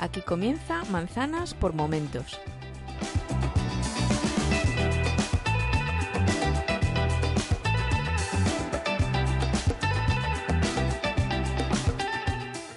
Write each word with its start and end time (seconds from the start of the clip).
Aquí 0.00 0.22
comienza 0.22 0.82
Manzanas 0.86 1.52
por 1.52 1.74
Momentos. 1.74 2.40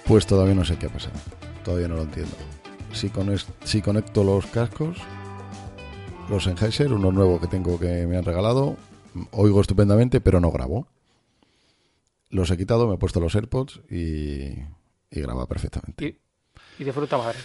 Pues 0.06 0.26
todavía 0.26 0.54
no 0.54 0.66
sé 0.66 0.76
qué 0.76 0.84
ha 0.84 0.90
pasado. 0.90 1.14
Todavía 1.64 1.88
no 1.88 1.96
lo 1.96 2.02
entiendo. 2.02 2.36
Si, 2.92 3.10
si 3.64 3.80
conecto 3.80 4.22
los 4.22 4.44
cascos, 4.44 4.98
los 6.28 6.44
Sennheiser, 6.44 6.92
uno 6.92 7.10
nuevo 7.10 7.40
que 7.40 7.46
tengo 7.46 7.80
que 7.80 8.06
me 8.06 8.18
han 8.18 8.26
regalado, 8.26 8.76
oigo 9.30 9.62
estupendamente, 9.62 10.20
pero 10.20 10.40
no 10.40 10.52
grabo. 10.52 10.88
Los 12.28 12.50
he 12.50 12.58
quitado, 12.58 12.86
me 12.86 12.96
he 12.96 12.98
puesto 12.98 13.18
los 13.18 13.34
AirPods 13.34 13.80
y, 13.90 14.58
y 15.10 15.20
graba 15.22 15.46
perfectamente 15.46 16.23
y 16.78 16.84
de 16.84 16.92
fruta 16.92 17.18
madre. 17.18 17.38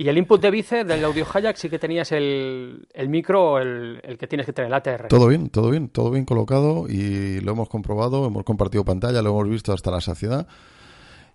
Y 0.00 0.08
el 0.08 0.16
input 0.16 0.40
de 0.40 0.52
Vice 0.52 0.84
del 0.84 1.04
audio 1.04 1.26
Hayak 1.26 1.56
sí 1.56 1.68
que 1.68 1.80
tenías 1.80 2.12
el, 2.12 2.86
el 2.94 3.08
micro, 3.08 3.58
el, 3.58 4.00
el, 4.04 4.16
que 4.16 4.28
tienes 4.28 4.46
que 4.46 4.52
tener, 4.52 4.68
el 4.68 4.74
ATR. 4.74 5.08
Todo 5.08 5.26
bien, 5.26 5.50
todo 5.50 5.70
bien, 5.70 5.88
todo 5.88 6.12
bien 6.12 6.24
colocado 6.24 6.86
y 6.88 7.40
lo 7.40 7.50
hemos 7.50 7.68
comprobado, 7.68 8.24
hemos 8.24 8.44
compartido 8.44 8.84
pantalla, 8.84 9.22
lo 9.22 9.30
hemos 9.30 9.48
visto 9.48 9.72
hasta 9.72 9.90
la 9.90 10.00
saciedad. 10.00 10.46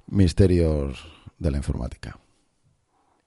Misterios 0.08 1.06
de 1.40 1.52
la 1.52 1.58
informática. 1.58 2.18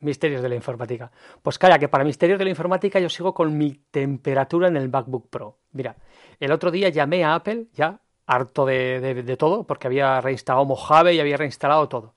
Misterios 0.00 0.40
de 0.40 0.48
la 0.48 0.54
informática. 0.54 1.12
Pues 1.42 1.58
calla, 1.58 1.78
que 1.78 1.88
para 1.88 2.04
misterios 2.04 2.38
de 2.38 2.44
la 2.44 2.50
informática 2.50 2.98
yo 2.98 3.10
sigo 3.10 3.34
con 3.34 3.58
mi 3.58 3.78
temperatura 3.90 4.68
en 4.68 4.78
el 4.78 4.88
MacBook 4.88 5.28
Pro. 5.28 5.58
Mira, 5.72 5.96
el 6.40 6.50
otro 6.50 6.70
día 6.70 6.88
llamé 6.88 7.24
a 7.24 7.34
Apple, 7.34 7.66
ya 7.74 8.00
harto 8.24 8.64
de, 8.64 9.00
de, 9.00 9.22
de 9.22 9.36
todo, 9.36 9.66
porque 9.66 9.86
había 9.86 10.18
reinstalado 10.22 10.64
Mojave 10.64 11.14
y 11.14 11.20
había 11.20 11.36
reinstalado 11.36 11.90
todo 11.90 12.15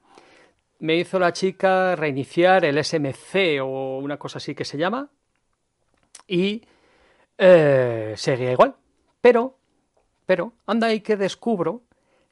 me 0.80 0.96
hizo 0.96 1.20
la 1.20 1.34
chica 1.34 1.96
reiniciar 1.96 2.66
el 2.66 2.84
SMC 2.84 3.62
o 3.62 4.00
una 4.00 4.18
cosa 4.18 4.38
así 4.38 4.56
que 4.56 4.66
se 4.66 4.78
llama 4.78 5.10
y 6.28 6.64
eh, 7.38 8.14
seguía 8.16 8.52
igual. 8.52 8.76
Pero, 9.22 9.58
pero, 10.26 10.54
anda 10.66 10.88
ahí 10.88 11.02
que 11.02 11.18
descubro 11.18 11.84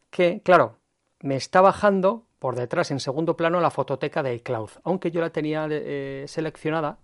que, 0.10 0.42
claro, 0.44 0.78
me 1.22 1.36
está 1.36 1.62
bajando 1.62 2.26
por 2.40 2.56
detrás 2.56 2.92
en 2.92 3.00
segundo 3.00 3.36
plano 3.36 3.60
la 3.60 3.72
fototeca 3.72 4.24
de 4.24 4.36
iCloud, 4.36 4.70
aunque 4.84 5.12
yo 5.12 5.22
la 5.22 5.32
tenía 5.32 5.68
eh, 5.70 6.26
seleccionada 6.28 7.00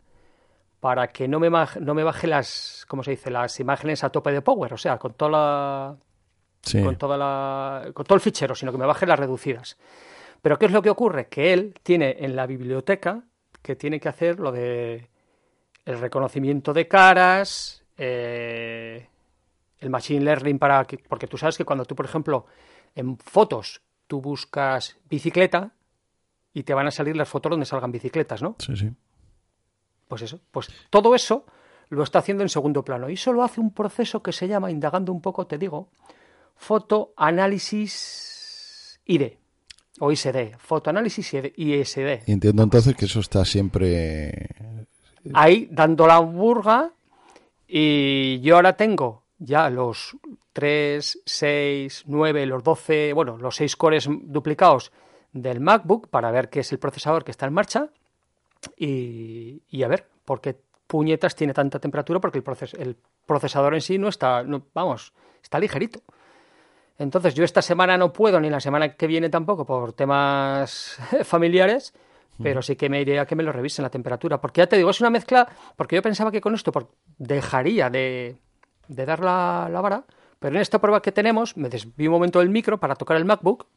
para 0.80 1.08
que 1.08 1.28
no 1.28 1.40
me, 1.40 1.50
no 1.50 1.94
me 1.94 2.04
baje 2.04 2.28
las, 2.28 2.86
¿cómo 2.88 3.04
se 3.04 3.12
dice? 3.12 3.32
Las 3.32 3.60
imágenes 3.60 4.04
a 4.04 4.10
tope 4.10 4.32
de 4.32 4.42
power, 4.42 4.74
o 4.74 4.78
sea, 4.78 4.98
con 4.98 5.14
toda 5.14 5.32
la, 5.32 5.98
con 6.84 6.98
toda 6.98 7.18
la, 7.18 7.92
con 7.94 8.06
todo 8.06 8.16
el 8.16 8.22
fichero, 8.22 8.54
sino 8.54 8.72
que 8.72 8.78
me 8.78 8.86
baje 8.86 9.06
las 9.06 9.18
reducidas. 9.18 9.78
Pero 10.44 10.60
¿qué 10.60 10.66
es 10.66 10.74
lo 10.74 10.82
que 10.82 10.90
ocurre? 10.90 11.30
Que 11.30 11.54
él 11.54 11.74
tiene 11.84 12.18
en 12.20 12.36
la 12.36 12.46
biblioteca 12.46 13.24
que 13.62 13.78
tiene 13.78 14.02
que 14.02 14.10
hacer 14.10 14.42
lo 14.42 14.52
de 14.52 15.08
el 15.86 16.00
reconocimiento 16.00 16.74
de 16.74 16.86
caras, 16.86 17.86
eh, 17.98 19.08
el 19.80 19.90
machine 19.90 20.26
learning 20.26 20.60
para 20.60 20.84
que, 20.84 20.98
porque 20.98 21.28
tú 21.28 21.38
sabes 21.38 21.58
que 21.58 21.64
cuando 21.64 21.86
tú, 21.86 21.96
por 21.96 22.06
ejemplo, 22.06 22.46
en 22.94 23.18
fotos 23.18 23.84
tú 24.06 24.20
buscas 24.20 24.98
bicicleta 25.10 25.72
y 26.54 26.64
te 26.64 26.74
van 26.74 26.88
a 26.88 26.92
salir 26.92 27.16
las 27.16 27.30
fotos 27.30 27.52
donde 27.52 27.66
salgan 27.66 27.94
bicicletas, 27.94 28.42
¿no? 28.42 28.58
Sí, 28.60 28.76
sí. 28.76 28.92
Pues 30.10 30.24
eso, 30.24 30.42
pues 30.52 30.68
todo 30.90 31.16
eso 31.16 31.46
lo 31.88 32.04
está 32.04 32.20
haciendo 32.20 32.44
en 32.44 32.50
segundo 32.50 32.84
plano 32.84 33.10
y 33.10 33.16
solo 33.16 33.44
hace 33.44 33.62
un 33.62 33.74
proceso 33.74 34.22
que 34.22 34.34
se 34.34 34.50
llama, 34.50 34.72
indagando 34.72 35.14
un 35.14 35.22
poco, 35.22 35.48
te 35.48 35.58
digo, 35.58 35.88
fotoanálisis 36.58 39.00
ID 39.06 39.42
o 40.04 40.12
ISD, 40.12 40.58
fotoanálisis 40.58 41.34
y 41.56 41.74
ISD. 41.76 42.24
entiendo 42.28 42.64
entonces 42.64 42.94
que 42.94 43.06
eso 43.06 43.22
está 43.22 43.46
siempre 43.46 44.50
ahí 45.34 45.70
dando 45.72 46.06
la 46.06 46.20
burga 46.20 46.92
y 47.66 48.42
yo 48.42 48.58
ahora 48.58 48.76
tengo 48.76 49.24
ya 49.40 49.70
los 49.70 50.18
3, 50.52 51.22
6, 51.26 52.04
9, 52.08 52.46
los 52.46 52.64
12, 52.64 53.14
bueno, 53.14 53.38
los 53.38 53.56
6 53.56 53.76
cores 53.78 54.10
duplicados 54.10 54.92
del 55.32 55.62
MacBook 55.62 56.10
para 56.10 56.32
ver 56.32 56.50
qué 56.50 56.60
es 56.60 56.72
el 56.74 56.80
procesador 56.80 57.24
que 57.24 57.32
está 57.32 57.46
en 57.46 57.54
marcha 57.54 57.88
y, 58.78 59.62
y 59.70 59.84
a 59.84 59.88
ver 59.88 60.06
por 60.26 60.42
qué 60.42 60.58
puñetas 60.86 61.34
tiene 61.34 61.54
tanta 61.54 61.80
temperatura 61.80 62.20
porque 62.20 62.40
el, 62.40 62.44
proces 62.44 62.74
el 62.74 62.98
procesador 63.26 63.74
en 63.74 63.82
sí 63.82 63.98
no 63.98 64.10
está, 64.10 64.44
no, 64.44 64.64
vamos, 64.74 65.14
está 65.42 65.60
ligerito. 65.60 66.02
Entonces 66.98 67.34
yo 67.34 67.44
esta 67.44 67.62
semana 67.62 67.98
no 67.98 68.14
puedo, 68.14 68.40
ni 68.40 68.50
la 68.50 68.60
semana 68.60 68.96
que 68.96 69.08
viene 69.08 69.30
tampoco, 69.30 69.66
por 69.66 69.94
temas 69.94 70.98
familiares, 71.24 71.94
pero 72.42 72.62
sí 72.62 72.76
que 72.76 72.90
me 72.90 73.02
iré 73.02 73.20
a 73.20 73.26
que 73.26 73.36
me 73.36 73.44
lo 73.44 73.52
revisen 73.52 73.84
la 73.84 73.90
temperatura. 73.90 74.40
Porque 74.40 74.62
ya 74.62 74.68
te 74.68 74.78
digo, 74.78 74.90
es 74.90 75.02
una 75.02 75.10
mezcla, 75.10 75.48
porque 75.76 75.96
yo 75.96 76.02
pensaba 76.02 76.32
que 76.32 76.42
con 76.42 76.54
esto 76.54 76.72
dejaría 77.18 77.90
de, 77.90 78.38
dar 78.88 79.20
la, 79.20 79.70
la, 79.72 79.82
vara, 79.82 80.04
pero 80.40 80.56
en 80.56 80.62
esta 80.62 80.80
prueba 80.80 81.02
que 81.02 81.12
tenemos, 81.12 81.58
me 81.58 81.70
desvío 81.70 82.10
un 82.10 82.16
momento 82.16 82.40
del 82.40 82.50
micro 82.50 82.80
para 82.80 82.96
tocar 82.96 83.18
el 83.18 83.26
MacBook, 83.26 83.68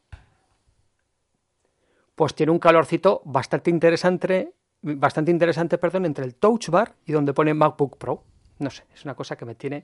pues 2.15 2.33
tiene 2.33 2.51
un 2.51 2.59
calorcito 2.59 3.21
bastante 3.25 3.69
interesante, 3.69 4.53
bastante 4.81 5.29
interesante, 5.31 5.77
perdón, 5.77 6.05
entre 6.05 6.25
el 6.25 6.35
Touch 6.35 6.69
Bar 6.69 6.95
y 7.05 7.11
donde 7.11 7.33
pone 7.33 7.53
MacBook 7.53 7.97
Pro. 7.97 8.23
No 8.59 8.71
sé, 8.71 8.85
es 8.93 9.05
una 9.05 9.13
cosa 9.13 9.35
que 9.35 9.45
me 9.45 9.53
tiene 9.53 9.83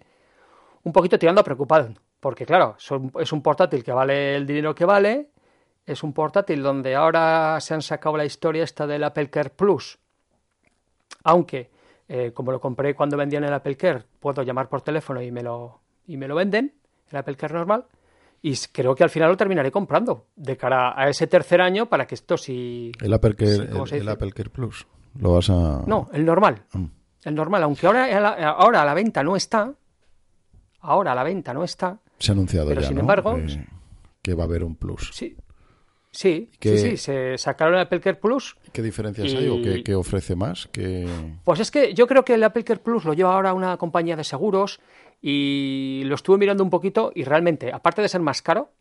un 0.84 0.94
poquito 0.94 1.18
tirando 1.18 1.42
a 1.42 1.44
preocupado. 1.44 1.94
Porque 2.20 2.46
claro, 2.46 2.78
es 3.20 3.32
un 3.34 3.42
portátil 3.42 3.84
que 3.84 3.92
vale 3.92 4.36
el 4.36 4.46
dinero 4.46 4.74
que 4.74 4.86
vale, 4.86 5.30
es 5.86 6.04
un 6.04 6.14
portátil 6.14 6.64
donde 6.64 6.96
ahora 6.96 7.60
se 7.60 7.74
han 7.74 7.82
sacado 7.82 8.16
la 8.16 8.26
historia 8.26 8.64
esta 8.64 8.88
del 8.88 9.04
Apple 9.04 9.30
Care 9.30 9.50
Plus. 9.50 9.98
Aunque, 11.26 11.70
eh, 12.08 12.32
como 12.34 12.52
lo 12.52 12.60
compré 12.60 12.96
cuando 12.96 13.18
vendían 13.18 13.44
el 13.44 13.54
Apple 13.54 13.76
Care, 13.76 14.04
puedo 14.20 14.42
llamar 14.44 14.70
por 14.70 14.82
teléfono 14.82 15.22
y 15.22 15.32
me 15.32 15.44
lo, 15.44 15.82
y 16.08 16.18
me 16.18 16.28
lo 16.28 16.36
venden, 16.36 16.74
el 17.12 17.18
Apple 17.18 17.36
Care 17.36 17.54
normal, 17.54 17.86
y 18.42 18.56
creo 18.72 18.96
que 18.96 19.04
al 19.04 19.10
final 19.10 19.30
lo 19.30 19.38
terminaré 19.38 19.72
comprando 19.72 20.28
de 20.36 20.58
cara 20.58 20.94
a 20.98 21.10
ese 21.10 21.28
tercer 21.28 21.62
año 21.62 21.88
para 21.88 22.06
que 22.06 22.16
esto 22.16 22.38
sí... 22.38 22.92
El 23.02 23.14
Apple 23.14 23.36
Care, 23.36 23.70
el, 23.98 24.10
Apple 24.10 24.32
Care 24.32 24.50
Plus, 24.50 24.86
lo 25.20 25.34
vas 25.34 25.50
a... 25.50 25.84
No, 25.86 26.10
el 26.12 26.26
normal. 26.26 26.64
Mm. 26.74 26.86
El 27.24 27.36
normal, 27.36 27.64
aunque 27.64 27.88
ahora, 27.88 28.50
ahora 28.50 28.82
a 28.82 28.86
la 28.86 28.94
venta 28.94 29.24
no 29.24 29.38
está, 29.38 29.74
ahora 30.84 31.16
la 31.16 31.24
venta 31.24 31.54
no 31.54 31.64
está, 31.64 32.00
se 32.20 32.32
ha 32.32 32.34
anunciado 32.34 32.68
Pero 32.70 32.82
ya, 32.82 32.88
sin 32.88 32.96
¿no? 32.96 33.02
embargo, 33.02 33.38
que, 34.22 34.34
va 34.34 34.44
a 34.44 34.46
haber 34.46 34.64
un 34.64 34.76
plus. 34.76 35.12
Sí, 35.14 35.36
sí, 36.12 36.50
sí, 36.62 36.78
sí, 36.78 36.98
se 36.98 37.38
sacaron 37.38 37.76
el 37.76 37.82
Apple 37.82 38.00
Care 38.00 38.18
Plus. 38.18 38.56
¿Qué 38.72 38.82
diferencias 38.82 39.34
hay 39.34 39.48
o 39.50 39.62
qué, 39.62 39.84
qué 39.84 39.96
ofrece 39.96 40.36
más? 40.36 40.68
¿Qué... 40.72 41.08
Pues 41.44 41.60
es 41.60 41.72
que 41.72 41.94
yo 41.94 42.08
creo 42.08 42.24
que 42.24 42.36
el 42.36 42.44
Apple 42.44 42.64
Care 42.64 42.80
Plus 42.80 43.06
lo 43.06 43.14
lleva 43.14 43.34
ahora 43.34 43.54
una 43.54 43.78
compañía 43.78 44.16
de 44.16 44.24
seguros 44.24 44.80
y 45.22 46.04
lo 46.06 46.16
estuve 46.16 46.38
mirando 46.38 46.64
un 46.64 46.70
poquito 46.70 47.12
y 47.16 47.24
realmente, 47.24 47.72
aparte 47.72 48.02
de 48.02 48.10
ser 48.10 48.22
más 48.22 48.42
caro, 48.42 48.72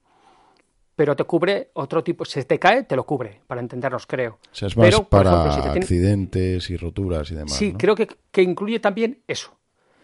pero 0.94 1.16
te 1.16 1.24
cubre 1.24 1.70
otro 1.74 2.04
tipo, 2.04 2.24
si 2.24 2.44
te 2.44 2.58
cae, 2.58 2.84
te 2.84 2.96
lo 2.96 3.04
cubre, 3.04 3.40
para 3.46 3.60
entendernos, 3.60 4.06
creo. 4.06 4.38
O 4.52 4.54
sea, 4.54 4.68
es 4.68 4.76
más 4.76 4.86
pero, 4.86 5.04
para 5.08 5.30
ejemplo, 5.30 5.52
si 5.52 5.56
te 5.56 5.62
tiene... 5.62 5.80
accidentes 5.80 6.70
y 6.70 6.76
roturas 6.76 7.30
y 7.30 7.34
demás. 7.34 7.52
Sí, 7.52 7.72
¿no? 7.72 7.78
creo 7.78 7.94
que, 7.94 8.08
que, 8.30 8.42
incluye 8.42 8.78
también 8.78 9.22
eso. 9.26 9.56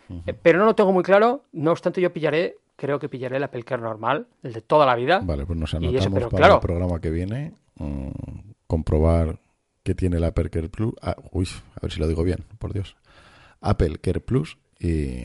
Uh 0.08 0.14
-huh. 0.14 0.22
eh, 0.26 0.34
pero 0.34 0.58
no 0.58 0.64
lo 0.64 0.74
tengo 0.74 0.92
muy 0.92 1.02
claro, 1.02 1.44
no 1.52 1.70
obstante 1.72 2.00
yo 2.00 2.12
pillaré 2.12 2.56
creo 2.76 2.98
que 3.00 3.08
pillaré 3.08 3.36
el 3.38 3.42
Apple 3.44 3.64
Care 3.64 3.82
normal, 3.82 4.26
el 4.44 4.52
de 4.52 4.60
toda 4.62 4.86
la 4.86 4.94
vida. 4.94 5.20
Vale, 5.22 5.44
pues 5.44 5.58
nos 5.58 5.74
anotamos 5.74 6.06
pero, 6.14 6.28
para 6.28 6.38
claro, 6.40 6.54
el 6.54 6.60
programa 6.60 7.00
que 7.00 7.10
viene 7.10 7.52
um, 7.80 8.12
comprobar 8.68 9.40
qué 9.82 9.94
tiene 9.96 10.18
el 10.18 10.24
Apple 10.24 10.48
Care 10.50 10.68
Plus. 10.68 10.94
Ah, 11.02 11.16
uy, 11.32 11.48
a 11.74 11.80
ver 11.82 11.90
si 11.92 11.98
lo 11.98 12.06
digo 12.06 12.22
bien, 12.22 12.44
por 12.58 12.72
Dios. 12.72 12.96
Apple 13.60 13.98
Care 14.00 14.20
Plus 14.20 14.58
y, 14.78 15.24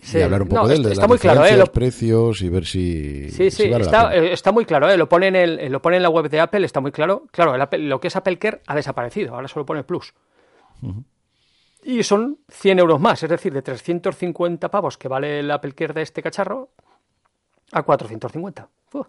Sí, 0.00 0.18
y 0.18 0.22
hablar 0.22 0.42
un 0.42 0.48
poco 0.48 0.62
no, 0.62 0.68
de 0.68 0.74
él, 0.76 0.82
de 0.82 0.92
está 0.92 1.02
las 1.02 1.08
muy 1.08 1.18
claro, 1.18 1.40
¿eh? 1.40 1.44
diferencias, 1.44 1.68
Lo- 1.68 1.72
precios 1.72 2.42
y 2.42 2.48
ver 2.50 2.64
si, 2.66 3.28
Sí, 3.30 3.50
si 3.50 3.64
sí, 3.64 3.68
vale 3.70 3.84
está, 3.84 4.14
eh, 4.16 4.32
está 4.32 4.52
muy 4.52 4.64
claro, 4.66 4.88
¿eh? 4.90 4.96
lo, 4.98 5.08
pone 5.08 5.26
en 5.28 5.36
el, 5.36 5.72
lo 5.72 5.80
pone 5.82 5.96
en 5.96 6.02
la 6.02 6.10
web 6.10 6.28
de 6.30 6.40
Apple, 6.40 6.64
está 6.66 6.80
muy 6.80 6.90
claro. 6.92 7.24
Claro, 7.32 7.54
el 7.54 7.60
Apple- 7.60 7.78
lo 7.80 7.98
que 8.00 8.08
es 8.08 8.16
Apple 8.16 8.38
Care 8.38 8.60
ha 8.66 8.74
desaparecido, 8.74 9.34
ahora 9.34 9.48
solo 9.48 9.64
pone 9.66 9.84
Plus. 9.84 10.12
Y 11.88 12.02
son 12.02 12.40
100 12.48 12.80
euros 12.80 13.00
más, 13.00 13.22
es 13.22 13.30
decir, 13.30 13.52
de 13.52 13.62
350 13.62 14.68
pavos 14.70 14.98
que 14.98 15.06
vale 15.06 15.38
el 15.38 15.50
Apple 15.52 15.72
Care 15.72 15.94
de 15.94 16.02
este 16.02 16.20
cacharro 16.22 16.72
a 17.70 17.82
450. 17.84 18.68
Uf. 18.92 19.06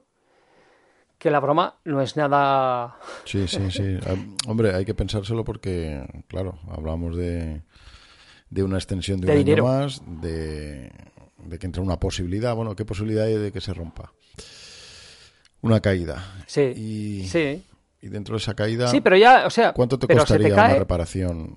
que 1.17 1.31
la 1.31 1.39
broma 1.39 1.79
no 1.85 2.01
es 2.01 2.15
nada... 2.15 2.95
Sí, 3.25 3.47
sí, 3.47 3.71
sí. 3.71 3.97
Ah, 4.05 4.13
hombre, 4.47 4.75
hay 4.75 4.85
que 4.85 4.93
pensárselo 4.93 5.43
porque, 5.43 6.05
claro, 6.27 6.59
hablamos 6.69 7.17
de, 7.17 7.63
de 8.51 8.63
una 8.63 8.77
extensión 8.77 9.19
de, 9.21 9.25
De 9.27 9.33
un 9.33 9.45
dinero. 9.45 9.67
año 9.67 9.79
más, 9.83 10.01
de, 10.21 10.91
de 11.37 11.57
que 11.57 11.65
entre 11.65 11.81
una 11.81 11.99
posibilidad. 11.99 12.53
Bueno, 12.55 12.75
¿qué 12.75 12.85
posibilidad 12.85 13.25
hay 13.25 13.37
de 13.37 13.51
que 13.51 13.59
se 13.61 13.73
rompa? 13.73 14.13
Una 15.61 15.79
caída. 15.79 16.43
Sí, 16.45 16.61
Y, 16.75 17.27
sí. 17.27 17.65
y 18.01 18.09
dentro 18.09 18.35
de 18.35 18.37
esa 18.37 18.53
caída, 18.53 18.87
Sí, 18.89 19.01
pero 19.01 19.17
ya, 19.17 19.47
o 19.47 19.49
sea... 19.49 19.73
¿cuánto 19.73 19.97
te 19.97 20.05
costaría 20.07 20.49
cae- 20.55 20.69
una 20.73 20.79
reparación 20.79 21.55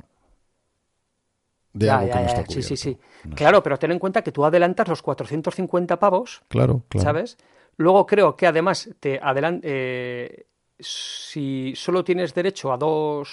de 1.72 1.86
Ya, 1.86 1.98
algo 1.98 2.08
ya, 2.08 2.12
que 2.14 2.18
no 2.20 2.24
ya, 2.24 2.28
está 2.28 2.40
sí, 2.42 2.46
cubierto? 2.48 2.68
sí, 2.68 2.76
sí. 2.76 2.98
No. 3.24 3.36
Claro, 3.36 3.62
pero 3.62 3.78
ten 3.78 3.92
en 3.92 3.98
cuenta 3.98 4.22
que 4.22 4.32
tú 4.32 4.44
adelantas 4.44 4.88
los 4.88 5.02
450 5.02 5.98
pavos, 5.98 6.42
Claro, 6.48 6.82
claro. 6.88 7.04
¿sabes? 7.04 7.38
Luego 7.76 8.06
creo 8.06 8.36
que 8.36 8.46
además 8.46 8.90
te 9.00 9.18
adelan 9.22 9.60
eh, 9.62 10.46
si 10.78 11.72
solo 11.76 12.04
tienes 12.04 12.34
derecho 12.34 12.72
a 12.72 12.76
dos 12.76 13.28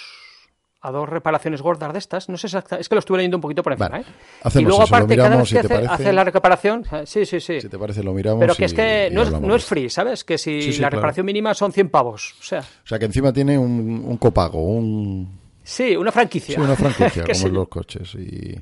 a 0.80 0.92
dos 0.92 1.08
reparaciones 1.08 1.60
gordas 1.60 1.92
de 1.92 1.98
estas, 1.98 2.28
no 2.28 2.36
sé 2.36 2.46
exacta, 2.46 2.76
es 2.76 2.88
que 2.88 2.94
lo 2.94 3.00
estuve 3.00 3.18
leyendo 3.18 3.36
un 3.36 3.40
poquito 3.40 3.64
por 3.64 3.72
encima, 3.72 3.88
Vale. 3.88 4.02
¿eh? 4.04 4.06
Hacemos 4.44 4.62
y 4.62 4.64
luego 4.64 4.84
eso, 4.84 4.94
aparte 4.94 5.16
cada 5.16 5.36
vez 5.36 5.48
si 5.48 5.54
que 5.56 5.60
te 5.62 5.66
hace, 5.66 5.74
parece. 5.74 5.92
hace 6.04 6.12
la 6.12 6.22
reparación, 6.24 6.84
eh, 6.92 7.02
sí, 7.04 7.26
sí, 7.26 7.40
sí. 7.40 7.60
Si 7.60 7.68
te 7.68 7.76
parece, 7.76 8.04
lo 8.04 8.12
miramos. 8.12 8.38
Pero 8.38 8.54
que 8.54 8.64
es 8.66 8.74
que 8.74 9.10
no 9.12 9.22
es, 9.22 9.32
no 9.40 9.58
free, 9.58 9.90
¿sabes? 9.90 10.22
Que 10.22 10.38
si 10.38 10.62
Sí, 10.62 10.72
sí, 10.74 10.80
la 10.80 10.86
claro. 10.88 10.98
reparación 11.00 11.26
mínima 11.26 11.52
son 11.54 11.72
100 11.72 11.88
pavos, 11.90 12.36
o 12.38 12.42
sea, 12.44 12.60
O 12.60 12.86
sea, 12.86 12.96
que 12.96 13.06
encima 13.06 13.32
tiene 13.32 13.58
un, 13.58 14.04
un 14.06 14.16
copago, 14.18 14.62
un, 14.62 15.40
sí, 15.68 15.96
una 15.96 16.12
franquicia. 16.12 16.54
Sí, 16.54 16.60
una 16.60 16.76
franquicia, 16.76 17.22
como 17.26 17.34
en 17.34 17.42
yo. 17.42 17.48
los 17.48 17.68
coches. 17.68 18.14
Y... 18.14 18.54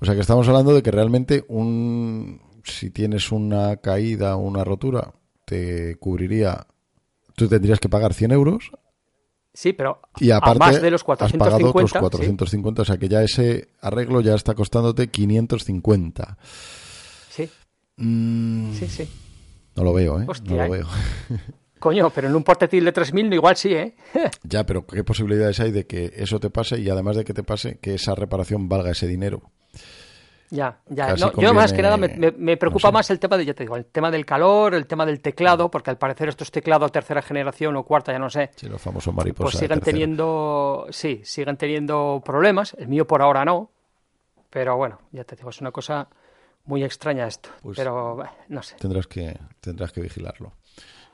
O 0.00 0.04
sea, 0.04 0.14
que 0.14 0.20
estamos 0.20 0.46
hablando 0.48 0.74
de 0.74 0.82
que 0.82 0.90
realmente 0.90 1.44
un 1.48 2.40
si 2.64 2.90
tienes 2.90 3.32
una 3.32 3.76
caída 3.78 4.36
o 4.36 4.40
una 4.40 4.64
rotura, 4.64 5.12
te 5.44 5.96
cubriría... 5.96 6.66
Tú 7.34 7.48
tendrías 7.48 7.80
que 7.80 7.88
pagar 7.88 8.14
100 8.14 8.30
euros 8.32 8.70
Sí, 9.54 9.72
pero 9.74 10.00
y 10.18 10.30
a 10.30 10.38
aparte 10.38 10.58
más 10.58 10.80
de 10.80 10.90
los 10.90 11.02
has 11.02 11.32
pagado 11.34 11.68
otros 11.68 11.92
450, 11.92 12.46
sí. 12.46 12.56
450. 12.56 12.82
O 12.82 12.84
sea, 12.86 12.96
que 12.96 13.08
ya 13.08 13.22
ese 13.22 13.68
arreglo 13.80 14.20
ya 14.22 14.34
está 14.34 14.54
costándote 14.54 15.08
550. 15.08 16.38
Sí, 17.28 17.50
Mm, 17.96 18.72
sí, 18.72 18.86
sí. 18.86 19.08
No 19.76 19.84
lo 19.84 19.92
veo, 19.92 20.20
¿eh? 20.20 20.24
Hostia, 20.26 20.50
no 20.50 20.56
lo 20.56 20.74
¿eh? 20.74 20.78
veo. 20.78 20.88
Coño, 21.82 22.10
pero 22.10 22.28
en 22.28 22.36
un 22.36 22.44
portátil 22.44 22.84
de 22.84 22.92
3000 22.92 23.32
igual 23.34 23.56
sí, 23.56 23.74
¿eh? 23.74 23.96
ya, 24.44 24.64
pero 24.64 24.86
¿qué 24.86 25.02
posibilidades 25.02 25.58
hay 25.58 25.72
de 25.72 25.84
que 25.84 26.12
eso 26.14 26.38
te 26.38 26.48
pase 26.48 26.78
y 26.78 26.88
además 26.88 27.16
de 27.16 27.24
que 27.24 27.34
te 27.34 27.42
pase, 27.42 27.78
que 27.80 27.94
esa 27.94 28.14
reparación 28.14 28.68
valga 28.68 28.92
ese 28.92 29.08
dinero? 29.08 29.42
Ya, 30.50 30.78
ya. 30.88 31.14
Yo 31.16 31.52
más 31.54 31.72
que 31.72 31.82
nada 31.82 31.96
me, 31.96 32.08
me- 32.08 32.30
me 32.30 32.56
preocupa 32.56 32.88
no 32.88 32.92
sé. 32.92 32.94
más 32.98 33.10
el 33.10 33.18
tema 33.18 33.36
de, 33.36 33.46
ya 33.46 33.54
te 33.54 33.64
digo, 33.64 33.74
el 33.74 33.86
tema 33.86 34.12
del 34.12 34.24
calor, 34.24 34.74
el 34.74 34.86
tema 34.86 35.04
del 35.06 35.20
teclado, 35.20 35.70
porque 35.72 35.90
al 35.90 35.98
parecer 35.98 36.28
estos 36.28 36.52
teclados 36.52 36.92
tercera 36.92 37.20
generación 37.22 37.74
o 37.74 37.82
cuarta, 37.84 38.12
ya 38.12 38.18
no 38.20 38.30
sé, 38.30 38.50
Sí, 38.54 38.68
los 38.68 38.80
famosos 38.80 39.12
mariposas. 39.12 39.52
pues 39.52 39.58
siguen 39.60 39.80
teniendo, 39.80 40.86
sí, 40.90 41.20
siguen 41.24 41.56
teniendo 41.56 42.22
problemas. 42.24 42.74
El 42.78 42.86
mío 42.88 43.06
por 43.08 43.22
ahora 43.22 43.44
no, 43.44 43.70
pero 44.50 44.76
bueno, 44.76 44.98
ya 45.10 45.24
te 45.24 45.34
digo, 45.36 45.50
es 45.50 45.60
una 45.60 45.72
cosa 45.72 46.06
muy 46.66 46.84
extraña 46.84 47.26
esto. 47.26 47.48
Pues- 47.62 47.76
pero 47.78 48.22
no 48.48 48.62
sé. 48.62 48.76
Tendrás 48.76 49.06
que, 49.08 49.36
tendrás 49.60 49.90
que 49.90 50.00
vigilarlo. 50.02 50.52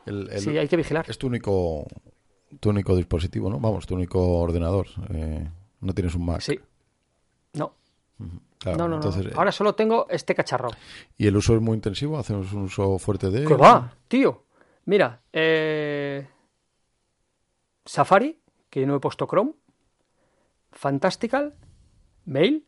El- 0.08 0.28
el- 0.30 0.40
Sí, 0.40 0.56
hay 0.56 0.68
que 0.68 0.76
vigilar. 0.76 1.04
Es 1.08 1.18
tu 1.18 1.26
único, 1.26 1.86
tu 2.60 2.70
único 2.70 2.96
dispositivo, 2.96 3.48
¿no? 3.50 3.58
Vamos, 3.60 3.86
tu 3.86 3.94
único 3.94 4.38
ordenador. 4.40 4.86
Eh, 5.10 5.48
no 5.80 5.92
tienes 5.94 6.14
un 6.14 6.24
Mac. 6.26 6.40
Sí. 6.40 6.58
No, 7.54 7.72
Claro, 8.58 8.78
no, 8.78 8.84
no, 8.84 8.88
no. 8.90 8.96
entonces, 8.96 9.26
eh, 9.26 9.34
Ahora 9.36 9.52
solo 9.52 9.74
tengo 9.74 10.06
este 10.10 10.34
cacharro. 10.34 10.68
¿Y 11.16 11.26
el 11.28 11.36
uso 11.36 11.54
es 11.54 11.60
muy 11.60 11.74
intensivo? 11.76 12.18
¿Hacemos 12.18 12.52
un 12.52 12.62
uso 12.62 12.98
fuerte 12.98 13.30
de 13.30 13.42
él? 13.42 13.46
¿Qué 13.48 13.54
va, 13.54 13.92
tío? 14.08 14.44
Mira, 14.86 15.20
eh, 15.32 16.26
Safari, 17.84 18.38
que 18.70 18.84
no 18.86 18.96
he 18.96 19.00
puesto 19.00 19.26
Chrome, 19.26 19.52
Fantastical, 20.72 21.54
Mail, 22.26 22.64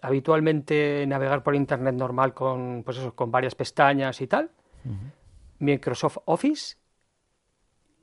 habitualmente 0.00 1.04
navegar 1.06 1.42
por 1.42 1.54
internet 1.54 1.94
normal 1.94 2.32
con, 2.34 2.82
pues 2.84 2.98
eso, 2.98 3.14
con 3.14 3.30
varias 3.30 3.54
pestañas 3.54 4.20
y 4.20 4.26
tal, 4.26 4.50
Microsoft 5.58 6.18
Office, 6.26 6.76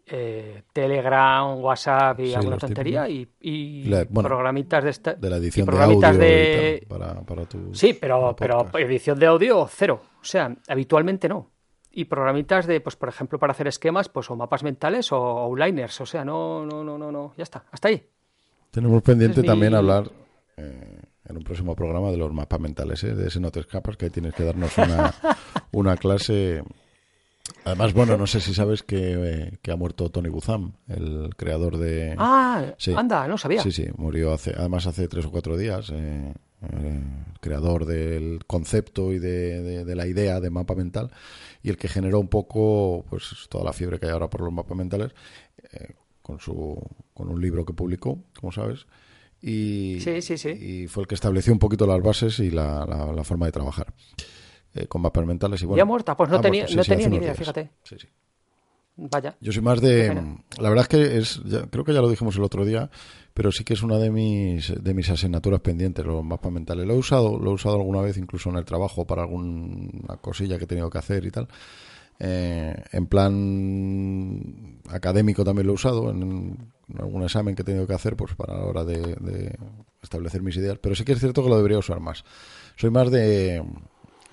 eh, 0.05 0.63
Telegram, 0.73 1.57
WhatsApp 1.59 2.19
y 2.19 2.27
Sí, 2.29 2.33
alguna 2.35 2.57
tontería 2.57 3.07
y, 3.07 3.27
y 3.39 3.83
La- 3.85 4.05
bueno, 4.09 4.27
programitas 4.27 4.83
de 4.83 4.89
esta, 4.89 5.13
De 5.13 5.29
la 5.29 5.37
edición 5.37 5.67
de 5.67 5.81
audio 5.81 6.17
de- 6.17 6.81
y 6.81 6.85
tal, 6.85 6.99
para, 6.99 7.21
para 7.21 7.45
tu 7.45 7.73
Sí, 7.73 7.93
pero, 7.93 8.35
pero 8.37 8.67
edición 8.79 9.17
de 9.19 9.27
audio 9.27 9.67
cero. 9.69 10.01
O 10.21 10.25
sea, 10.25 10.53
habitualmente 10.67 11.29
no. 11.29 11.49
Y 11.93 12.05
programitas 12.05 12.67
de, 12.67 12.79
pues, 12.81 12.95
por 12.95 13.09
ejemplo, 13.09 13.37
para 13.37 13.51
hacer 13.51 13.67
esquemas, 13.67 14.07
pues, 14.09 14.29
o 14.31 14.35
mapas 14.35 14.63
mentales 14.63 15.11
o 15.11 15.17
outliners. 15.17 15.99
O 16.01 16.05
sea, 16.05 16.23
no, 16.25 16.65
no, 16.65 16.83
no, 16.83 16.97
no, 16.97 17.11
no. 17.11 17.33
Ya 17.37 17.43
está. 17.43 17.65
Hasta 17.71 17.89
ahí. 17.89 18.05
Tenemos 18.71 19.01
pendiente 19.03 19.41
mi- 19.41 19.47
también 19.47 19.75
hablar 19.75 20.09
eh, 20.57 21.01
en 21.27 21.37
un 21.37 21.43
próximo 21.43 21.75
programa 21.75 22.09
de 22.11 22.17
los 22.17 22.31
mapas 22.33 22.59
mentales, 22.61 23.03
¿eh? 23.03 23.13
de 23.13 23.27
ese 23.27 23.39
no 23.41 23.51
te 23.51 23.59
escapas, 23.61 23.97
que 23.97 24.05
ahí 24.05 24.11
tienes 24.11 24.33
que 24.33 24.43
darnos 24.43 24.77
una, 24.77 25.13
una 25.73 25.97
clase. 25.97 26.63
Además, 27.65 27.93
bueno, 27.93 28.17
no 28.17 28.27
sé 28.27 28.39
si 28.41 28.53
sabes 28.53 28.83
que, 28.83 29.13
eh, 29.17 29.57
que 29.61 29.71
ha 29.71 29.75
muerto 29.75 30.09
Tony 30.09 30.29
Buzan, 30.29 30.73
el 30.87 31.29
creador 31.35 31.77
de... 31.77 32.15
Ah, 32.17 32.73
Sí. 32.77 32.93
anda, 32.95 33.27
no 33.27 33.37
sabía. 33.37 33.61
Sí, 33.61 33.71
sí, 33.71 33.85
murió 33.97 34.33
hace, 34.33 34.51
además 34.57 34.87
hace 34.87 35.07
tres 35.07 35.25
o 35.25 35.31
cuatro 35.31 35.57
días. 35.57 35.89
eh, 35.93 36.33
eh, 36.73 37.01
creador 37.39 37.85
del 37.85 38.45
concepto 38.45 39.11
y 39.13 39.17
de, 39.19 39.63
de- 39.63 39.83
de 39.85 39.95
la 39.95 40.05
idea 40.05 40.39
de 40.39 40.51
mapa 40.51 40.75
mental 40.75 41.09
y 41.63 41.69
el 41.69 41.77
que 41.77 41.87
generó 41.87 42.19
un 42.19 42.27
poco 42.27 43.03
pues 43.09 43.47
toda 43.49 43.63
la 43.63 43.73
fiebre 43.73 43.99
que 43.99 44.05
hay 44.05 44.11
ahora 44.11 44.29
por 44.29 44.41
los 44.41 44.53
mapas 44.53 44.77
mentales 44.77 45.11
con 46.21 46.39
su 46.39 46.79
con 47.15 47.29
un 47.29 47.41
libro 47.41 47.65
que 47.65 47.73
publicó, 47.73 48.19
como 48.39 48.51
sabes. 48.51 48.85
Y, 49.41 49.97
Sí, 50.01 50.21
sí, 50.21 50.37
sí. 50.37 50.49
y 50.49 50.87
fue 50.87 51.01
el 51.01 51.07
que 51.07 51.15
estableció 51.15 51.51
un 51.51 51.57
poquito 51.57 51.87
las 51.87 51.99
bases 52.01 52.37
y 52.39 52.51
la, 52.51 52.85
la- 52.85 53.11
la 53.11 53.23
forma 53.23 53.47
de 53.47 53.51
trabajar 53.53 53.87
eh, 54.73 54.87
con 54.87 55.01
mapas 55.01 55.25
mentales. 55.25 55.61
Y 55.61 55.65
bueno, 55.65 55.77
¿Ya 55.77 55.85
muerta? 55.85 56.15
Pues 56.15 56.29
no 56.29 56.37
ha 56.37 56.41
tenía- 56.41 56.67
sí, 56.67 56.75
no 56.75 56.83
sí, 56.83 56.89
tenía 56.89 57.09
ni 57.09 57.17
idea, 57.17 57.27
días. 57.27 57.37
fíjate. 57.37 57.69
Sí, 57.83 57.95
sí. 57.99 58.07
Vaya. 58.97 59.35
Yo 59.39 59.51
soy 59.51 59.61
más 59.63 59.81
de. 59.81 60.13
La 60.59 60.69
verdad 60.69 60.83
es 60.83 60.87
que 60.89 61.17
es. 61.17 61.41
ya- 61.45 61.65
creo 61.67 61.83
que 61.83 61.93
ya 61.93 62.01
lo 62.01 62.09
dijimos 62.09 62.35
el 62.35 62.43
otro 62.43 62.65
día, 62.65 62.89
pero 63.33 63.51
sí 63.51 63.63
que 63.63 63.73
es 63.73 63.81
una 63.83 63.97
de 63.97 64.11
mis, 64.11 64.73
de 64.83 64.93
mis 64.93 65.09
asignaturas 65.09 65.61
pendientes, 65.61 66.05
los 66.05 66.23
mapas 66.23 66.51
mentales. 66.51 66.85
Lo 66.85 66.93
he 66.93 66.97
usado, 66.97 67.39
lo 67.39 67.51
he 67.51 67.53
usado 67.53 67.75
alguna 67.77 68.01
vez, 68.01 68.17
incluso 68.17 68.49
en 68.49 68.57
el 68.57 68.65
trabajo, 68.65 69.05
para 69.07 69.23
alguna 69.23 70.17
cosilla 70.17 70.57
que 70.57 70.65
he 70.65 70.67
tenido 70.67 70.89
que 70.89 70.97
hacer 70.97 71.25
y 71.25 71.31
tal. 71.31 71.47
Eh, 72.19 72.75
en 72.91 73.07
plan 73.07 74.79
académico 74.89 75.43
también 75.43 75.65
lo 75.67 75.73
he 75.73 75.75
usado, 75.75 76.11
en, 76.11 76.21
en 76.89 76.99
algún 76.99 77.23
examen 77.23 77.55
que 77.55 77.61
he 77.63 77.65
tenido 77.65 77.87
que 77.87 77.93
hacer, 77.93 78.15
pues 78.15 78.35
para 78.35 78.55
la 78.57 78.65
hora 78.65 78.83
de, 78.83 78.97
de 79.15 79.55
establecer 80.03 80.41
mis 80.43 80.55
ideas. 80.57 80.77
Pero 80.79 80.93
sí 80.95 81.03
que 81.05 81.13
es 81.13 81.19
cierto 81.19 81.41
que 81.43 81.49
lo 81.49 81.57
debería 81.57 81.79
usar 81.79 81.99
más. 81.99 82.23
Soy 82.75 82.91
más 82.91 83.09
de, 83.09 83.63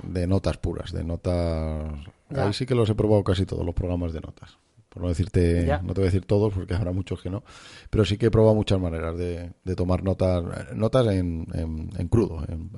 de 0.03 0.27
notas 0.27 0.57
puras, 0.59 0.93
de 0.93 1.05
notas. 1.05 1.93
Ya. 2.31 2.45
Ahí 2.47 2.53
sí 2.53 2.67
que 2.67 2.75
los 2.75 2.89
he 2.91 2.95
probado 2.95 3.25
casi 3.25 3.47
todos 3.47 3.65
los 3.65 3.75
programas 3.75 4.13
de 4.13 4.21
notas. 4.21 4.59
Por 4.89 5.03
no 5.03 5.09
decirte, 5.09 5.67
Ya. 5.67 5.79
no 5.83 5.89
te 5.95 6.01
voy 6.01 6.09
a 6.09 6.11
decir 6.13 6.25
todos 6.25 6.53
porque 6.55 6.75
habrá 6.75 6.93
muchos 6.93 7.21
que 7.23 7.29
no, 7.31 7.43
pero 7.91 8.05
sí 8.05 8.17
que 8.17 8.27
he 8.27 8.31
probado 8.31 8.55
muchas 8.55 8.81
maneras 8.81 9.17
de, 9.19 9.53
de 9.65 9.77
tomar 9.77 10.03
notas, 10.03 10.43
notas 10.75 11.07
en, 11.09 11.47
en, 11.55 11.91
en 11.97 12.09
crudo. 12.09 12.45
en- 12.49 12.71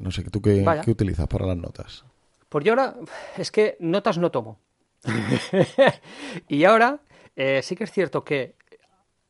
no 0.00 0.10
sé, 0.10 0.24
¿tú 0.24 0.42
qué, 0.42 0.62
Vaya. 0.64 0.82
qué 0.82 0.90
utilizas 0.90 1.28
para 1.28 1.46
las 1.46 1.56
notas? 1.56 2.04
Pues 2.48 2.64
yo 2.64 2.72
ahora, 2.72 2.94
es 3.38 3.52
que 3.52 3.76
notas 3.78 4.18
no 4.18 4.30
tomo. 4.32 4.58
y 6.48 6.64
ahora, 6.64 7.00
eh, 7.36 7.60
sí 7.62 7.76
que 7.76 7.84
es 7.84 7.92
cierto 7.92 8.24
que 8.24 8.56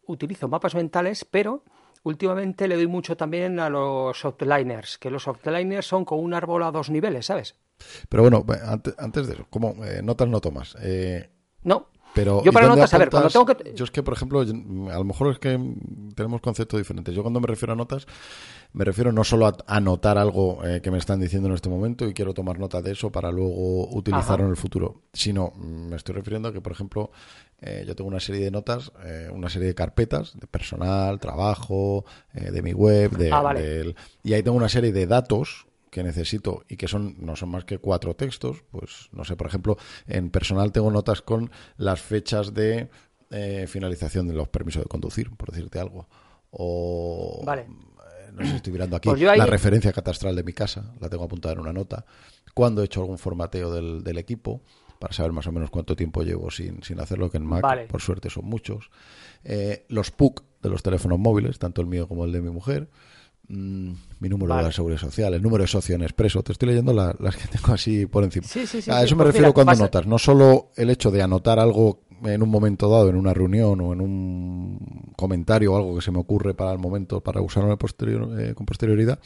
utilizo 0.07 0.49
mapas 0.49 0.75
mentales, 0.75 1.25
pero 1.25 1.63
últimamente 2.07 2.69
le 2.69 2.77
doy 2.77 2.87
mucho 2.87 3.17
también 3.17 3.59
a 3.59 3.69
los 3.69 4.25
outliners, 4.25 4.97
que 4.99 5.11
los 5.11 5.27
outliners 5.27 5.87
son 5.87 6.05
con 6.05 6.21
un 6.21 6.35
árbol 6.35 6.63
a 6.63 6.71
dos 6.71 6.89
niveles, 6.89 7.27
¿sabes? 7.27 7.57
Pero 8.09 8.23
bueno, 8.23 8.45
antes 8.99 9.27
de 9.27 9.35
eso, 9.35 9.47
¿cómo? 9.51 9.85
Eh, 9.85 10.03
notas 10.03 10.29
no 10.29 10.41
tomas. 10.41 10.77
Eh, 10.81 11.29
No, 11.65 11.89
Pero, 12.17 12.43
Yo 12.43 12.51
¿y 12.51 12.55
para 12.55 12.67
notas, 12.69 12.95
a 12.95 12.99
ver, 12.99 13.11
cuando 13.11 13.29
apuntas? 13.29 13.57
tengo 13.59 13.71
que- 13.71 13.77
Yo 13.77 13.85
es 13.85 13.91
que, 13.91 14.03
por 14.03 14.15
ejemplo, 14.15 14.41
a 14.41 14.45
lo 14.99 15.05
mejor 15.05 15.31
es 15.33 15.39
que 15.39 15.61
tenemos 16.15 16.41
conceptos 16.41 16.81
diferentes. 16.81 17.15
Yo 17.15 17.21
cuando 17.21 17.41
me 17.41 17.47
refiero 17.47 17.75
a 17.75 17.77
notas, 17.77 18.07
me 18.73 18.87
refiero 18.87 19.13
no 19.13 19.23
solo 19.23 19.47
a 19.47 19.57
anotar 19.67 20.17
algo 20.17 20.65
eh, 20.65 20.81
que 20.81 20.91
me 20.91 20.97
están 20.97 21.21
diciendo 21.21 21.49
en 21.51 21.55
este 21.55 21.69
momento 21.69 22.09
y 22.09 22.15
quiero 22.15 22.33
tomar 22.33 22.59
nota 22.59 22.81
de 22.81 22.93
eso 22.93 23.13
para 23.13 23.31
luego 23.31 23.95
utilizarlo 23.95 24.35
Ajá. 24.37 24.45
en 24.45 24.51
el 24.51 24.57
futuro, 24.57 25.03
sino 25.13 25.53
mm, 25.57 25.89
me 25.91 25.97
estoy 25.97 26.15
refiriendo 26.15 26.49
a 26.49 26.53
que, 26.55 26.63
por 26.63 26.73
ejemplo, 26.73 27.11
eh, 27.61 27.85
yo 27.87 27.95
tengo 27.95 28.09
una 28.09 28.21
serie 28.21 28.43
de 28.43 28.51
notas, 28.51 28.93
eh, 29.05 29.29
una 29.31 29.51
serie 29.51 29.69
de 29.69 29.75
carpetas 29.75 30.39
de 30.41 30.47
personal, 30.47 31.21
trabajo, 31.21 32.07
de 32.33 32.63
mi 32.63 32.73
web, 32.73 33.11
de, 33.17 33.31
Ah, 33.31 33.43
vale. 33.43 33.61
del- 33.63 33.97
y 34.23 34.33
ahí 34.33 34.43
tengo 34.43 34.57
una 34.57 34.71
serie 34.71 34.91
de 34.93 35.07
datos 35.07 35.66
que 35.97 36.05
necesito 36.05 36.63
y 36.69 36.77
que 36.77 36.89
son 36.89 37.17
no 37.19 37.37
son 37.37 37.49
más 37.49 37.65
que 37.65 37.79
cuatro 37.79 38.15
textos, 38.15 38.63
pues 38.71 39.09
no 39.13 39.25
sé, 39.25 39.35
por 39.35 39.47
ejemplo, 39.47 39.79
en 40.07 40.29
personal 40.29 40.71
tengo 40.71 40.91
notas 40.91 41.23
con 41.23 41.51
las 41.79 42.03
fechas 42.03 42.53
de 42.53 42.91
eh, 43.31 43.65
finalización 43.67 44.29
de 44.29 44.35
los 44.35 44.49
permisos 44.49 44.83
de 44.83 44.89
conducir, 44.91 45.35
por 45.35 45.51
decirte 45.53 45.81
algo. 45.81 46.07
O 46.51 47.43
Vale. 47.47 47.63
eh, 47.63 48.31
no 48.35 48.45
sé, 48.47 48.57
estoy 48.57 48.75
mirando 48.75 48.97
aquí 48.97 49.09
Pues 49.09 49.23
ahí- 49.23 49.39
la 49.39 49.47
referencia 49.47 49.91
catastral 49.91 50.37
de 50.37 50.43
mi 50.45 50.53
casa, 50.53 50.93
la 51.01 51.09
tengo 51.09 51.25
apuntada 51.25 51.55
en 51.55 51.61
una 51.61 51.73
nota. 51.73 52.05
Cuando 52.53 52.83
he 52.83 52.85
hecho 52.85 53.01
algún 53.01 53.17
formateo 53.17 53.73
del, 53.73 54.05
del 54.05 54.19
equipo, 54.19 54.61
para 54.99 55.15
saber 55.15 55.33
más 55.33 55.47
o 55.47 55.53
menos 55.53 55.71
cuánto 55.71 55.97
tiempo 55.97 56.23
llevo 56.25 56.51
sin, 56.51 56.83
sin 56.83 57.01
hacerlo, 57.01 57.31
que 57.31 57.39
en 57.39 57.47
Mac, 57.47 57.63
por 57.89 58.03
suerte, 58.03 58.29
son 58.29 58.45
muchos. 58.45 58.91
Eh, 59.45 59.87
los 59.89 60.11
PUC 60.11 60.43
de 60.63 60.69
los 60.69 60.83
teléfonos 60.83 61.19
móviles, 61.19 61.59
tanto 61.59 61.81
el 61.81 61.87
mío 61.87 62.07
como 62.07 62.27
el 62.27 62.33
de 62.33 62.43
mi 62.43 62.51
mujer. 62.51 62.89
Mm, 63.49 63.93
mi 64.19 64.29
número 64.29 64.57
de 64.57 64.63
la 64.63 64.73
seguridad 64.73 64.99
social, 64.99 65.33
el 65.35 65.43
número 65.43 65.63
de 65.63 65.69
socio 65.69 65.95
en 65.95 66.03
expreso. 66.03 66.43
Te 66.43 66.53
estoy 66.53 66.69
leyendo 66.69 66.93
las 66.93 67.37
que 67.37 67.47
tengo 67.49 67.73
así 67.73 68.07
por 68.07 68.25
encima. 68.25 68.47
a 68.47 69.03
eso 69.03 69.15
me 69.15 69.23
pues 69.23 69.35
refiero 69.35 69.55
cuando 69.55 69.75
notas. 69.75 70.07
No 70.07 70.19
solo 70.19 70.71
el 70.77 70.91
hecho 70.91 71.11
de 71.11 71.23
anotar 71.23 71.59
algo 71.59 72.01
en 72.25 72.43
un 72.43 72.49
momento 72.49 72.89
dado, 72.89 73.09
en 73.09 73.17
una 73.17 73.35
reunión 73.35 73.81
o 73.81 73.93
en 73.93 74.01
un 74.01 75.13
comentario 75.17 75.73
o 75.73 75.77
algo 75.77 75.95
que 75.95 76.03
se 76.03 76.11
me 76.11 76.19
ocurre 76.19 76.55
para 76.55 76.73
el 76.73 76.79
momento, 76.79 77.21
para 77.21 77.41
usarlo 77.41 77.77
posterior, 77.79 78.41
eh, 78.41 78.55
con 78.55 78.67
posterioridad, 78.67 79.21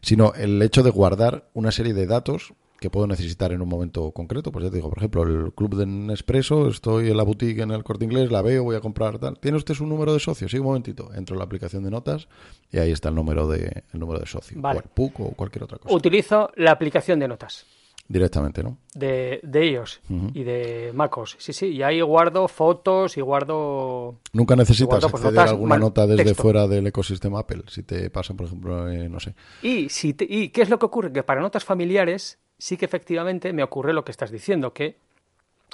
sino 0.00 0.32
el 0.34 0.62
hecho 0.62 0.82
de 0.82 0.90
guardar 0.90 1.50
una 1.54 1.72
serie 1.72 1.92
de 1.92 2.06
datos 2.06 2.54
que 2.80 2.90
puedo 2.90 3.06
necesitar 3.06 3.52
en 3.52 3.60
un 3.60 3.68
momento 3.68 4.10
concreto. 4.12 4.52
Pues 4.52 4.64
ya 4.64 4.70
te 4.70 4.76
digo, 4.76 4.88
por 4.88 4.98
ejemplo, 4.98 5.22
el 5.22 5.52
club 5.52 5.76
de 5.76 5.86
Nespresso, 5.86 6.68
estoy 6.68 7.10
en 7.10 7.16
la 7.16 7.22
boutique 7.22 7.62
en 7.62 7.70
el 7.70 7.82
corte 7.82 8.04
inglés, 8.04 8.30
la 8.30 8.42
veo, 8.42 8.64
voy 8.64 8.76
a 8.76 8.80
comprar 8.80 9.18
tal. 9.18 9.38
¿Tiene 9.38 9.56
usted 9.56 9.74
su 9.74 9.86
número 9.86 10.12
de 10.12 10.20
socio? 10.20 10.48
Sí, 10.48 10.58
un 10.58 10.66
momentito. 10.66 11.12
Entro 11.14 11.34
en 11.34 11.38
la 11.38 11.44
aplicación 11.44 11.82
de 11.82 11.90
notas 11.90 12.28
y 12.70 12.78
ahí 12.78 12.92
está 12.92 13.08
el 13.08 13.14
número 13.14 13.48
de, 13.48 13.84
el 13.92 14.00
número 14.00 14.20
de 14.20 14.26
socio. 14.26 14.60
O 14.62 14.70
el 14.70 14.82
PUC 14.82 15.20
o 15.20 15.30
cualquier 15.32 15.64
otra 15.64 15.78
cosa. 15.78 15.94
Utilizo 15.94 16.50
la 16.56 16.70
aplicación 16.70 17.18
de 17.18 17.28
notas. 17.28 17.66
Directamente, 18.10 18.62
¿no? 18.62 18.78
De, 18.94 19.38
de 19.42 19.68
ellos 19.68 20.00
y 20.32 20.42
de 20.42 20.92
MacOS. 20.94 21.36
Sí, 21.38 21.52
sí, 21.52 21.66
y 21.66 21.82
ahí 21.82 22.00
guardo 22.00 22.48
fotos 22.48 23.18
y 23.18 23.20
guardo... 23.20 24.20
Nunca 24.32 24.56
necesitas 24.56 25.00
pues, 25.00 25.12
acceder 25.12 25.40
a 25.40 25.50
alguna 25.50 25.76
nota 25.76 26.06
desde 26.06 26.34
fuera 26.34 26.66
del 26.66 26.86
ecosistema 26.86 27.40
Apple, 27.40 27.64
si 27.66 27.82
te 27.82 28.08
pasan, 28.08 28.38
por 28.38 28.46
ejemplo, 28.46 28.88
eh, 28.88 29.10
no 29.10 29.20
sé. 29.20 29.34
Y, 29.60 29.90
si 29.90 30.16
¿Y 30.20 30.48
qué 30.48 30.62
es 30.62 30.70
lo 30.70 30.78
que 30.78 30.86
ocurre? 30.86 31.12
Que 31.12 31.22
para 31.22 31.42
notas 31.42 31.66
familiares 31.66 32.38
sí 32.58 32.76
que 32.76 32.84
efectivamente 32.84 33.52
me 33.52 33.62
ocurre 33.62 33.92
lo 33.92 34.04
que 34.04 34.10
estás 34.10 34.30
diciendo, 34.30 34.72
que, 34.72 34.98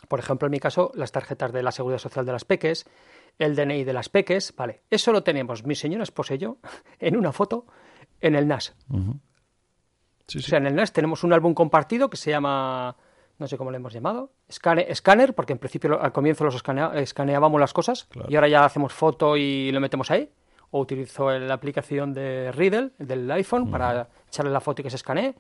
por 0.09 0.21
ejemplo, 0.21 0.47
en 0.47 0.53
mi 0.53 0.61
caso, 0.61 0.93
las 0.95 1.13
tarjetas 1.13 1.53
de 1.53 1.63
la 1.63 1.73
Seguridad 1.73 1.99
Social 1.99 2.27
de 2.27 2.33
las 2.33 2.45
Peques, 2.45 2.87
el 3.39 3.57
DNI 3.57 3.85
de 3.85 3.93
las 3.93 4.09
Peques, 4.09 4.55
vale, 4.57 4.83
eso 4.91 5.13
lo 5.13 5.23
tenemos 5.23 5.65
mi 5.65 5.75
señora 5.75 6.05
esposa 6.05 6.35
y 6.35 6.39
yo 6.39 6.59
en 6.99 7.17
una 7.17 7.33
foto 7.33 7.67
en 8.21 8.37
el 8.37 8.47
NAS. 8.47 8.75
O 8.91 10.41
sea, 10.41 10.59
en 10.59 10.67
el 10.67 10.75
NAS 10.75 10.93
tenemos 10.93 11.25
un 11.25 11.33
álbum 11.33 11.55
compartido 11.55 12.09
que 12.09 12.17
se 12.17 12.31
llama, 12.31 12.97
no 13.39 13.47
sé 13.47 13.59
cómo 13.59 13.71
le 13.71 13.77
hemos 13.77 13.93
llamado, 13.93 14.33
Scanner, 14.51 15.35
porque 15.35 15.53
en 15.53 15.59
principio 15.59 16.01
al 16.01 16.13
comienzo 16.13 16.45
los 16.45 16.55
escaneábamos 16.55 17.61
las 17.61 17.73
cosas 17.73 18.09
y 18.29 18.35
ahora 18.35 18.49
ya 18.49 18.65
hacemos 18.65 18.93
foto 18.93 19.37
y 19.37 19.71
lo 19.73 19.81
metemos 19.81 20.11
ahí. 20.11 20.31
O 20.71 20.81
utilizo 20.81 21.31
la 21.31 21.55
aplicación 21.55 22.13
de 22.13 22.51
Riddle, 22.51 22.91
del 22.99 23.31
iPhone, 23.31 23.71
para 23.71 24.09
echarle 24.27 24.51
la 24.51 24.61
foto 24.61 24.81
y 24.81 24.85
que 24.85 24.91
se 24.91 24.97
escanee. 24.97 25.35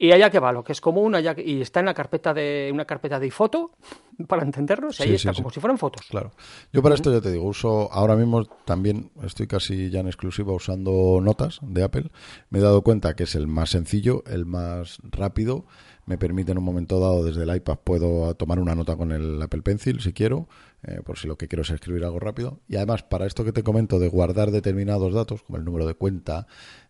Y 0.00 0.12
allá 0.12 0.30
que 0.30 0.38
va, 0.38 0.52
lo 0.52 0.62
que 0.62 0.72
es 0.72 0.80
común, 0.80 1.16
allá 1.16 1.34
y 1.36 1.60
está 1.60 1.80
en 1.80 1.86
la 1.86 1.94
carpeta 1.94 2.32
de 2.32 2.70
una 2.72 2.84
carpeta 2.84 3.18
de 3.18 3.30
foto, 3.32 3.72
para 4.28 4.42
entendernos, 4.42 5.00
y 5.00 5.02
ahí 5.02 5.14
está, 5.14 5.32
como 5.32 5.50
si 5.50 5.58
fueran 5.58 5.76
fotos. 5.76 6.06
Claro. 6.08 6.30
Yo 6.72 6.82
para 6.82 6.94
esto 6.94 7.12
ya 7.12 7.20
te 7.20 7.32
digo, 7.32 7.44
uso, 7.44 7.92
ahora 7.92 8.14
mismo 8.14 8.44
también 8.64 9.10
estoy 9.24 9.48
casi 9.48 9.90
ya 9.90 10.00
en 10.00 10.06
exclusiva 10.06 10.52
usando 10.52 11.20
notas 11.20 11.58
de 11.62 11.82
Apple. 11.82 12.10
Me 12.50 12.60
he 12.60 12.62
dado 12.62 12.82
cuenta 12.82 13.14
que 13.16 13.24
es 13.24 13.34
el 13.34 13.48
más 13.48 13.70
sencillo, 13.70 14.22
el 14.26 14.46
más 14.46 14.98
rápido. 15.02 15.64
Me 16.06 16.16
permite 16.16 16.52
en 16.52 16.58
un 16.58 16.64
momento 16.64 17.00
dado 17.00 17.22
desde 17.22 17.42
el 17.42 17.54
iPad 17.54 17.78
puedo 17.84 18.34
tomar 18.34 18.60
una 18.60 18.74
nota 18.74 18.96
con 18.96 19.12
el 19.12 19.42
Apple 19.42 19.60
Pencil 19.60 20.00
si 20.00 20.14
quiero, 20.14 20.48
eh, 20.82 21.02
por 21.04 21.18
si 21.18 21.28
lo 21.28 21.36
que 21.36 21.48
quiero 21.48 21.62
es 21.62 21.70
escribir 21.70 22.04
algo 22.04 22.18
rápido. 22.18 22.60
Y 22.66 22.76
además, 22.76 23.02
para 23.02 23.26
esto 23.26 23.44
que 23.44 23.52
te 23.52 23.62
comento 23.62 23.98
de 23.98 24.08
guardar 24.08 24.50
determinados 24.50 25.12
datos, 25.12 25.42
como 25.42 25.58
el 25.58 25.66
número 25.66 25.86
de 25.86 25.92
cuenta, 25.92 26.46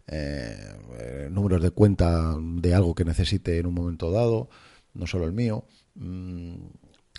eh, 0.09 1.29
números 1.31 1.63
de 1.63 1.71
cuenta 1.71 2.35
de 2.39 2.75
algo 2.75 2.95
que 2.95 3.05
necesite 3.05 3.59
en 3.59 3.67
un 3.67 3.75
momento 3.75 4.11
dado, 4.11 4.49
no 4.95 5.07
solo 5.07 5.25
el 5.25 5.33
mío. 5.33 5.65
Mm, 5.95 6.55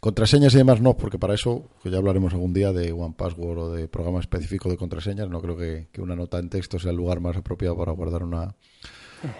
contraseñas 0.02 0.54
y 0.54 0.58
demás 0.58 0.82
no, 0.82 0.98
porque 0.98 1.20
para 1.20 1.34
eso, 1.34 1.70
que 1.84 1.90
ya 1.90 1.98
hablaremos 1.98 2.34
algún 2.34 2.54
día 2.54 2.72
de 2.72 2.92
One 2.92 3.16
Password 3.18 3.58
o 3.60 3.72
de 3.74 3.88
programa 3.88 4.20
específico 4.20 4.70
de 4.70 4.78
contraseñas, 4.78 5.30
no 5.30 5.42
creo 5.42 5.58
que, 5.58 5.88
una 6.00 6.16
nota 6.16 6.40
en 6.40 6.50
texto 6.50 6.80
sea 6.80 6.92
el 6.92 6.98
lugar 6.98 7.20
más 7.20 7.38
apropiado 7.38 7.78
para 7.78 7.92
guardar 7.92 8.24
una, 8.24 8.56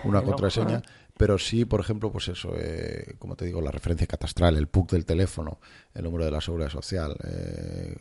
una 0.04 0.22
contraseña. 0.24 0.82
Pero 1.18 1.38
sí, 1.38 1.66
por 1.66 1.82
ejemplo, 1.82 2.14
pues 2.14 2.30
eso, 2.30 2.54
eh, 2.56 3.16
como 3.20 3.36
te 3.36 3.44
digo, 3.44 3.60
la 3.60 3.72
referencia 3.72 4.08
catastral, 4.08 4.56
el 4.56 4.68
PUC 4.68 4.92
del 4.92 5.06
teléfono, 5.06 5.60
el 5.94 6.06
número 6.06 6.24
de 6.24 6.32
la 6.32 6.40
seguridad 6.40 6.70
social, 6.70 7.14
eh, 7.26 7.98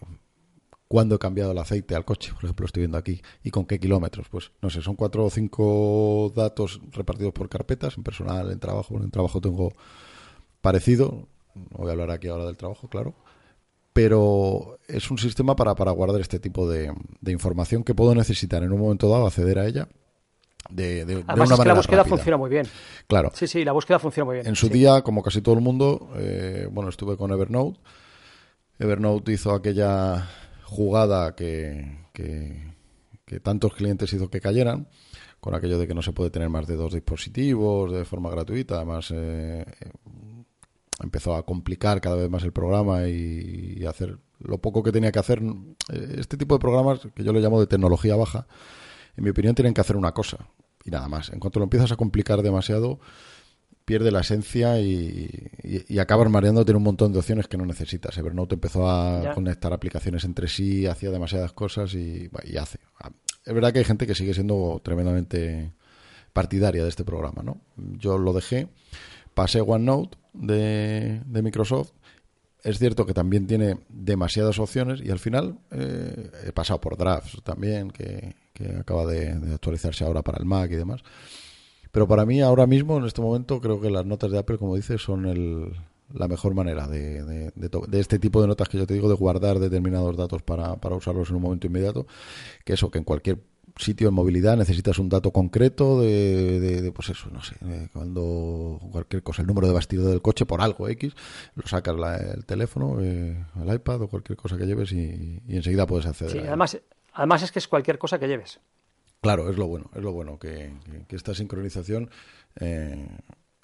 cuándo 0.89 1.15
he 1.15 1.19
cambiado 1.19 1.53
el 1.53 1.59
aceite 1.59 1.95
al 1.95 2.05
coche, 2.05 2.33
por 2.33 2.45
ejemplo, 2.45 2.67
estoy 2.67 2.81
viendo 2.81 2.99
aquí, 2.99 3.21
y 3.45 3.51
con 3.51 3.67
qué 3.67 3.79
kilómetros. 3.79 4.29
Pues 4.31 4.51
no 4.63 4.71
sé, 4.71 4.83
son 4.83 4.97
cuatro 4.97 5.27
o 5.27 5.31
cinco 5.31 6.33
datos 6.35 6.81
repartidos 6.93 7.33
por 7.35 7.49
carpetas, 7.49 7.97
en 7.97 8.03
personal, 8.03 8.51
en 8.51 8.59
trabajo. 8.59 8.97
En 8.97 9.11
trabajo 9.11 9.41
tengo 9.41 9.73
parecido, 10.61 11.29
no 11.55 11.79
voy 11.79 11.89
a 11.89 11.93
hablar 11.93 12.11
aquí 12.11 12.29
ahora 12.29 12.47
del 12.47 12.57
trabajo, 12.57 12.89
claro, 12.89 13.15
pero 13.93 14.79
es 14.89 15.11
un 15.11 15.19
sistema 15.19 15.55
para, 15.55 15.75
para 15.75 15.91
guardar 15.91 16.21
este 16.21 16.41
tipo 16.41 16.69
de, 16.69 16.93
información 17.27 17.85
que 17.85 17.95
puedo 17.95 18.15
necesitar 18.15 18.63
en 18.63 18.73
un 18.73 18.81
momento 18.81 19.09
dado, 19.09 19.27
acceder 19.27 19.59
a 19.59 19.67
ella. 19.67 19.89
De, 20.71 21.05
de, 21.05 21.25
Además, 21.27 21.53
es 21.53 21.61
que 21.61 21.69
la 21.69 21.75
búsqueda 21.75 22.05
funciona 22.05 22.37
muy 22.37 22.51
bien. 22.51 22.67
Claro. 23.07 23.31
Sí, 23.35 23.47
sí, 23.47 23.65
la 23.65 23.73
búsqueda 23.73 23.99
funciona 23.99 24.27
muy 24.27 24.35
bien. 24.37 24.47
En 24.47 24.57
su 24.57 24.69
día, 24.69 25.03
como 25.03 25.23
casi 25.23 25.41
todo 25.41 25.55
el 25.55 25.63
mundo, 25.63 26.11
eh, 26.17 26.69
bueno, 26.71 26.91
estuve 26.91 27.17
con 27.17 27.31
Evernote. 27.31 27.79
Evernote 28.79 29.33
hizo 29.33 29.53
aquella 29.53 30.29
jugada 30.69 31.35
que, 31.35 31.97
que, 32.13 33.41
tantos 33.43 33.75
clientes 33.75 34.13
hizo 34.13 34.29
que 34.29 34.41
cayeran, 34.41 34.89
con 35.41 35.55
aquello 35.55 35.79
de 35.79 35.89
que 35.89 35.95
no 35.95 36.03
se 36.03 36.13
puede 36.13 36.31
tener 36.31 36.51
más 36.51 36.67
de 36.67 36.77
dos 36.77 36.93
dispositivos 36.93 37.91
de 37.93 38.05
forma 38.05 38.31
gratuita. 38.31 38.77
Además, 38.77 39.13
eh, 39.15 39.65
empezó 41.03 41.35
a 41.35 41.47
complicar 41.47 42.01
cada 42.01 42.17
vez 42.17 42.29
más 42.29 42.43
el 42.45 42.53
programa 42.53 43.09
y, 43.09 43.85
hacer 43.87 44.19
lo 44.41 44.59
poco 44.59 44.83
que 44.83 44.93
tenía 44.93 45.11
que 45.11 45.19
hacer. 45.19 45.43
Eh, 45.91 46.17
este 46.19 46.37
tipo 46.37 46.55
de 46.55 46.61
programas, 46.61 47.01
que 47.15 47.25
yo 47.25 47.33
le 47.33 47.41
llamo 47.41 47.61
de 47.61 47.67
tecnología 47.67 48.17
baja, 48.17 48.47
en 49.17 49.25
mi 49.25 49.31
opinión 49.31 49.55
tienen 49.55 49.73
que 49.73 49.81
hacer 49.81 49.97
una 49.97 50.13
cosa 50.13 50.49
y 50.85 50.91
nada 50.91 51.09
más. 51.09 51.31
En 51.31 51.41
cuanto 51.41 51.61
lo 51.61 51.65
empiezas 51.65 51.93
a 51.93 51.97
complicar 51.97 52.43
demasiado, 52.43 53.01
pierde 53.89 54.11
la 54.11 54.21
esencia 54.21 54.79
y, 54.83 55.51
y, 55.89 55.99
acabas 55.99 56.29
mareándote 56.29 56.73
en 56.73 56.77
un 56.77 56.83
montón 56.83 57.11
de 57.11 57.21
opciones 57.21 57.49
que 57.49 57.57
no 57.57 57.65
necesitas. 57.65 58.19
Evernote 58.19 58.57
empezó 58.57 58.87
a 58.87 59.33
conectar 59.33 59.73
aplicaciones 59.73 60.25
entre 60.25 60.47
sí, 60.47 60.85
hacía 60.85 61.11
demasiadas 61.11 61.55
cosas 61.55 61.95
y, 61.95 62.29
hace. 62.61 62.81
Es 63.47 63.55
verdad 63.55 63.73
que 63.73 63.79
hay 63.79 63.87
gente 63.87 64.07
que 64.07 64.15
sigue 64.15 64.35
siendo 64.35 64.79
tremendamente 64.85 65.73
partidaria 66.35 66.83
de 66.83 66.91
este 66.91 67.03
programa, 67.03 67.43
¿no? 67.43 67.63
Yo 67.79 68.19
lo 68.19 68.35
dejé, 68.35 68.69
pasé 69.33 69.63
OneNote 69.63 70.19
de, 70.35 71.23
de 71.25 71.43
Microsoft. 71.43 71.93
Es 72.63 72.79
cierto 72.79 73.07
que 73.07 73.15
también 73.15 73.47
tiene 73.47 73.79
demasiadas 73.89 74.59
opciones 74.59 75.01
y 75.03 75.11
al 75.11 75.19
final 75.19 75.61
eh, 75.71 76.31
he 76.45 76.53
pasado 76.53 76.79
por 76.79 76.99
Drafts 76.99 77.41
también, 77.43 77.91
que, 77.91 78.37
acaba 78.79 79.07
de 79.07 79.31
actualizarse 79.55 80.05
ahora 80.05 80.21
para 80.21 80.41
el 80.41 80.45
Mac 80.45 80.71
y 80.73 80.77
demás. 80.77 81.03
Pero 81.99 82.07
para 82.07 82.25
mí, 82.25 82.41
ahora 82.41 82.69
mismo, 82.69 82.97
en 82.97 83.07
este 83.07 83.21
momento, 83.21 83.61
creo 83.61 83.81
que 83.81 83.91
las 83.91 84.07
notas 84.07 84.31
de 84.31 84.39
Apple, 84.39 84.57
como 84.57 84.77
dices, 84.77 85.03
son 85.03 85.27
el, 85.27 85.73
la 86.15 86.29
mejor 86.29 86.55
manera 86.55 86.87
de, 86.87 87.25
de, 87.25 87.51
de, 87.57 87.99
este 87.99 88.21
tipo 88.21 88.41
de 88.41 88.47
notas 88.47 88.69
que 88.69 88.79
yo 88.79 88.87
te 88.87 88.95
digo, 88.95 89.09
de 89.09 89.17
guardar 89.17 89.59
determinados 89.59 90.17
datos 90.17 90.43
para, 90.43 90.77
para 90.77 90.95
usarlos 90.95 91.29
en 91.31 91.35
un 91.35 91.43
momento 91.43 91.67
inmediato. 91.67 92.07
Que 92.65 92.75
eso, 92.75 92.89
que 92.89 92.99
en 92.99 93.05
cualquier 93.05 93.41
sitio 93.79 94.11
en 94.11 94.15
movilidad 94.15 94.57
necesitas 94.57 95.01
un 95.01 95.09
dato 95.09 95.33
concreto 95.33 96.01
de, 96.01 96.93
pues 96.95 97.09
eso, 97.09 97.31
no 97.33 97.43
sé, 97.43 97.57
cuando 97.93 98.79
cualquier 98.93 99.25
cosa, 99.25 99.43
el 99.43 99.49
número 99.49 99.67
de 99.67 99.73
bastidor 99.73 100.09
del 100.09 100.23
coche 100.23 100.47
por 100.47 100.61
algo 100.61 100.89
X, 100.89 101.17
lo 101.57 101.67
sacas 101.67 101.97
el 102.33 102.45
teléfono, 102.45 103.01
eh, 103.01 103.45
el 103.61 103.75
iPad 103.75 104.03
o 104.03 104.09
cualquier 104.09 104.37
cosa 104.37 104.57
que 104.57 104.67
lleves 104.67 104.93
y, 104.93 105.43
enseguida 105.49 105.85
puedes 105.85 106.07
acceder. 106.07 106.31
Sí, 106.31 106.39
además, 106.39 106.79
además 107.13 107.43
es 107.43 107.51
que 107.51 107.59
es 107.59 107.67
cualquier 107.67 107.99
cosa 107.99 108.21
que 108.21 108.29
lleves. 108.29 108.61
Claro, 109.21 109.51
es 109.51 109.57
lo 109.57 109.67
bueno, 109.67 109.91
es 109.95 110.03
lo 110.03 110.13
bueno, 110.13 110.39
que, 110.39 110.73
esta 111.09 111.35
sincronización 111.35 112.11
eh, 112.61 113.09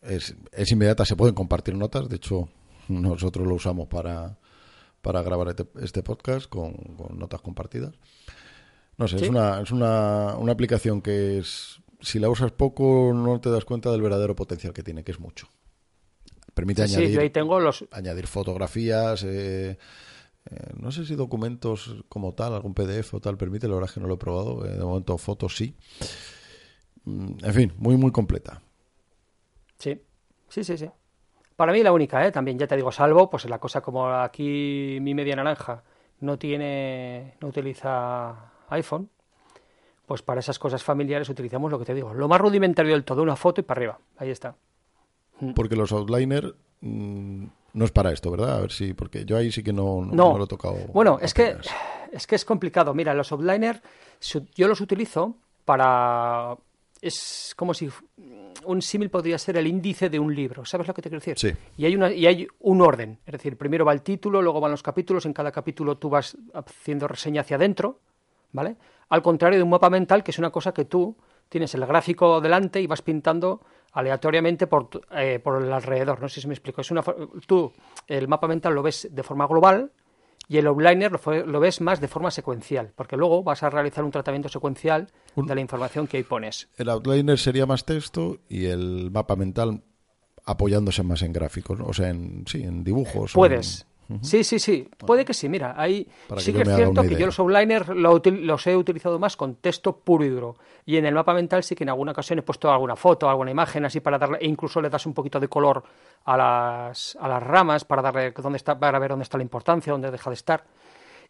es, 0.02 0.34
es, 0.52 0.72
inmediata, 0.72 1.04
se 1.04 1.16
pueden 1.16 1.34
compartir 1.34 1.76
notas, 1.76 2.08
de 2.08 2.16
hecho 2.16 2.48
nosotros 2.88 3.46
lo 3.46 3.54
usamos 3.54 3.86
para, 3.88 4.36
para 5.00 5.22
grabar 5.22 5.48
este, 5.48 5.66
este 5.80 6.02
podcast 6.02 6.48
con, 6.48 6.74
notas 7.16 7.40
compartidas. 7.40 7.94
No 8.96 9.08
sé, 9.08 9.16
es, 9.16 9.28
una, 9.28 9.60
es 9.60 9.70
una, 9.70 10.36
una 10.36 10.52
aplicación 10.52 11.02
que 11.02 11.38
es, 11.38 11.80
si 12.00 12.18
la 12.18 12.28
usas 12.28 12.52
poco 12.52 13.12
no 13.14 13.40
te 13.40 13.50
das 13.50 13.64
cuenta 13.64 13.90
del 13.90 14.02
verdadero 14.02 14.34
potencial 14.34 14.72
que 14.72 14.82
tiene, 14.82 15.04
que 15.04 15.12
es 15.12 15.20
mucho. 15.20 15.48
Permite 16.54 16.82
añadir, 16.82 17.32
tengo 17.32 17.58
los... 17.58 17.84
añadir 17.90 18.26
fotografías, 18.26 19.24
eh, 19.24 19.76
no 20.76 20.90
sé 20.90 21.04
si 21.04 21.14
documentos 21.14 22.04
como 22.08 22.34
tal, 22.34 22.54
algún 22.54 22.74
PDF 22.74 23.14
o 23.14 23.20
tal 23.20 23.36
permite, 23.36 23.68
la 23.68 23.74
verdad 23.74 23.90
es 23.90 23.94
que 23.94 24.00
no 24.00 24.06
lo 24.06 24.14
he 24.14 24.18
probado. 24.18 24.64
Eh, 24.66 24.70
de 24.70 24.84
momento 24.84 25.16
fotos 25.18 25.56
sí. 25.56 25.76
Mm, 27.04 27.44
en 27.44 27.54
fin, 27.54 27.72
muy, 27.78 27.96
muy 27.96 28.10
completa. 28.10 28.62
Sí, 29.78 30.00
sí, 30.48 30.64
sí, 30.64 30.76
sí. 30.76 30.90
Para 31.56 31.72
mí 31.72 31.82
la 31.82 31.92
única, 31.92 32.26
¿eh? 32.26 32.32
También, 32.32 32.58
ya 32.58 32.66
te 32.66 32.76
digo, 32.76 32.90
salvo, 32.90 33.30
pues 33.30 33.44
la 33.44 33.58
cosa 33.58 33.80
como 33.80 34.08
aquí 34.08 34.98
mi 35.00 35.14
media 35.14 35.36
naranja 35.36 35.84
no 36.20 36.38
tiene, 36.38 37.34
no 37.40 37.48
utiliza 37.48 38.52
iPhone, 38.70 39.08
pues 40.06 40.22
para 40.22 40.40
esas 40.40 40.58
cosas 40.58 40.82
familiares 40.82 41.28
utilizamos 41.28 41.70
lo 41.70 41.78
que 41.78 41.84
te 41.84 41.94
digo, 41.94 42.12
lo 42.12 42.28
más 42.28 42.40
rudimentario 42.40 42.92
del 42.92 43.04
todo, 43.04 43.22
una 43.22 43.36
foto 43.36 43.60
y 43.60 43.64
para 43.64 43.78
arriba, 43.78 43.98
ahí 44.16 44.30
está. 44.30 44.56
Porque 45.54 45.76
los 45.76 45.92
outliners 45.92 46.54
mm, 46.80 47.46
no 47.74 47.84
es 47.84 47.90
para 47.92 48.10
esto, 48.12 48.30
¿verdad? 48.30 48.56
A 48.56 48.60
ver 48.62 48.72
si, 48.72 48.94
porque 48.94 49.24
yo 49.24 49.36
ahí 49.36 49.52
sí 49.52 49.62
que 49.62 49.72
no, 49.72 50.00
no, 50.04 50.14
No. 50.14 50.32
no 50.32 50.38
lo 50.38 50.44
he 50.44 50.48
tocado. 50.48 50.76
Bueno, 50.92 51.18
es 51.20 51.34
que, 51.34 51.56
es 52.12 52.26
que 52.26 52.34
es 52.36 52.44
complicado. 52.44 52.94
Mira, 52.94 53.12
los 53.14 53.30
outliner 53.32 53.82
su- 54.18 54.46
yo 54.54 54.66
los 54.68 54.80
utilizo 54.80 55.36
para... 55.64 56.56
Es 57.02 57.52
como 57.56 57.74
si 57.74 57.90
un 58.64 58.80
símil 58.80 59.10
podría 59.10 59.36
ser 59.36 59.58
el 59.58 59.66
índice 59.66 60.08
de 60.08 60.18
un 60.18 60.34
libro. 60.34 60.64
¿Sabes 60.64 60.86
lo 60.88 60.94
que 60.94 61.02
te 61.02 61.10
quiero 61.10 61.20
decir? 61.20 61.38
Sí. 61.38 61.52
Y 61.76 61.84
hay, 61.84 61.94
una, 61.96 62.10
y 62.10 62.26
hay 62.26 62.46
un 62.60 62.80
orden. 62.80 63.18
Es 63.26 63.32
decir, 63.32 63.58
primero 63.58 63.84
va 63.84 63.92
el 63.92 64.00
título, 64.00 64.40
luego 64.40 64.58
van 64.60 64.70
los 64.70 64.82
capítulos. 64.82 65.26
En 65.26 65.34
cada 65.34 65.52
capítulo 65.52 65.98
tú 65.98 66.08
vas 66.08 66.34
haciendo 66.54 67.06
reseña 67.06 67.42
hacia 67.42 67.56
adentro, 67.56 67.98
¿vale? 68.52 68.76
Al 69.10 69.20
contrario 69.20 69.58
de 69.58 69.62
un 69.64 69.68
mapa 69.70 69.90
mental, 69.90 70.24
que 70.24 70.30
es 70.30 70.38
una 70.38 70.48
cosa 70.50 70.72
que 70.72 70.86
tú 70.86 71.14
tienes 71.50 71.74
el 71.74 71.84
gráfico 71.84 72.40
delante 72.40 72.80
y 72.80 72.86
vas 72.86 73.02
pintando 73.02 73.60
aleatoriamente 73.94 74.66
por, 74.66 74.88
eh, 75.12 75.38
por 75.42 75.62
el 75.62 75.72
alrededor. 75.72 76.20
No 76.20 76.28
sé 76.28 76.40
si 76.40 76.46
me 76.48 76.54
explico. 76.54 76.80
Es 76.82 76.90
una, 76.90 77.02
tú 77.46 77.72
el 78.06 78.28
mapa 78.28 78.46
mental 78.46 78.74
lo 78.74 78.82
ves 78.82 79.08
de 79.10 79.22
forma 79.22 79.46
global 79.46 79.90
y 80.48 80.58
el 80.58 80.66
outliner 80.66 81.10
lo, 81.12 81.46
lo 81.46 81.60
ves 81.60 81.80
más 81.80 82.00
de 82.00 82.08
forma 82.08 82.30
secuencial, 82.30 82.92
porque 82.94 83.16
luego 83.16 83.42
vas 83.42 83.62
a 83.62 83.70
realizar 83.70 84.04
un 84.04 84.10
tratamiento 84.10 84.48
secuencial 84.50 85.08
Un- 85.36 85.46
de 85.46 85.54
la 85.54 85.60
información 85.62 86.06
que 86.06 86.18
ahí 86.18 86.22
pones. 86.22 86.68
El 86.76 86.90
outliner 86.90 87.38
sería 87.38 87.64
más 87.66 87.84
texto 87.86 88.38
y 88.48 88.66
el 88.66 89.10
mapa 89.10 89.36
mental 89.36 89.82
apoyándose 90.44 91.02
más 91.02 91.22
en 91.22 91.32
gráficos, 91.32 91.78
¿no? 91.78 91.86
o 91.86 91.94
sea, 91.94 92.10
en, 92.10 92.44
sí, 92.46 92.62
en 92.62 92.84
dibujos. 92.84 93.34
o 93.34 93.38
Puedes. 93.38 93.80
en- 93.80 93.93
Sí, 94.22 94.44
sí, 94.44 94.58
sí. 94.58 94.88
Puede 94.98 95.24
que 95.24 95.34
sí. 95.34 95.48
Mira, 95.48 95.74
ahí 95.76 96.08
sí 96.38 96.52
que 96.52 96.62
es 96.62 96.74
cierto 96.74 97.02
que 97.02 97.16
yo 97.16 97.26
los 97.26 97.38
outliners 97.38 97.88
lo 97.88 98.20
los 98.24 98.66
he 98.66 98.76
utilizado 98.76 99.18
más 99.18 99.36
con 99.36 99.56
texto 99.56 99.96
puro 99.96 100.24
y 100.24 100.28
duro. 100.28 100.56
Y 100.86 100.96
en 100.96 101.06
el 101.06 101.14
mapa 101.14 101.34
mental 101.34 101.62
sí 101.62 101.74
que 101.74 101.84
en 101.84 101.90
alguna 101.90 102.12
ocasión 102.12 102.38
he 102.38 102.42
puesto 102.42 102.70
alguna 102.70 102.96
foto, 102.96 103.28
alguna 103.28 103.50
imagen 103.50 103.84
así 103.84 104.00
para 104.00 104.18
darle, 104.18 104.38
e 104.40 104.46
incluso 104.46 104.80
le 104.80 104.90
das 104.90 105.06
un 105.06 105.14
poquito 105.14 105.40
de 105.40 105.48
color 105.48 105.82
a 106.24 106.36
las, 106.36 107.16
a 107.20 107.28
las 107.28 107.42
ramas 107.42 107.84
para 107.84 108.02
darle 108.02 108.32
dónde 108.32 108.56
está, 108.56 108.78
para 108.78 108.98
ver 108.98 109.10
dónde 109.10 109.24
está 109.24 109.38
la 109.38 109.44
importancia, 109.44 109.92
dónde 109.92 110.10
deja 110.10 110.30
de 110.30 110.34
estar. 110.34 110.64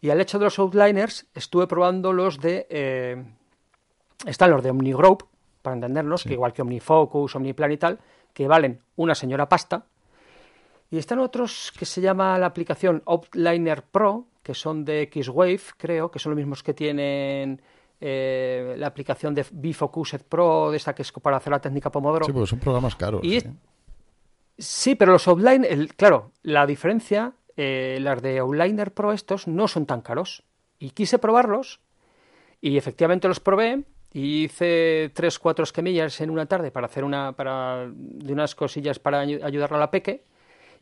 Y 0.00 0.10
al 0.10 0.20
hecho 0.20 0.38
de 0.38 0.44
los 0.44 0.58
outliners 0.58 1.26
estuve 1.34 1.66
probando 1.66 2.12
los 2.12 2.40
de 2.40 2.66
eh, 2.68 3.24
están 4.26 4.50
los 4.50 4.62
de 4.62 4.70
OmniGroup, 4.70 5.24
para 5.62 5.76
entendernos, 5.76 6.24
que 6.24 6.34
igual 6.34 6.52
que 6.52 6.60
OmniFocus, 6.62 7.36
OmniPlan 7.36 7.72
y 7.72 7.76
tal, 7.78 7.98
que 8.34 8.46
valen 8.46 8.82
una 8.96 9.14
señora 9.14 9.48
pasta. 9.48 9.86
Y 10.90 10.98
están 10.98 11.18
otros 11.18 11.72
que 11.78 11.84
se 11.84 12.00
llama 12.00 12.38
la 12.38 12.46
aplicación 12.46 13.02
Outliner 13.06 13.82
Pro, 13.82 14.26
que 14.42 14.54
son 14.54 14.84
de 14.84 15.02
X-Wave, 15.02 15.60
creo, 15.76 16.10
que 16.10 16.18
son 16.18 16.30
los 16.30 16.36
mismos 16.36 16.62
que 16.62 16.74
tienen 16.74 17.60
eh, 18.00 18.74
la 18.78 18.86
aplicación 18.88 19.34
de 19.34 19.44
Bfocused 19.50 20.22
Pro, 20.28 20.70
de 20.70 20.76
esta 20.76 20.94
que 20.94 21.02
es 21.02 21.10
para 21.12 21.38
hacer 21.38 21.50
la 21.52 21.60
técnica 21.60 21.90
Pomodoro. 21.90 22.26
Sí, 22.26 22.32
porque 22.32 22.46
son 22.48 22.58
programas 22.60 22.94
caros. 22.94 23.22
Y 23.24 23.38
¿eh? 23.38 23.52
Sí, 24.58 24.94
pero 24.94 25.12
los 25.12 25.26
Outliner, 25.26 25.72
el- 25.72 25.94
claro, 25.94 26.30
la 26.42 26.66
diferencia, 26.66 27.32
eh, 27.56 27.98
las 28.00 28.22
de 28.22 28.38
Outliner 28.38 28.92
Pro 28.92 29.12
estos 29.12 29.48
no 29.48 29.66
son 29.66 29.86
tan 29.86 30.00
caros. 30.02 30.44
Y 30.78 30.90
quise 30.90 31.18
probarlos 31.18 31.80
y 32.60 32.76
efectivamente 32.76 33.26
los 33.26 33.40
probé 33.40 33.84
y 34.12 34.44
hice 34.44 35.10
tres, 35.14 35.38
cuatro 35.38 35.62
esquemillas 35.64 36.20
en 36.20 36.30
una 36.30 36.46
tarde 36.46 36.70
para 36.70 36.86
hacer 36.86 37.02
una, 37.04 37.32
para, 37.32 37.88
de 37.90 38.32
unas 38.32 38.54
cosillas 38.54 38.98
para 38.98 39.24
ayu- 39.24 39.42
ayudarle 39.42 39.76
a 39.76 39.80
la 39.80 39.90
peque. 39.90 40.24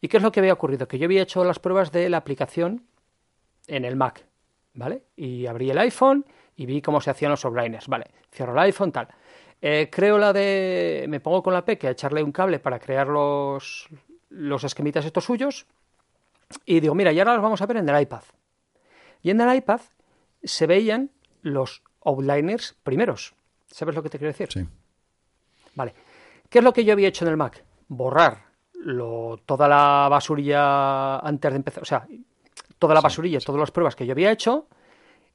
¿Y 0.02 0.08
qué 0.08 0.16
es 0.16 0.22
lo 0.22 0.32
que 0.32 0.40
había 0.40 0.52
ocurrido? 0.52 0.88
Que 0.88 0.98
yo 0.98 1.04
había 1.04 1.22
hecho 1.22 1.44
las 1.44 1.60
pruebas 1.60 1.92
de 1.92 2.10
la 2.10 2.16
aplicación 2.16 2.84
en 3.68 3.84
el 3.84 3.94
Mac, 3.94 4.26
¿vale? 4.74 5.04
Y 5.16 5.46
abrí 5.46 5.70
el 5.70 5.78
iPhone 5.78 6.26
y 6.56 6.66
vi 6.66 6.82
cómo 6.82 7.00
se 7.00 7.10
hacían 7.10 7.30
los 7.30 7.44
outliners, 7.44 7.86
¿vale? 7.86 8.06
Cierro 8.32 8.52
el 8.52 8.58
iPhone, 8.58 8.90
tal. 8.90 9.06
Eh, 9.60 9.88
creo 9.92 10.18
la 10.18 10.32
de... 10.32 11.06
Me 11.08 11.20
pongo 11.20 11.40
con 11.40 11.54
la 11.54 11.64
peque 11.64 11.86
a 11.86 11.92
echarle 11.92 12.20
un 12.20 12.32
cable 12.32 12.58
para 12.58 12.80
crear 12.80 13.06
los, 13.06 13.88
los 14.28 14.64
esquemitas 14.64 15.04
estos 15.04 15.24
suyos 15.24 15.66
y 16.66 16.80
digo, 16.80 16.96
mira, 16.96 17.12
y 17.12 17.20
ahora 17.20 17.34
los 17.34 17.42
vamos 17.42 17.62
a 17.62 17.66
ver 17.66 17.76
en 17.76 17.88
el 17.88 18.02
iPad. 18.02 18.24
Y 19.22 19.30
en 19.30 19.40
el 19.40 19.56
iPad 19.56 19.80
se 20.42 20.66
veían 20.66 21.10
los 21.42 21.80
outliners 22.04 22.74
primeros. 22.82 23.34
¿Sabes 23.68 23.94
lo 23.94 24.02
que 24.02 24.10
te 24.10 24.18
quiero 24.18 24.32
decir? 24.32 24.50
Sí. 24.50 24.66
Vale. 25.76 25.94
¿Qué 26.50 26.58
es 26.58 26.64
lo 26.64 26.72
que 26.72 26.84
yo 26.84 26.92
había 26.92 27.06
hecho 27.06 27.24
en 27.24 27.30
el 27.30 27.36
Mac? 27.36 27.62
Borrar 27.86 28.51
lo, 28.84 29.38
toda 29.46 29.68
la 29.68 30.08
basurilla 30.10 31.18
antes 31.18 31.50
de 31.50 31.56
empezar. 31.56 31.82
O 31.82 31.86
sea, 31.86 32.06
toda 32.78 32.94
la 32.94 33.00
basurilla, 33.00 33.38
todas 33.40 33.60
las 33.60 33.70
pruebas 33.70 33.96
que 33.96 34.06
yo 34.06 34.12
había 34.12 34.30
hecho. 34.30 34.66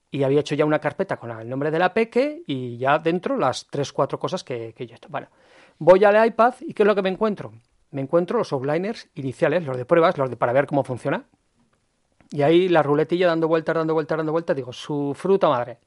Y 0.10 0.23
había 0.23 0.39
hecho 0.39 0.55
ya 0.55 0.63
una 0.63 0.79
carpeta 0.79 1.17
con 1.17 1.31
el 1.31 1.49
nombre 1.49 1.69
de 1.69 1.79
la 1.79 1.93
peque 1.93 2.41
y 2.47 2.77
ya 2.77 2.97
dentro 2.97 3.38
las 3.38 3.67
tres, 3.67 3.91
cuatro 3.91 4.17
cosas 4.17 4.41
que, 4.43 4.73
que 4.73 4.88
yo 4.88 4.93
he 4.93 4.97
hecho. 4.97 5.10
Bueno, 5.10 5.27
voy 5.79 6.03
al 6.05 6.25
iPad 6.25 6.53
y 6.62 6.73
¿qué 6.73 6.83
es 6.83 6.88
lo 6.88 6.95
que 6.95 7.01
me 7.01 7.10
encuentro? 7.10 7.51
Me 7.91 8.01
encuentro 8.01 8.38
los 8.38 8.53
outliners 8.53 9.10
iniciales, 9.15 9.65
los 9.65 9.75
de 9.75 9.83
pruebas, 9.83 10.17
los 10.17 10.29
de 10.29 10.38
para 10.38 10.53
ver 10.53 10.65
cómo 10.65 10.86
funciona. 10.86 11.25
Y 12.31 12.41
ahí 12.41 12.69
la 12.69 12.83
ruletilla 12.83 13.27
dando 13.27 13.47
vueltas, 13.47 13.75
dando 13.75 13.93
vueltas, 13.93 14.17
dando 14.17 14.31
vueltas, 14.31 14.55
digo, 14.55 14.71
su 14.71 15.13
fruta 15.13 15.49
madre. 15.49 15.79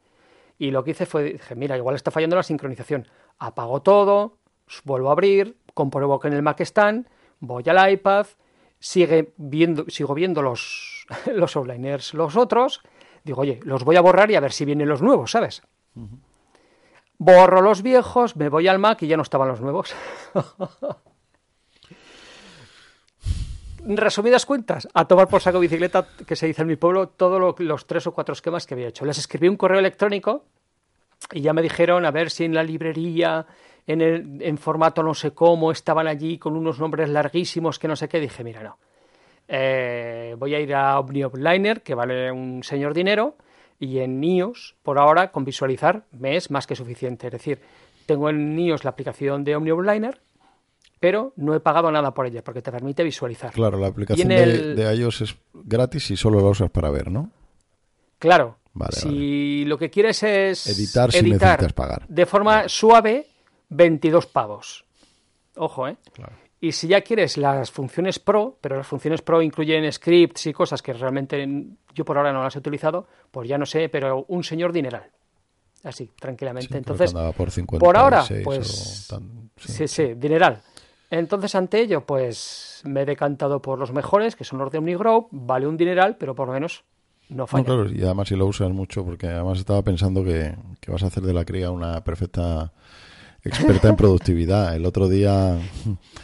Y 0.59 0.71
lo 0.71 0.85
que 0.85 0.91
hice 0.91 1.07
fue, 1.07 1.25
dije, 1.25 1.55
mira, 1.55 1.77
igual 1.77 1.97
está 1.97 2.11
fallando 2.11 2.37
la 2.37 2.43
sincronización. 2.43 3.07
Apago 3.39 3.81
todo, 3.81 4.37
vuelvo 4.85 5.09
a 5.09 5.13
abrir, 5.13 5.57
compruebo 5.73 6.21
que 6.21 6.29
en 6.29 6.35
el 6.35 6.43
Mac 6.43 6.61
están, 6.61 7.09
voy 7.41 7.65
al 7.67 7.93
iPad, 7.93 8.27
sigue 8.79 9.33
viendo, 9.37 9.85
sigo 9.89 10.15
viendo 10.15 10.43
los, 10.43 11.07
los 11.35 11.57
outliners, 11.57 12.15
los 12.15 12.37
otros, 12.37 12.83
digo, 13.25 13.41
oye, 13.43 13.61
los 13.65 13.85
voy 13.85 13.97
a 13.97 14.01
borrar 14.01 14.31
y 14.31 14.37
a 14.37 14.41
ver 14.41 14.53
si 14.53 14.65
vienen 14.65 14.89
los 14.89 15.03
nuevos, 15.03 15.33
¿sabes? 15.33 15.63
Borro 17.19 17.61
los 17.61 17.83
viejos, 17.83 18.37
me 18.37 18.49
voy 18.49 18.69
al 18.69 18.79
Mac 18.79 19.03
y 19.03 19.09
ya 19.09 19.17
no 19.17 19.23
estaban 19.23 19.49
los 19.49 19.61
nuevos. 19.61 19.95
Resumidas 23.83 24.45
cuentas, 24.45 24.89
a 24.93 25.07
tomar 25.07 25.29
por 25.29 25.41
saco 25.41 25.59
bicicleta, 25.59 26.07
que 26.27 26.37
se 26.37 26.47
dice 26.47 26.63
en 26.63 26.69
mi 26.69 26.77
pueblo, 26.77 27.09
todos 27.09 27.59
los 27.61 27.87
tres 27.87 28.07
o 28.07 28.13
cuatro 28.13 28.35
esquemas 28.35 28.67
que 28.67 28.75
había 28.75 28.89
hecho. 28.89 29.07
Les 29.07 29.19
escribí 29.19 29.49
un 29.49 29.57
correo 29.57 29.79
electrónico 29.79 30.45
y 31.33 31.41
ya 31.41 31.53
me 31.53 31.63
dijeron 31.63 32.05
a 32.05 32.11
ver 32.11 32.31
si 32.31 32.45
en 32.45 32.55
la 32.55 32.63
librería, 32.63 33.47
en, 33.91 34.01
el, 34.01 34.39
en 34.43 34.59
formato 34.59 35.03
no 35.03 35.15
sé 35.15 35.33
cómo, 35.33 35.73
estaban 35.73 36.07
allí 36.07 36.39
con 36.39 36.57
unos 36.57 36.79
nombres 36.79 37.09
larguísimos 37.09 37.79
que 37.79 37.89
no 37.89 37.97
sé 37.97 38.09
qué. 38.09 38.21
Dije, 38.21 38.45
mira, 38.45 38.63
no. 38.63 38.79
Eh, 39.49 40.35
voy 40.39 40.55
a 40.55 40.61
ir 40.61 40.75
a 40.75 40.99
OmniOutliner, 41.01 41.83
que 41.83 41.95
vale 41.95 42.31
un 42.31 42.63
señor 42.63 42.95
dinero, 42.95 43.37
y 43.79 43.99
en 43.99 44.23
iOS, 44.23 44.77
por 44.83 44.99
ahora, 44.99 45.33
con 45.33 45.45
visualizar, 45.45 46.05
me 46.13 46.37
es 46.37 46.51
más 46.51 46.67
que 46.67 46.77
suficiente. 46.77 47.27
Es 47.27 47.33
decir, 47.33 47.61
tengo 48.07 48.29
en 48.31 48.59
iOS 48.59 48.85
la 48.85 48.91
aplicación 48.91 49.43
de 49.45 49.57
OmniOutliner, 49.57 50.21
pero 51.01 51.33
no 51.37 51.55
he 51.55 51.61
pagado 51.61 51.91
nada 51.91 52.13
por 52.13 52.27
ella, 52.27 52.45
porque 52.45 52.61
te 52.63 52.71
permite 52.71 53.03
visualizar. 53.03 53.53
Claro, 53.53 53.79
la 53.79 53.87
aplicación 53.89 54.31
el- 54.31 54.77
de, 54.77 54.85
de 54.85 54.95
iOS 54.97 55.23
es 55.23 55.37
gratis 55.55 56.11
y 56.11 56.17
solo 56.17 56.41
la 56.41 56.49
usas 56.49 56.71
para 56.71 56.91
ver, 56.91 57.11
¿no? 57.11 57.31
Claro, 58.19 58.57
Vale, 58.75 58.93
si 58.93 59.65
lo 59.65 59.79
que 59.79 59.91
quieres 59.91 60.23
es 60.23 60.67
Editar 60.79 61.11
si 61.11 61.23
necesitas 61.23 61.73
pagar. 61.73 62.07
de 62.07 62.27
forma 62.27 62.69
suave, 62.69 63.27
22 63.71 64.27
pavos. 64.27 64.85
Ojo, 65.57 65.89
¿eh? 65.89 65.97
Claro. 66.13 66.33
Y 66.61 66.73
si 66.73 66.89
ya 66.89 67.01
quieres 67.01 67.39
las 67.39 67.71
funciones 67.71 68.19
Pro, 68.19 68.59
pero 68.61 68.77
las 68.77 68.87
funciones 68.87 69.23
Pro 69.23 69.41
incluyen 69.41 69.91
scripts 69.91 70.47
y 70.47 70.53
cosas 70.53 70.83
que 70.83 70.93
realmente 70.93 71.49
yo 71.95 72.05
por 72.05 72.19
ahora 72.19 72.33
no 72.33 72.43
las 72.43 72.55
he 72.55 72.59
utilizado, 72.59 73.07
pues 73.31 73.49
ya 73.49 73.57
no 73.57 73.65
sé, 73.65 73.89
pero 73.89 74.27
un 74.29 74.45
señor 74.45 74.73
dineral. 74.73 75.05
Así, 75.83 76.11
tranquilamente. 76.21 76.69
Sí, 76.69 76.77
Entonces, 76.77 77.15
por, 77.15 77.51
56 77.51 77.79
por 77.81 77.97
ahora, 77.97 78.23
pues 78.45 79.07
tan- 79.09 79.51
sí. 79.57 79.73
sí, 79.73 79.89
sí, 79.89 80.15
dineral. 80.15 80.61
Entonces, 81.11 81.55
ante 81.55 81.81
ello, 81.81 82.03
pues 82.05 82.83
me 82.85 83.03
he 83.03 83.07
decantado 83.07 83.63
por 83.63 83.79
los 83.79 83.91
mejores, 83.93 84.37
que 84.37 84.45
son 84.45 84.59
los 84.59 84.71
de 84.71 84.79
OmniGroup, 84.79 85.29
vale 85.31 85.67
un 85.67 85.79
dineral, 85.79 86.17
pero 86.19 86.35
por 86.35 86.47
lo 86.49 86.53
menos 86.53 86.85
no 87.31 87.39
No, 87.39 87.47
falla. 87.47 87.65
claro, 87.65 87.91
y 87.91 88.03
además 88.03 88.29
si 88.29 88.37
lo 88.37 88.45
usas 88.47 88.71
mucho, 88.71 89.03
porque 89.05 89.29
además 89.29 89.59
estaba 89.59 89.81
pensando 89.83 90.23
que, 90.23 90.55
que 90.81 90.91
vas 90.93 91.03
a 91.03 91.07
hacer 91.07 91.23
de 91.23 91.33
la 91.33 91.45
cría 91.47 91.71
una 91.71 92.05
perfecta 92.05 92.71
experta 93.45 93.89
en 93.89 93.97
productividad. 93.97 94.75
El 94.75 94.87
otro 94.87 95.09
día 95.09 95.57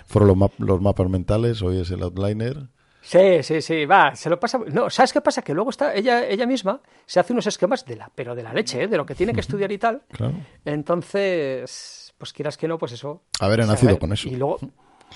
fueron 0.07 0.29
los, 0.29 0.37
map- 0.37 0.59
los 0.59 0.81
mapas 0.81 1.09
mentales, 1.09 1.63
hoy 1.63 1.81
es 1.81 1.91
el 1.91 2.03
outliner. 2.03 2.69
Sí, 3.03 3.43
sí, 3.45 3.63
sí, 3.63 3.87
va, 3.87 4.17
se 4.17 4.29
lo 4.29 4.41
pasa. 4.41 4.59
No, 4.73 4.91
¿sabes 4.91 5.13
qué 5.13 5.21
pasa? 5.21 5.41
Que 5.43 5.55
luego 5.55 5.71
está 5.71 5.95
ella, 5.95 6.27
ella 6.27 6.45
misma 6.45 6.81
se 7.05 7.21
hace 7.21 7.33
unos 7.33 7.47
esquemas 7.47 7.85
de 7.85 7.95
la, 7.95 8.11
pero 8.13 8.35
de 8.35 8.43
la 8.43 8.53
leche, 8.53 8.83
¿eh? 8.83 8.89
de 8.89 8.97
lo 8.97 9.07
que 9.07 9.15
tiene 9.15 9.33
que 9.33 9.41
estudiar 9.41 9.71
y 9.71 9.79
tal. 9.79 10.03
Claro. 10.11 10.35
Entonces, 10.65 12.15
pues 12.19 12.33
quieras 12.33 12.57
que 12.57 12.67
no, 12.69 12.79
pues 12.79 12.93
eso. 12.93 13.23
Haber 13.41 13.61
sea, 13.61 13.67
nacido 13.73 13.91
a 13.91 13.93
ver, 13.93 14.01
con 14.01 14.13
eso. 14.13 14.29
Y 14.29 14.37
luego, 14.37 14.59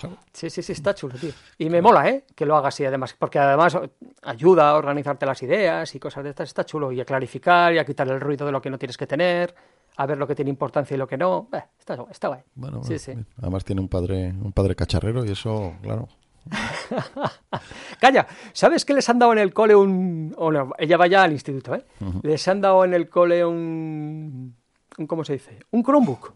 Claro. 0.01 0.17
sí, 0.33 0.49
sí, 0.51 0.63
sí, 0.63 0.71
está 0.73 0.95
chulo, 0.95 1.15
tío. 1.19 1.33
Y 1.59 1.69
me 1.69 1.83
mola, 1.83 2.09
¿eh? 2.09 2.25
Que 2.37 2.47
lo 2.47 2.57
haga 2.57 2.69
así, 2.69 2.85
además, 2.85 3.17
porque 3.19 3.41
además 3.41 3.77
ayuda 4.23 4.71
a 4.71 4.75
organizarte 4.77 5.27
las 5.27 5.43
ideas 5.43 5.93
y 5.95 5.99
cosas 5.99 6.23
de 6.23 6.31
estas. 6.31 6.49
Está 6.49 6.65
chulo. 6.65 6.93
Y 6.93 7.01
a 7.01 7.05
clarificar 7.05 7.73
y 7.75 7.79
a 7.79 7.85
quitar 7.85 8.07
el 8.09 8.21
ruido 8.21 8.47
de 8.47 8.53
lo 8.53 8.63
que 8.63 8.71
no 8.71 8.79
tienes 8.79 8.97
que 8.97 9.09
tener, 9.09 9.53
a 9.97 10.07
ver 10.07 10.19
lo 10.19 10.27
que 10.27 10.35
tiene 10.35 10.51
importancia 10.51 10.95
y 10.95 10.99
lo 10.99 11.07
que 11.07 11.17
no. 11.17 11.49
Eh, 11.53 11.63
está, 11.79 11.97
guay, 11.97 12.09
está 12.11 12.29
guay. 12.29 12.41
Bueno, 12.55 12.83
sí, 12.83 12.89
bueno, 12.91 12.99
sí. 12.99 13.11
bien. 13.13 13.27
Además 13.39 13.65
tiene 13.65 13.81
un 13.81 13.89
padre, 13.89 14.29
un 14.31 14.53
padre 14.53 14.75
cacharrero 14.75 15.25
y 15.25 15.31
eso, 15.33 15.75
claro. 15.83 16.09
Calla, 18.01 18.27
¿sabes 18.53 18.85
que 18.85 18.95
les 18.95 19.09
han 19.09 19.19
dado 19.19 19.33
en 19.33 19.39
el 19.39 19.53
cole 19.53 19.75
un... 19.75 20.31
no, 20.31 20.73
ella 20.79 20.97
vaya 20.97 21.23
al 21.23 21.33
instituto, 21.33 21.75
¿eh? 21.75 21.85
Les 22.23 22.47
han 22.49 22.61
dado 22.61 22.85
en 22.85 22.95
el 22.95 23.09
cole 23.09 23.45
un... 23.45 24.55
un- 24.99 25.07
¿Cómo 25.07 25.25
se 25.25 25.35
dice? 25.35 25.59
Un 25.71 25.83
Chromebook. 25.83 26.33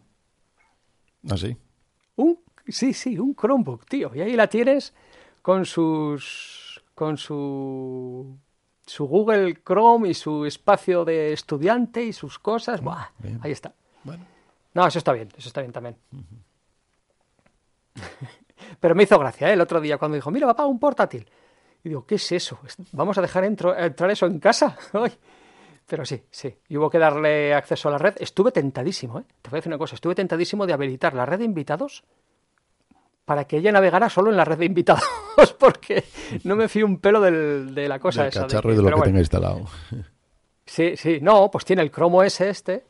Así. 1.31 1.57
Un, 2.17 2.39
sí, 2.69 2.93
sí, 2.93 3.19
un 3.19 3.35
Chromebook, 3.35 3.87
tío. 3.87 4.15
Y 4.15 4.21
ahí 4.21 4.37
la 4.37 4.47
tienes 4.49 4.95
con 5.43 5.65
sus 5.65 6.83
con 6.95 7.17
su 7.17 8.39
su 8.87 9.07
Google 9.07 9.55
Chrome 9.65 10.09
y 10.11 10.15
su 10.15 10.45
espacio 10.45 11.05
de 11.05 11.33
estudiante 11.33 12.03
y 12.03 12.13
sus 12.13 12.39
cosas. 12.39 12.81
Buah, 12.81 13.07
bien. 13.19 13.41
ahí 13.43 13.53
está. 13.53 13.73
Bueno, 14.03 14.25
No, 14.75 14.87
eso 14.87 14.99
está 14.99 15.13
bien, 15.13 15.29
eso 15.37 15.49
está 15.49 15.61
bien 15.61 15.73
también. 15.73 15.97
Pero 18.81 18.95
me 18.95 19.03
hizo 19.05 19.19
gracia 19.19 19.51
¿eh? 19.51 19.53
el 19.55 19.61
otro 19.61 19.81
día 19.81 19.99
cuando 19.99 20.15
dijo, 20.17 20.31
mira, 20.31 20.47
papá, 20.47 20.67
un 20.67 20.79
portátil. 20.79 21.27
Y 21.83 21.89
digo, 21.91 22.07
¿qué 22.07 22.15
es 22.17 22.33
eso? 22.33 22.59
¿Vamos 22.93 23.19
a 23.19 23.23
dejar 23.23 23.45
entro- 23.45 23.77
entrar 23.79 24.11
eso 24.11 24.27
en 24.27 24.39
casa? 24.39 24.77
Pero 25.87 26.05
sí, 26.07 26.23
sí. 26.31 26.55
Y 26.69 26.77
hubo 26.79 26.89
que 26.89 26.99
darle 26.99 27.53
acceso 27.55 27.89
a 27.89 27.93
la 27.93 27.99
red. 27.99 28.15
Estuve 28.19 28.53
tentadísimo, 28.53 29.19
¿eh? 29.21 29.25
Te 29.43 29.51
voy 29.51 29.59
a 29.59 29.61
decir 29.61 29.71
una 29.71 29.79
cosa. 29.79 29.95
Estuve 29.97 30.15
tentadísimo 30.15 30.67
de 30.67 30.73
habilitar 30.73 31.13
la 31.15 31.27
red 31.27 31.39
de 31.39 31.45
invitados 31.45 32.05
para 33.25 33.45
que 33.47 33.57
ella 33.59 33.73
navegara 33.73 34.09
solo 34.11 34.31
en 34.31 34.37
la 34.37 34.45
red 34.45 34.59
de 34.59 34.67
invitados, 34.67 35.05
porque 35.59 36.05
no 36.45 36.57
me 36.57 36.69
fío 36.69 36.85
un 36.87 36.99
pelo 36.99 37.21
del- 37.21 37.75
de 37.75 37.89
la 37.89 37.99
cosa 37.99 38.23
del 38.23 38.29
esa. 38.31 38.41
de 38.41 38.47
cacharro 38.47 38.69
que- 38.69 38.75
y 38.75 38.77
de 38.77 38.83
lo 38.83 38.89
que 38.89 38.95
bueno. 38.95 39.05
tenga 39.05 39.21
instalado. 39.21 39.65
Sí, 40.67 40.97
sí, 40.97 41.19
no, 41.21 41.51
pues 41.51 41.65
tiene 41.65 41.83
el 41.83 41.91
Chrome 41.91 42.17
OS 42.27 42.41
este, 42.43 42.85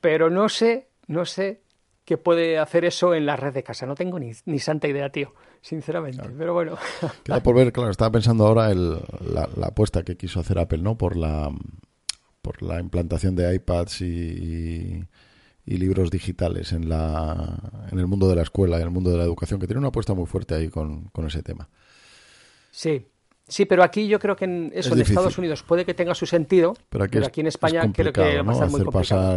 pero 0.00 0.30
no 0.30 0.48
sé, 0.48 0.88
no 1.06 1.24
sé 1.24 1.62
qué 2.04 2.18
puede 2.18 2.58
hacer 2.58 2.84
eso 2.84 3.14
en 3.14 3.26
la 3.26 3.36
red 3.36 3.54
de 3.54 3.62
casa. 3.62 3.86
No 3.86 3.94
tengo 3.94 4.18
ni, 4.18 4.32
ni 4.46 4.58
santa 4.58 4.88
idea, 4.88 5.08
tío, 5.10 5.32
sinceramente. 5.62 6.28
Pero 6.36 6.52
bueno, 6.52 6.76
Queda 7.22 7.40
por 7.42 7.54
ver, 7.54 7.72
claro, 7.72 7.90
estaba 7.90 8.10
pensando 8.10 8.46
ahora 8.46 8.70
el, 8.70 8.94
la, 9.32 9.48
la 9.56 9.66
apuesta 9.68 10.02
que 10.02 10.16
quiso 10.16 10.40
hacer 10.40 10.58
Apple, 10.58 10.78
¿no? 10.78 10.98
Por 10.98 11.16
la, 11.16 11.50
por 12.42 12.62
la 12.62 12.78
implantación 12.80 13.34
de 13.36 13.54
iPads 13.54 14.02
y, 14.02 14.04
y- 14.06 15.04
y 15.66 15.78
libros 15.78 16.10
digitales 16.10 16.72
en, 16.72 16.88
la, 16.88 17.58
en 17.90 17.98
el 17.98 18.06
mundo 18.06 18.28
de 18.28 18.36
la 18.36 18.42
escuela 18.42 18.76
y 18.78 18.80
en 18.82 18.88
el 18.88 18.92
mundo 18.92 19.10
de 19.10 19.18
la 19.18 19.24
educación, 19.24 19.58
que 19.60 19.66
tiene 19.66 19.78
una 19.78 19.88
apuesta 19.88 20.12
muy 20.14 20.26
fuerte 20.26 20.54
ahí 20.54 20.68
con, 20.68 21.04
con 21.06 21.26
ese 21.26 21.42
tema. 21.42 21.68
sí. 22.70 23.06
Sí, 23.46 23.66
pero 23.66 23.82
aquí 23.82 24.08
yo 24.08 24.18
creo 24.18 24.36
que 24.36 24.46
en 24.46 24.68
eso 24.74 24.78
Es 24.78 24.86
en 24.86 24.92
difícil. 24.94 25.12
Espados 25.12 25.36
Unidos 25.36 25.62
puede 25.62 25.84
que 25.84 25.92
tenga 25.92 26.14
su 26.14 26.24
sentido, 26.24 26.72
Pero 26.88 27.06
pero 27.10 27.26
aquí, 27.26 27.40
en 27.42 27.46
es 27.46 27.52
España 27.56 27.92
creo 27.92 28.10
que 28.10 28.40
va 28.40 28.40
a 28.40 28.42
muy 28.42 28.54
Hacer 28.54 28.84
complicado. 28.86 28.92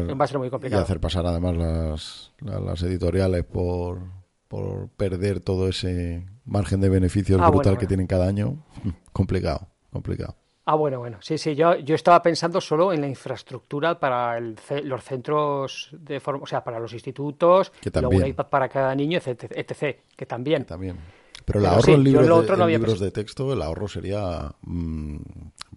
pasar- 0.08 0.22
va 0.22 0.24
a 0.24 0.28
ser 0.30 0.38
muy 0.38 0.48
Y 0.48 0.50
complicado. 0.50 0.82
hacer 0.82 1.00
pasar 1.02 1.26
además 1.26 1.58
las, 1.58 2.32
la- 2.40 2.62
las 2.62 2.82
editoriales 2.84 3.44
por, 3.44 4.00
por 4.48 4.88
perder 4.96 5.42
todo 5.42 5.68
ese 5.68 6.26
margen 6.46 6.80
de 6.80 6.88
beneficios 6.88 7.42
Ah, 7.44 7.50
brutal 7.50 7.74
bueno, 7.74 7.80
que 7.82 7.88
tienen 7.88 8.08
cada 8.08 8.28
año. 8.30 8.63
complicado, 9.12 9.68
complicado. 9.92 10.38
Ah, 10.70 10.76
bueno, 10.76 11.00
bueno. 11.00 11.18
Sí, 11.22 11.38
sí, 11.38 11.56
yo, 11.56 11.78
yo 11.78 11.96
estaba 11.96 12.22
pensando 12.22 12.60
solo 12.60 12.92
en 12.92 13.00
la 13.00 13.08
infraestructura 13.08 13.98
para 13.98 14.38
el 14.38 14.58
los 14.84 15.02
centros 15.02 15.88
de 15.94 16.20
forma, 16.20 16.44
o 16.44 16.46
sea, 16.46 16.62
para 16.62 16.78
los 16.78 16.92
institutos, 16.92 17.72
Que 17.80 17.90
luego 17.90 18.18
un 18.18 18.28
iPad 18.28 18.48
para 18.48 18.68
cada 18.68 18.94
niño, 18.94 19.18
etc, 19.18 19.46
etc, 19.56 20.00
que 20.14 20.26
también. 20.26 20.66
También. 20.66 20.98
Pero 21.46 21.60
el 21.60 21.64
Pero 21.64 21.76
ahorro 21.76 21.84
sí, 21.84 21.94
en 21.94 22.04
libros, 22.04 22.28
no 22.58 22.68
de 22.68 23.12
texto, 23.12 23.54
el 23.54 23.62
ahorro 23.62 23.88
sería 23.88 24.52
mm, 24.64 25.16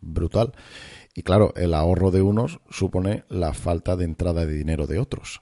brutal. 0.00 0.54
Y 1.14 1.22
claro, 1.22 1.52
el 1.54 1.72
ahorro 1.74 2.10
de 2.10 2.22
unos 2.22 2.58
supone 2.68 3.22
la 3.28 3.52
falta 3.52 3.94
de 3.94 4.06
entrada 4.06 4.44
de 4.44 4.52
dinero 4.52 4.88
de 4.88 4.98
otros. 4.98 5.40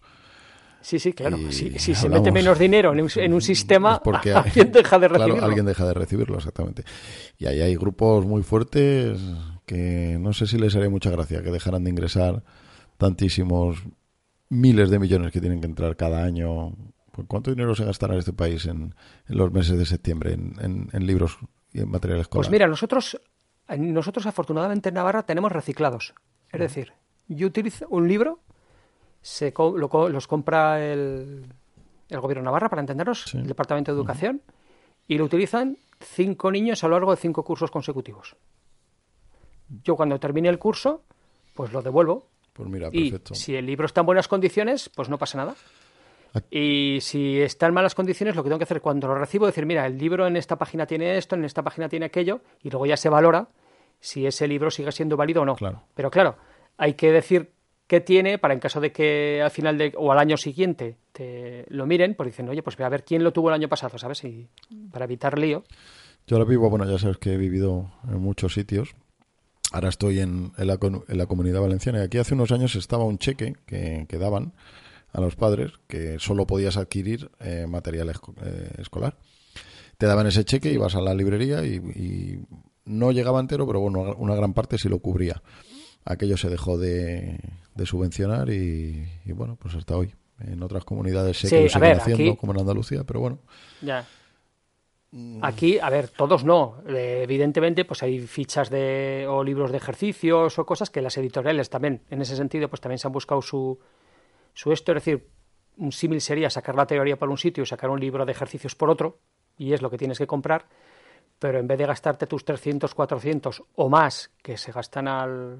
Sí, 0.80 0.98
sí, 0.98 1.12
claro. 1.12 1.36
Y 1.38 1.52
Si, 1.52 1.94
se 1.94 2.08
mete 2.08 2.30
menos 2.32 2.58
dinero 2.58 2.92
en 2.92 3.00
un, 3.02 3.10
en 3.16 3.34
un 3.34 3.40
sistema, 3.52 3.94
Es 3.94 4.00
porque 4.00 4.32
alguien 4.34 4.70
deja 4.72 4.98
de 4.98 5.08
claro, 5.08 5.24
recibirlo. 5.24 5.44
alguien 5.46 5.66
deja 5.66 5.86
de 5.86 5.94
recibirlo, 5.94 6.36
exactamente. 6.38 6.84
Y 7.38 7.46
ahí 7.46 7.60
hay 7.60 7.74
grupos 7.76 8.24
muy 8.26 8.42
fuertes 8.42 9.20
que 9.66 10.16
no 10.20 10.32
sé 10.32 10.46
si 10.46 10.56
les 10.58 10.74
haría 10.76 10.88
mucha 10.88 11.10
gracia 11.10 11.42
que 11.42 11.50
dejaran 11.50 11.84
de 11.84 11.90
ingresar 11.90 12.42
tantísimos 12.96 13.82
miles 14.48 14.90
de 14.90 14.98
millones 14.98 15.32
que 15.32 15.40
tienen 15.40 15.60
que 15.60 15.66
entrar 15.66 15.96
cada 15.96 16.24
año. 16.24 16.72
Pues, 17.12 17.26
¿Cuánto 17.28 17.50
dinero 17.50 17.74
se 17.74 17.84
gastará 17.84 18.14
en 18.14 18.20
este 18.20 18.32
país 18.32 18.66
en, 18.66 18.94
en 19.28 19.36
los 19.36 19.52
meses 19.52 19.78
de 19.78 19.86
septiembre 19.86 20.32
en, 20.32 20.54
en- 20.60 20.88
en 20.92 21.06
libros 21.06 21.38
y 21.72 21.80
en 21.80 21.90
material 21.90 22.20
escolar? 22.20 22.42
Pues 22.44 22.50
mira, 22.50 22.66
nosotros, 22.66 23.20
nosotros 23.76 24.26
afortunadamente 24.26 24.88
en 24.88 24.94
Navarra 24.94 25.24
tenemos 25.24 25.52
reciclados. 25.52 26.14
Es 26.50 26.60
decir, 26.60 26.92
yo 27.28 27.46
utilizo 27.46 27.86
un 27.90 28.08
libro, 28.08 28.40
se 29.28 29.52
co- 29.52 29.76
lo 29.76 29.88
co- 29.90 30.08
los 30.08 30.26
compra 30.26 30.82
el, 30.82 31.44
el 32.08 32.20
gobierno 32.20 32.40
de 32.42 32.44
Navarra, 32.46 32.70
para 32.70 32.80
entendernos, 32.80 33.24
Sí. 33.24 33.36
el 33.36 33.46
Departamento 33.46 33.92
de 33.92 33.98
Educación, 33.98 34.40
y 35.06 35.18
lo 35.18 35.24
utilizan 35.24 35.76
cinco 36.00 36.50
niños 36.50 36.82
a 36.82 36.88
lo 36.88 36.94
largo 36.94 37.10
de 37.10 37.18
cinco 37.18 37.44
cursos 37.44 37.70
consecutivos. 37.70 38.36
Yo 39.84 39.96
cuando 39.96 40.18
termine 40.18 40.48
el 40.48 40.58
curso, 40.58 41.02
pues 41.54 41.72
lo 41.72 41.82
devuelvo. 41.82 42.26
Pues 42.54 42.68
mira, 42.70 42.88
Y 42.90 43.10
perfecto. 43.10 43.34
si 43.34 43.54
el 43.54 43.66
libro 43.66 43.84
está 43.86 44.00
en 44.00 44.06
buenas 44.06 44.28
condiciones, 44.28 44.88
pues 44.88 45.08
no 45.10 45.18
pasa 45.18 45.36
nada. 45.38 45.54
Ac- 46.32 46.44
Y 46.50 47.00
si 47.02 47.40
está 47.40 47.66
en 47.66 47.74
malas 47.74 47.94
condiciones, 47.94 48.34
lo 48.34 48.42
que 48.42 48.48
tengo 48.48 48.58
que 48.58 48.64
hacer 48.64 48.80
cuando 48.80 49.08
lo 49.08 49.14
recibo 49.14 49.46
es 49.46 49.54
decir, 49.54 49.66
mira, 49.66 49.86
el 49.86 49.98
libro 49.98 50.26
en 50.26 50.36
esta 50.36 50.56
página 50.56 50.86
tiene 50.86 51.18
esto, 51.18 51.36
en 51.36 51.44
esta 51.44 51.62
página 51.62 51.88
tiene 51.88 52.06
aquello, 52.06 52.40
y 52.62 52.70
luego 52.70 52.86
ya 52.86 52.96
se 52.96 53.08
valora 53.10 53.48
si 54.00 54.26
ese 54.26 54.48
libro 54.48 54.70
sigue 54.70 54.90
siendo 54.92 55.16
válido 55.18 55.42
o 55.42 55.44
no. 55.44 55.54
Claro. 55.56 55.82
Pero 55.94 56.10
claro, 56.10 56.36
hay 56.78 56.94
que 56.94 57.12
decir 57.12 57.50
qué 57.88 58.00
tiene 58.00 58.38
para 58.38 58.54
en 58.54 58.60
caso 58.60 58.80
de 58.80 58.92
que 58.92 59.42
al 59.42 59.50
final 59.50 59.76
de, 59.76 59.92
o 59.96 60.12
al 60.12 60.18
año 60.18 60.36
siguiente 60.36 60.96
te 61.10 61.64
lo 61.70 61.86
miren, 61.86 62.14
pues 62.14 62.28
dicen, 62.28 62.48
oye, 62.48 62.62
pues 62.62 62.76
ve 62.76 62.84
a 62.84 62.88
ver 62.88 63.02
quién 63.02 63.24
lo 63.24 63.32
tuvo 63.32 63.48
el 63.48 63.54
año 63.54 63.68
pasado, 63.68 63.98
¿sabes? 63.98 64.22
Y 64.24 64.46
para 64.92 65.06
evitar 65.06 65.38
lío. 65.38 65.64
Yo 66.26 66.36
ahora 66.36 66.48
vivo, 66.48 66.70
bueno, 66.70 66.88
ya 66.88 66.98
sabes 66.98 67.16
que 67.16 67.32
he 67.32 67.36
vivido 67.38 67.90
en 68.06 68.20
muchos 68.20 68.52
sitios. 68.52 68.94
Ahora 69.72 69.88
estoy 69.88 70.20
en, 70.20 70.52
la, 70.56 70.78
en 70.80 71.18
la 71.18 71.26
comunidad 71.26 71.60
valenciana 71.60 72.00
y 72.00 72.02
aquí 72.02 72.18
hace 72.18 72.34
unos 72.34 72.52
años 72.52 72.76
estaba 72.76 73.04
un 73.04 73.18
cheque 73.18 73.54
que, 73.66 74.06
que 74.08 74.18
daban 74.18 74.52
a 75.12 75.20
los 75.20 75.36
padres 75.36 75.72
que 75.88 76.18
solo 76.18 76.46
podías 76.46 76.76
adquirir 76.76 77.30
eh, 77.40 77.66
material 77.66 78.10
eh, 78.10 78.70
escolar. 78.78 79.16
Te 79.96 80.06
daban 80.06 80.26
ese 80.26 80.44
cheque, 80.44 80.70
ibas 80.70 80.94
a 80.94 81.00
la 81.00 81.14
librería 81.14 81.64
y 81.64 82.38
no 82.84 83.12
llegaba 83.12 83.40
entero, 83.40 83.66
pero 83.66 83.80
bueno, 83.80 84.14
una 84.18 84.34
gran 84.34 84.54
parte 84.54 84.78
sí 84.78 84.88
lo 84.88 84.98
cubría. 85.00 85.42
Aquello 86.10 86.36
se 86.38 86.48
dejó 86.48 86.78
de, 86.78 87.38
de 87.74 87.86
subvencionar 87.86 88.48
y, 88.50 89.06
y 89.26 89.32
bueno, 89.32 89.56
pues 89.60 89.74
hasta 89.74 89.96
hoy. 89.96 90.14
En 90.40 90.62
otras 90.62 90.84
comunidades 90.84 91.36
sé 91.38 91.48
Sí, 91.48 91.56
que 91.56 91.62
lo 91.64 91.68
siguen 91.68 91.80
ver, 91.82 91.96
haciendo, 92.00 92.22
aquí- 92.30 92.36
como 92.36 92.52
en 92.52 92.60
Andalucía, 92.60 93.04
pero 93.04 93.20
bueno. 93.20 93.38
Ya. 93.82 94.06
Aquí, 95.40 95.78
a 95.78 95.88
ver, 95.88 96.08
todos 96.08 96.44
no. 96.44 96.82
Eh, 96.86 97.20
evidentemente, 97.24 97.84
pues 97.86 98.02
hay 98.02 98.20
fichas 98.20 98.68
de 98.68 99.26
o 99.28 99.42
libros 99.42 99.70
de 99.70 99.78
ejercicios 99.78 100.58
o 100.58 100.66
cosas 100.66 100.90
que 100.90 101.00
las 101.00 101.16
editoriales 101.16 101.70
también, 101.70 102.02
en 102.10 102.20
ese 102.20 102.36
sentido, 102.36 102.68
pues 102.68 102.80
también 102.82 102.98
se 102.98 103.06
han 103.08 103.12
buscado 103.12 103.40
su, 103.40 103.78
su 104.52 104.70
esto. 104.70 104.92
Es 104.92 104.96
decir, 105.04 105.26
un 105.78 105.92
símil 105.92 106.20
sería 106.20 106.50
sacar 106.50 106.74
la 106.74 106.86
teoría 106.86 107.18
por 107.18 107.30
un 107.30 107.38
sitio 107.38 107.62
y 107.62 107.66
sacar 107.66 107.88
un 107.88 107.98
libro 108.00 108.26
de 108.26 108.32
ejercicios 108.32 108.74
por 108.74 108.90
otro, 108.90 109.18
y 109.56 109.72
es 109.72 109.80
lo 109.80 109.88
que 109.90 109.96
tienes 109.96 110.18
que 110.18 110.26
comprar. 110.26 110.66
Pero 111.38 111.58
en 111.58 111.66
vez 111.66 111.78
de 111.78 111.86
gastarte 111.86 112.26
tus 112.26 112.44
300, 112.44 112.94
400 112.94 113.62
o 113.76 113.88
más 113.88 114.30
que 114.42 114.58
se 114.58 114.72
gastan 114.72 115.08
al, 115.08 115.58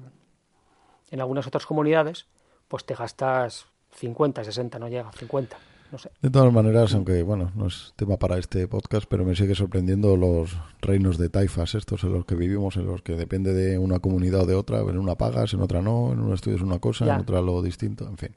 en 1.11 1.19
algunas 1.21 1.47
otras 1.47 1.65
comunidades, 1.65 2.25
pues 2.67 2.85
te 2.85 2.95
gastas 2.95 3.65
50, 3.95 4.43
60, 4.43 4.77
no 4.79 4.87
llega, 4.87 5.11
50, 5.13 5.57
no 5.91 5.97
sé. 5.97 6.11
De 6.21 6.29
todas 6.29 6.53
maneras, 6.53 6.93
aunque 6.93 7.23
bueno, 7.23 7.51
no 7.55 7.67
es 7.67 7.93
tema 7.95 8.17
para 8.17 8.37
este 8.37 8.67
podcast, 8.67 9.05
pero 9.09 9.25
me 9.25 9.35
sigue 9.35 9.55
sorprendiendo 9.55 10.15
los 10.15 10.55
reinos 10.81 11.17
de 11.17 11.29
taifas 11.29 11.73
estos 11.75 12.03
en 12.03 12.13
los 12.13 12.25
que 12.25 12.35
vivimos, 12.35 12.75
en 12.77 12.85
los 12.85 13.01
que 13.01 13.15
depende 13.15 13.53
de 13.53 13.77
una 13.79 13.99
comunidad 13.99 14.41
o 14.41 14.45
de 14.45 14.53
otra, 14.55 14.79
en 14.81 14.97
una 14.99 15.15
pagas, 15.15 15.53
en 15.53 15.61
otra 15.61 15.81
no, 15.81 16.11
en 16.13 16.19
una 16.19 16.35
estudias 16.35 16.61
una 16.61 16.79
cosa, 16.79 17.05
Ya. 17.05 17.15
en 17.15 17.21
otra 17.21 17.41
lo 17.41 17.61
distinto, 17.63 18.07
en 18.07 18.17
fin. 18.17 18.35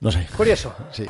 No 0.00 0.10
sé, 0.12 0.26
Curioso. 0.36 0.72
sí. 0.92 1.06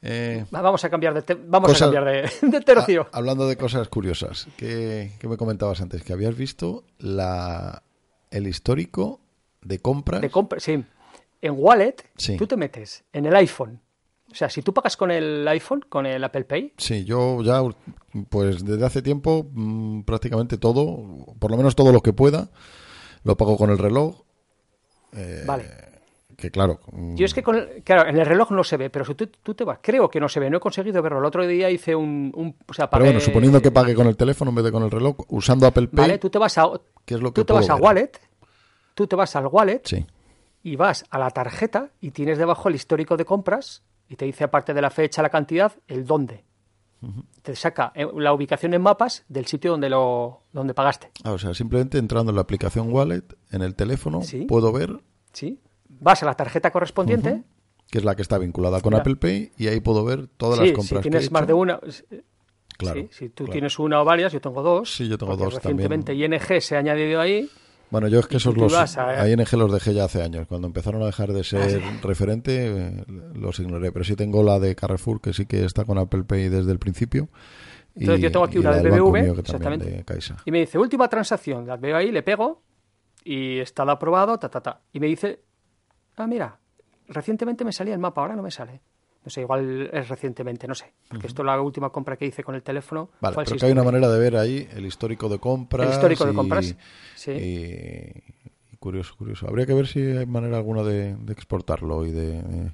Eh, 0.00 0.44
Va, 0.54 0.60
Vamos 0.62 0.84
a 0.84 0.90
cambiar 0.90 1.12
de, 1.12 1.22
te- 1.22 1.34
vamos 1.34 1.70
a 1.74 1.78
cambiar 1.86 2.04
de, 2.04 2.30
de 2.48 2.60
tercio. 2.60 3.08
ha- 3.12 3.16
hablando 3.18 3.48
de 3.48 3.56
cosas 3.56 3.88
curiosas, 3.88 4.46
¿qué, 4.56 5.12
qué 5.18 5.26
me 5.28 5.36
comentabas 5.36 5.80
antes? 5.80 6.04
Que 6.04 6.12
habías 6.12 6.36
visto 6.36 6.84
la 7.00 7.82
el 8.30 8.46
histórico 8.46 9.20
de 9.62 9.78
compras. 9.78 10.20
De 10.20 10.30
compra, 10.30 10.60
sí. 10.60 10.84
En 11.40 11.54
Wallet, 11.56 11.96
Sí. 12.16 12.36
tú 12.36 12.46
te 12.46 12.56
metes 12.56 13.04
en 13.12 13.26
el 13.26 13.34
iPhone. 13.36 13.80
O 14.30 14.34
sea, 14.34 14.50
si 14.50 14.60
tú 14.62 14.74
pagas 14.74 14.96
con 14.96 15.10
el 15.10 15.46
iPhone, 15.48 15.84
con 15.88 16.04
el 16.04 16.22
Apple 16.22 16.44
Pay, 16.44 16.74
Sí, 16.76 17.04
yo 17.04 17.42
ya, 17.42 17.62
pues 18.28 18.62
desde 18.64 18.84
hace 18.84 19.00
tiempo, 19.00 19.46
mm, 19.52 20.02
prácticamente 20.02 20.58
todo, 20.58 21.34
por 21.38 21.50
lo 21.50 21.56
menos 21.56 21.74
todo 21.74 21.92
lo 21.92 22.02
que 22.02 22.12
pueda, 22.12 22.50
lo 23.24 23.36
pago 23.36 23.56
con 23.56 23.70
el 23.70 23.78
reloj. 23.78 24.22
Eh, 25.12 25.44
vale. 25.46 25.64
Que 26.40 26.52
claro. 26.52 26.78
Yo 27.16 27.26
es 27.26 27.34
que, 27.34 27.42
con 27.42 27.56
el- 27.56 27.82
claro, 27.82 28.08
en 28.08 28.16
el 28.16 28.24
reloj 28.24 28.52
no 28.52 28.62
se 28.62 28.76
ve, 28.76 28.90
pero 28.90 29.04
si 29.04 29.16
tú, 29.16 29.26
tú 29.42 29.54
te 29.56 29.64
vas, 29.64 29.80
creo 29.82 30.08
que 30.08 30.20
no 30.20 30.28
se 30.28 30.38
ve, 30.38 30.48
no 30.48 30.58
he 30.58 30.60
conseguido 30.60 31.02
verlo. 31.02 31.18
El 31.18 31.24
otro 31.24 31.44
día 31.44 31.68
hice 31.68 31.96
un, 31.96 32.30
un- 32.36 32.54
o 32.68 32.72
sea, 32.72 32.88
Pero 32.88 33.04
bueno, 33.06 33.18
suponiendo 33.18 33.60
que 33.60 33.72
pague 33.72 33.92
con 33.92 34.06
el 34.06 34.16
teléfono 34.16 34.50
en 34.50 34.54
vez 34.54 34.64
de 34.66 34.70
con 34.70 34.84
el 34.84 34.90
reloj, 34.92 35.16
usando 35.30 35.66
Apple 35.66 35.88
Pay, 35.88 35.96
Vale, 35.96 36.18
tú 36.18 36.30
te 36.30 36.38
vas 36.38 36.56
a, 36.56 36.68
¿qué 37.04 37.14
es 37.14 37.20
lo 37.20 37.32
que 37.34 37.40
tú 37.40 37.46
te 37.46 37.52
vas 37.54 37.68
a 37.68 37.74
ver? 37.74 37.82
Wallet, 37.82 38.12
tú 38.94 39.08
te 39.08 39.16
vas 39.16 39.34
al 39.34 39.48
Wallet 39.48 39.80
Sí, 39.84 40.06
y 40.62 40.76
vas 40.76 41.04
a 41.10 41.18
la 41.18 41.30
tarjeta 41.30 41.90
y 42.00 42.12
tienes 42.12 42.38
debajo 42.38 42.68
el 42.68 42.76
histórico 42.76 43.16
de 43.16 43.24
compras 43.24 43.82
y 44.08 44.14
te 44.14 44.24
dice, 44.24 44.44
aparte 44.44 44.72
de 44.72 44.80
la 44.80 44.90
fecha, 44.90 45.20
la 45.22 45.30
cantidad, 45.30 45.72
el 45.88 46.06
dónde. 46.06 46.44
Te 47.42 47.54
saca 47.56 47.92
eh, 47.96 48.06
la 48.16 48.32
ubicación 48.32 48.74
en 48.74 48.82
mapas 48.82 49.24
del 49.28 49.46
sitio 49.46 49.72
donde 49.72 49.88
lo 49.88 50.42
donde 50.52 50.74
pagaste. 50.74 51.10
Ah, 51.24 51.32
o 51.32 51.38
sea, 51.38 51.52
simplemente 51.54 51.98
entrando 51.98 52.30
en 52.30 52.36
la 52.36 52.42
aplicación 52.42 52.92
Wallet, 52.92 53.22
en 53.52 53.62
el 53.62 53.74
teléfono, 53.76 54.22
Sí. 54.22 54.42
puedo 54.46 54.70
ver 54.72 54.98
¿Sí? 55.32 55.60
Vas 56.00 56.22
a 56.22 56.26
la 56.26 56.34
tarjeta 56.34 56.70
correspondiente. 56.70 57.42
que 57.90 57.98
es 57.98 58.04
la 58.04 58.14
que 58.14 58.22
está 58.22 58.36
vinculada 58.38 58.80
con. 58.82 58.94
Apple 58.94 59.16
Pay 59.16 59.52
y 59.56 59.68
ahí 59.68 59.80
puedo 59.80 60.04
ver 60.04 60.26
todas 60.36 60.58
Sí, 60.58 60.66
las 60.66 60.72
compras 60.74 60.86
si 60.88 60.94
que 60.94 60.98
he 60.98 61.02
tienes 61.10 61.30
más 61.32 61.42
hecho. 61.42 61.46
de 61.46 61.52
una. 61.54 61.80
Claro, 62.76 63.00
Sí, 63.00 63.08
si 63.10 63.28
tú 63.30 63.44
claro. 63.44 63.52
tienes 63.52 63.78
una 63.78 64.00
o 64.00 64.04
varias, 64.04 64.32
yo 64.32 64.40
tengo 64.40 64.62
dos. 64.62 64.94
Sí, 64.94 65.08
yo 65.08 65.18
tengo 65.18 65.36
dos 65.36 65.54
Recientemente 65.54 66.14
ING 66.14 66.60
se 66.60 66.76
ha 66.76 66.78
añadido 66.78 67.20
ahí. 67.20 67.50
Bueno, 67.90 68.06
yo 68.08 68.20
es 68.20 68.26
que 68.26 68.36
esos 68.36 68.54
los 68.56 68.72
a- 68.74 69.22
a 69.22 69.28
ING 69.28 69.50
los 69.56 69.72
dejé 69.72 69.94
ya 69.94 70.04
hace 70.04 70.22
años. 70.22 70.46
Cuando 70.46 70.66
empezaron 70.66 71.02
a 71.02 71.06
dejar 71.06 71.32
de 71.32 71.42
ser 71.42 71.82
Ah, 71.82 71.98
referente, 72.02 72.66
eh, 72.66 73.04
los 73.34 73.58
ignoré. 73.58 73.90
Pero 73.90 74.04
sí 74.04 74.14
tengo 74.14 74.42
la 74.42 74.58
de 74.60 74.76
Carrefour, 74.76 75.20
que 75.22 75.32
sí 75.32 75.46
que 75.46 75.64
está 75.64 75.84
con 75.86 75.96
Apple 75.98 76.24
Pay 76.24 76.50
desde 76.50 76.70
el 76.70 76.78
principio. 76.78 77.28
Y, 77.96 78.00
Entonces 78.02 78.22
yo 78.22 78.30
tengo 78.30 78.44
aquí 78.44 78.58
una 78.58 78.70
la 78.72 78.82
banco 78.82 79.10
BBV, 79.10 79.12
también 79.14 79.38
exactamente. 79.40 79.86
de. 79.86 80.04
Y 80.44 80.50
me 80.52 80.58
dice, 80.60 80.78
última 80.78 81.08
transacción. 81.08 81.66
La 81.66 81.76
veo 81.78 81.96
ahí, 81.96 82.12
le 82.12 82.22
pego 82.22 82.62
y 83.24 83.58
está 83.58 83.82
aprobado, 83.84 84.38
ta, 84.38 84.48
ta, 84.50 84.60
ta. 84.60 84.82
Y 84.92 85.00
me 85.00 85.06
dice, 85.08 85.40
ah, 86.22 86.26
mira, 86.26 86.58
recientemente 87.08 87.64
me 87.64 87.72
salía 87.72 87.94
el 87.94 88.00
mapa, 88.00 88.20
ahora 88.20 88.36
no 88.36 88.42
me 88.42 88.50
sale. 88.50 88.80
No 89.24 89.30
sé, 89.30 89.40
igual 89.42 89.90
es 89.92 90.08
recientemente, 90.08 90.66
no 90.68 90.74
sé. 90.74 90.92
Porque 91.08 91.26
esto 91.26 91.42
es 91.42 91.46
la 91.46 91.60
última 91.60 91.90
compra 91.90 92.16
que 92.16 92.24
hice 92.26 92.42
con 92.44 92.54
el 92.54 92.62
teléfono. 92.62 93.10
Vale, 93.20 93.34
fue 93.34 93.42
el 93.42 93.46
pero 93.46 93.54
6 93.54 93.60
que 93.60 93.66
hay 93.66 93.72
una 93.72 93.82
manera 93.84 94.08
de 94.08 94.18
ver 94.18 94.36
ahí 94.36 94.68
el 94.72 94.86
histórico 94.86 95.28
de 95.28 95.38
compras. 95.38 95.86
El 95.86 95.92
histórico 95.92 96.24
de 96.24 96.32
y- 96.32 96.34
compras, 96.34 96.76
sí. 97.14 97.32
Y, 97.32 98.76
curioso, 98.78 99.14
curioso. 99.18 99.46
Habría 99.48 99.66
que 99.66 99.74
ver 99.74 99.86
si 99.86 100.00
hay 100.00 100.24
manera 100.24 100.56
alguna 100.56 100.82
de, 100.82 101.14
de 101.16 101.32
exportarlo 101.32 102.06
y 102.06 102.12
de... 102.12 102.42
de- 102.42 102.72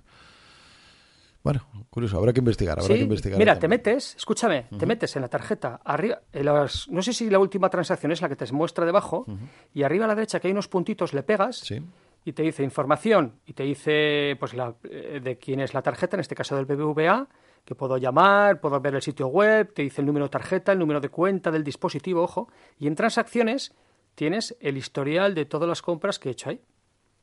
Bueno, 1.43 1.63
curioso, 1.91 2.17
habrá 2.19 2.33
que 2.33 2.39
investigar, 2.41 2.79
habrá 2.79 2.95
Sí, 2.95 2.99
que 2.99 3.05
investigar. 3.05 3.39
mira, 3.39 3.59
te 3.59 3.69
metes, 3.69 4.15
escúchame, 4.17 4.67
te 4.79 4.87
metes 4.87 5.15
en 5.17 5.23
la 5.23 5.29
tarjeta, 5.29 5.81
arriba, 5.85 6.21
en 6.33 6.45
las- 6.47 6.89
no 6.89 7.03
sé 7.03 7.13
si 7.13 7.29
la 7.31 7.39
última 7.39 7.69
transacción 7.69 8.13
es 8.13 8.23
la 8.23 8.29
que 8.29 8.37
te 8.37 8.51
muestra 8.53 8.87
debajo, 8.87 9.27
y 9.75 9.83
arriba 9.83 10.05
a 10.05 10.09
la 10.09 10.15
derecha 10.15 10.41
que 10.41 10.49
hay 10.49 10.53
unos 10.53 10.69
puntitos, 10.69 11.13
le 11.15 11.23
pegas 11.23 11.59
Sí, 11.59 11.83
y 12.25 12.33
te 12.33 12.43
dice 12.43 12.63
información 12.63 13.41
y 13.47 13.53
te 13.53 13.63
dice 13.65 14.37
pues 14.41 14.55
la, 14.55 14.75
eh, 14.85 15.21
de 15.23 15.37
quién 15.39 15.61
es 15.61 15.75
la 15.75 15.83
tarjeta, 15.83 16.17
en 16.17 16.21
este 16.21 16.35
caso 16.35 16.57
del 16.57 16.65
BBVA, 16.65 17.29
que 17.65 17.75
puedo 17.75 17.97
llamar, 17.99 18.61
puedo 18.61 18.81
ver 18.81 18.95
el 18.95 19.03
sitio 19.03 19.27
web, 19.29 19.73
te 19.73 19.83
dice 19.83 20.01
el 20.01 20.07
número 20.07 20.27
de 20.27 20.31
tarjeta, 20.31 20.73
el 20.73 20.79
número 20.79 21.01
de 21.01 21.09
cuenta 21.09 21.51
del 21.51 21.65
dispositivo, 21.65 22.23
ojo, 22.23 22.49
y 22.79 22.87
en 22.87 22.95
transacciones 22.95 23.73
tienes 24.15 24.57
el 24.61 24.77
historial 24.77 25.35
de 25.35 25.45
todas 25.47 25.69
las 25.69 25.83
compras 25.83 26.19
que 26.19 26.29
he 26.29 26.33
hecho 26.33 26.51
ahí. 26.51 26.61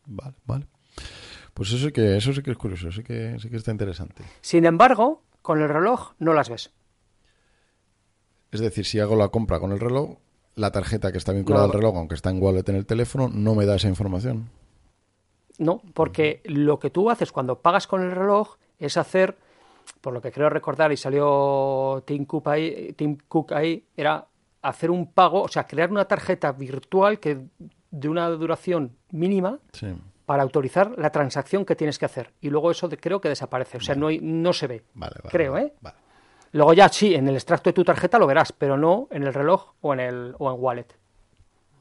vale, 0.05 0.35
vale. 0.45 0.67
Pues 1.53 1.69
eso 1.73 1.85
sí 1.87 1.91
que, 1.91 2.15
eso 2.17 2.31
sí 2.33 2.41
que 2.41 2.51
es 2.51 2.57
curioso, 2.57 2.91
sí 2.91 3.03
que, 3.03 3.37
sí 3.39 3.49
que 3.49 3.57
está 3.57 3.71
interesante. 3.71 4.23
Sin 4.39 4.65
embargo, 4.65 5.21
con 5.41 5.61
el 5.61 5.67
reloj 5.67 6.13
no 6.19 6.33
las 6.33 6.49
ves. 6.49 6.71
Es 8.51 8.59
decir, 8.61 8.85
si 8.85 8.99
hago 8.99 9.15
la 9.15 9.29
compra 9.29 9.59
con 9.59 9.71
el 9.71 9.79
reloj, 9.79 10.17
la 10.55 10.71
tarjeta 10.71 11.11
que 11.11 11.17
está 11.17 11.33
vinculada 11.33 11.67
No. 11.67 11.73
al 11.73 11.77
reloj, 11.79 11.95
aunque 11.97 12.15
está 12.15 12.29
en 12.29 12.41
wallet 12.41 12.67
en 12.67 12.75
el 12.75 12.85
teléfono, 12.85 13.29
no 13.29 13.53
me 13.55 13.65
da 13.65 13.75
esa 13.75 13.87
información. 13.89 14.49
No, 15.61 15.81
porque 15.93 16.41
lo 16.45 16.79
que 16.79 16.89
tú 16.89 17.09
haces 17.09 17.31
cuando 17.31 17.59
pagas 17.59 17.85
con 17.87 18.01
el 18.01 18.11
reloj 18.11 18.55
es 18.79 18.97
hacer, 18.97 19.37
por 20.01 20.11
lo 20.13 20.21
que 20.21 20.31
creo 20.31 20.49
recordar, 20.49 20.91
y 20.91 20.97
salió 20.97 22.03
Tim 22.05 22.25
Cook 22.25 22.47
ahí, 22.47 22.93
Tim 22.93 23.17
Cook 23.27 23.53
ahí 23.53 23.85
era 23.95 24.25
hacer 24.63 24.89
un 24.91 25.11
pago, 25.11 25.43
o 25.43 25.47
sea, 25.47 25.67
crear 25.67 25.91
una 25.91 26.05
tarjeta 26.05 26.51
virtual 26.51 27.19
que 27.19 27.45
de 27.91 28.09
una 28.09 28.27
duración 28.29 28.95
mínima 29.11 29.59
Sí. 29.73 29.87
para 30.25 30.43
autorizar 30.43 30.93
la 30.97 31.11
transacción 31.11 31.65
que 31.65 31.75
tienes 31.75 31.99
que 31.99 32.05
hacer. 32.05 32.31
Y 32.41 32.49
luego 32.49 32.71
eso 32.71 32.87
de- 32.87 32.97
creo 32.97 33.21
que 33.21 33.29
desaparece, 33.29 33.77
o 33.77 33.81
sea, 33.81 33.95
no, 33.95 34.07
hay- 34.07 34.19
no 34.21 34.53
se 34.53 34.65
ve. 34.67 34.83
Vale, 34.95 35.15
vale. 35.23 35.29
Creo, 35.29 35.57
¿eh? 35.57 35.73
Vale. 35.81 35.97
Luego 36.53 36.73
ya 36.73 36.89
sí, 36.89 37.13
en 37.15 37.27
el 37.27 37.35
extracto 37.35 37.69
de 37.69 37.73
tu 37.73 37.83
tarjeta 37.83 38.17
lo 38.19 38.27
verás, 38.27 38.51
pero 38.51 38.77
no 38.77 39.07
en 39.11 39.23
el 39.23 39.33
reloj 39.33 39.73
o 39.81 39.93
en 39.93 39.99
el 39.99 40.35
o 40.37 40.51
en 40.53 40.57
wallet. 40.61 40.87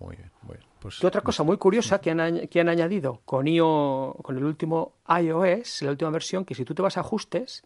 Muy 0.00 0.16
bien, 0.16 0.30
muy 0.42 0.56
bien. 0.56 0.66
Pues, 0.80 1.02
Y 1.02 1.06
otra 1.06 1.20
cosa 1.20 1.42
muy 1.42 1.56
curiosa 1.58 2.00
que 2.00 2.10
han, 2.10 2.48
que 2.48 2.60
han 2.60 2.68
añadido 2.68 3.20
con, 3.24 3.46
IO, 3.46 4.16
con 4.22 4.36
el 4.36 4.44
último 4.44 4.94
iOS, 5.08 5.82
la 5.82 5.90
última 5.90 6.10
versión, 6.10 6.44
que 6.44 6.54
si 6.54 6.64
tú 6.64 6.74
te 6.74 6.82
vas 6.82 6.96
a 6.96 7.00
ajustes, 7.00 7.62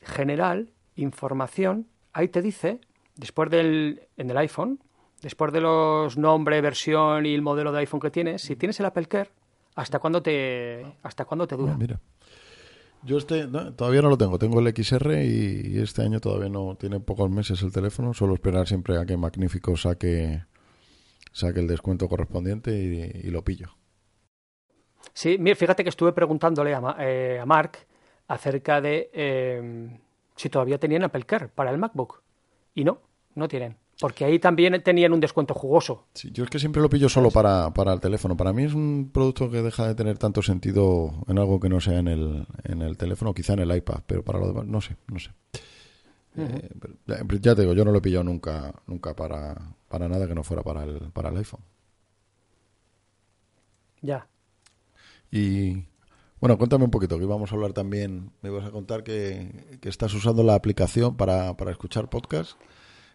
general, 0.00 0.70
información, 0.96 1.86
ahí 2.12 2.28
te 2.28 2.40
dice, 2.42 2.80
después 3.16 3.50
del, 3.50 4.08
en 4.16 4.30
el 4.30 4.36
iPhone, 4.38 4.80
después 5.22 5.52
de 5.52 5.60
los 5.60 6.16
nombre, 6.16 6.60
versión 6.60 7.26
y 7.26 7.34
el 7.34 7.42
modelo 7.42 7.72
de 7.72 7.80
iPhone 7.80 8.00
que 8.00 8.10
tienes, 8.10 8.42
si 8.42 8.56
tienes 8.56 8.80
el 8.80 8.86
Apple 8.86 9.06
Care, 9.06 9.30
¿hasta 9.74 9.98
cuándo 9.98 10.22
te, 10.22 10.86
hasta 11.02 11.24
cuándo 11.24 11.46
te 11.46 11.54
Ah, 11.54 11.58
dura? 11.58 11.76
mira. 11.76 12.00
Yo 13.02 13.18
este 13.18 13.46
no, 13.46 13.72
todavía 13.74 14.02
no 14.02 14.08
lo 14.08 14.18
tengo, 14.18 14.38
tengo 14.38 14.58
el 14.58 14.66
XR 14.74 15.22
y, 15.22 15.74
y 15.76 15.78
este 15.80 16.02
año 16.02 16.18
todavía 16.18 16.48
no 16.48 16.74
tiene 16.76 16.98
pocos 16.98 17.30
meses 17.30 17.62
el 17.62 17.70
teléfono, 17.70 18.14
solo 18.14 18.34
esperar 18.34 18.66
siempre 18.66 18.96
a 18.98 19.04
que 19.06 19.16
Magnífico 19.16 19.76
saque 19.76 20.42
saque 21.36 21.60
el 21.60 21.66
descuento 21.66 22.08
correspondiente 22.08 22.70
y, 22.72 23.26
y 23.28 23.30
lo 23.30 23.44
pillo. 23.44 23.76
Sí, 25.12 25.36
mira, 25.38 25.54
fíjate 25.54 25.82
que 25.82 25.90
estuve 25.90 26.12
preguntándole 26.12 26.74
a, 26.74 26.96
eh, 26.98 27.38
a 27.40 27.46
Mark 27.46 27.78
acerca 28.28 28.80
de 28.80 29.10
eh, 29.12 29.98
si 30.34 30.48
todavía 30.48 30.78
tenían 30.78 31.04
Apple 31.04 31.24
Care 31.24 31.48
para 31.48 31.70
el 31.70 31.78
MacBook. 31.78 32.22
Y 32.74 32.84
no, 32.84 33.00
no 33.34 33.48
tienen. 33.48 33.76
Porque 34.00 34.24
ahí 34.24 34.38
también 34.38 34.82
tenían 34.82 35.12
un 35.12 35.20
descuento 35.20 35.54
jugoso. 35.54 36.06
Sí, 36.14 36.30
yo 36.32 36.44
es 36.44 36.50
que 36.50 36.58
siempre 36.58 36.82
lo 36.82 36.90
pillo 36.90 37.08
solo 37.08 37.30
para, 37.30 37.72
para 37.72 37.92
el 37.92 38.00
teléfono. 38.00 38.36
Para 38.36 38.52
mí 38.52 38.64
es 38.64 38.74
un 38.74 39.10
producto 39.12 39.50
que 39.50 39.62
deja 39.62 39.86
de 39.88 39.94
tener 39.94 40.18
tanto 40.18 40.42
sentido 40.42 41.24
en 41.28 41.38
algo 41.38 41.60
que 41.60 41.70
no 41.70 41.80
sea 41.80 41.98
en 41.98 42.08
el, 42.08 42.46
en 42.64 42.82
el 42.82 42.96
teléfono, 42.98 43.32
quizá 43.32 43.54
en 43.54 43.60
el 43.60 43.74
iPad, 43.74 44.00
pero 44.06 44.22
para 44.22 44.38
lo 44.38 44.48
demás, 44.48 44.66
no 44.66 44.80
sé, 44.82 44.96
no 45.06 45.18
sé. 45.18 45.30
Eh, 46.36 46.70
pero 47.06 47.38
ya, 47.40 47.54
te 47.54 47.62
digo, 47.62 47.72
yo 47.72 47.84
no 47.84 47.92
lo 47.92 47.98
he 47.98 48.02
pillado 48.02 48.24
nunca, 48.24 48.74
nunca 48.86 49.14
para, 49.14 49.74
para 49.88 50.08
nada 50.08 50.26
que 50.26 50.34
no 50.34 50.42
fuera 50.42 50.62
para 50.62 50.84
el, 50.84 51.10
para 51.12 51.30
el 51.30 51.36
iPhone. 51.38 51.62
Ya. 54.02 54.28
Y 55.30 55.84
bueno, 56.40 56.58
cuéntame 56.58 56.84
un 56.84 56.90
poquito, 56.90 57.16
que 57.18 57.24
íbamos 57.24 57.50
a 57.50 57.54
hablar 57.54 57.72
también, 57.72 58.30
me 58.42 58.50
ibas 58.50 58.66
a 58.66 58.70
contar 58.70 59.02
que, 59.02 59.78
que 59.80 59.88
estás 59.88 60.12
usando 60.14 60.42
la 60.42 60.54
aplicación 60.54 61.16
para, 61.16 61.56
para 61.56 61.70
escuchar 61.70 62.08
podcast. 62.10 62.52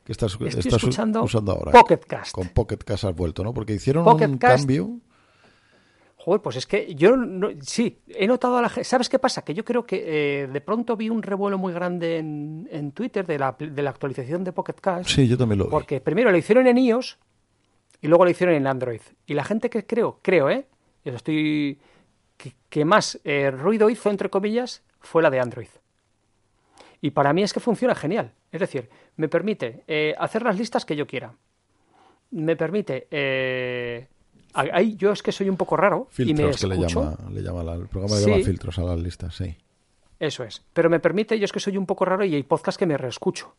que 0.04 0.12
estás, 0.12 0.34
Estoy 0.34 0.48
estás 0.50 0.74
escuchando 0.74 1.24
usando 1.24 1.52
ahora? 1.52 1.72
Pocket 1.72 2.00
Cast. 2.08 2.34
Con 2.34 2.50
Pocket 2.50 2.78
Cast 2.78 3.06
has 3.06 3.16
vuelto, 3.16 3.44
¿no? 3.44 3.54
Porque 3.54 3.74
hicieron 3.74 4.04
Pocket 4.04 4.28
un 4.28 4.38
Cast. 4.38 4.58
cambio. 4.58 5.00
Joder, 6.24 6.40
pues 6.42 6.56
es 6.56 6.68
que 6.68 6.94
yo 6.94 7.18
no- 7.18 7.50
sí, 7.62 8.00
he 8.08 8.28
notado 8.28 8.58
a 8.58 8.62
la 8.62 8.70
gente. 8.70 8.84
¿Sabes 8.84 9.10
qué 9.10 9.18
pasa? 9.18 9.42
Que 9.44 9.56
yo 9.56 9.66
creo 9.66 9.86
que 9.88 10.44
eh, 10.44 10.48
de 10.48 10.62
pronto 10.62 10.96
vi 10.96 11.10
un 11.10 11.24
revuelo 11.24 11.58
muy 11.58 11.74
grande 11.74 12.18
en, 12.20 12.68
en 12.72 12.92
Twitter 12.92 13.26
de 13.26 13.40
la, 13.40 13.56
de 13.58 13.82
la 13.82 13.90
actualización 13.90 14.44
de 14.44 14.52
Pocket 14.52 14.76
Cast. 14.80 15.10
Sí, 15.10 15.28
yo 15.28 15.36
también 15.36 15.58
lo 15.58 15.66
vi. 15.66 15.72
Porque 15.72 16.00
primero 16.00 16.30
lo 16.32 16.38
hicieron 16.38 16.68
en 16.68 16.78
iOS 16.78 17.18
y 18.02 18.08
luego 18.08 18.24
lo 18.26 18.30
hicieron 18.30 18.54
en 18.54 18.68
Android. 18.68 19.02
Y 19.26 19.34
la 19.34 19.44
gente 19.44 19.72
que 19.72 19.86
creo, 19.88 20.20
creo, 20.22 20.50
¿eh? 20.52 20.68
Yo 21.04 21.14
estoy. 21.16 21.80
que, 22.38 22.54
que 22.70 22.86
más 22.86 23.20
eh, 23.24 23.50
ruido 23.50 23.90
hizo, 23.90 24.12
entre 24.12 24.30
comillas, 24.30 24.84
fue 25.00 25.24
la 25.24 25.32
de 25.32 25.40
Android. 25.40 25.70
Y 27.02 27.10
para 27.12 27.34
mí 27.34 27.42
es 27.42 27.52
que 27.52 27.60
funciona 27.60 27.96
genial. 27.96 28.32
Es 28.52 28.60
decir, 28.60 28.90
me 29.16 29.28
permite 29.28 29.84
eh, 29.88 30.14
hacer 30.20 30.44
las 30.44 30.56
listas 30.60 30.86
que 30.86 30.96
yo 30.96 31.08
quiera. 31.08 31.34
Me 32.30 32.56
permite. 32.56 33.08
Ahí 34.54 34.96
yo 34.96 35.12
es 35.12 35.22
que 35.24 35.32
soy 35.32 35.50
un 35.50 35.58
poco 35.58 35.76
raro 35.78 36.08
y 36.18 36.22
me 36.22 36.28
Filtros 36.28 36.62
que 36.62 36.68
le 36.68 36.76
escucho. 36.76 37.02
llama, 37.04 37.30
le 37.32 37.42
llama 37.42 37.64
la- 37.64 37.74
el 37.76 37.88
programa 37.88 38.16
le 38.16 38.22
Sí. 38.24 38.30
llama 38.32 38.44
filtros 38.44 38.80
a 38.80 38.84
las 38.84 39.00
listas, 39.00 39.36
sí. 39.36 39.56
Eso 40.20 40.44
es. 40.44 40.62
Pero 40.74 40.90
me 40.90 41.00
permite, 41.00 41.38
yo 41.40 41.46
es 41.46 41.52
que 41.52 41.60
soy 41.60 41.78
un 41.78 41.86
poco 41.86 42.06
raro 42.06 42.24
y 42.26 42.36
hay 42.36 42.44
podcasts 42.44 42.78
que 42.78 42.86
me 42.86 42.98
reescucho. 42.98 43.54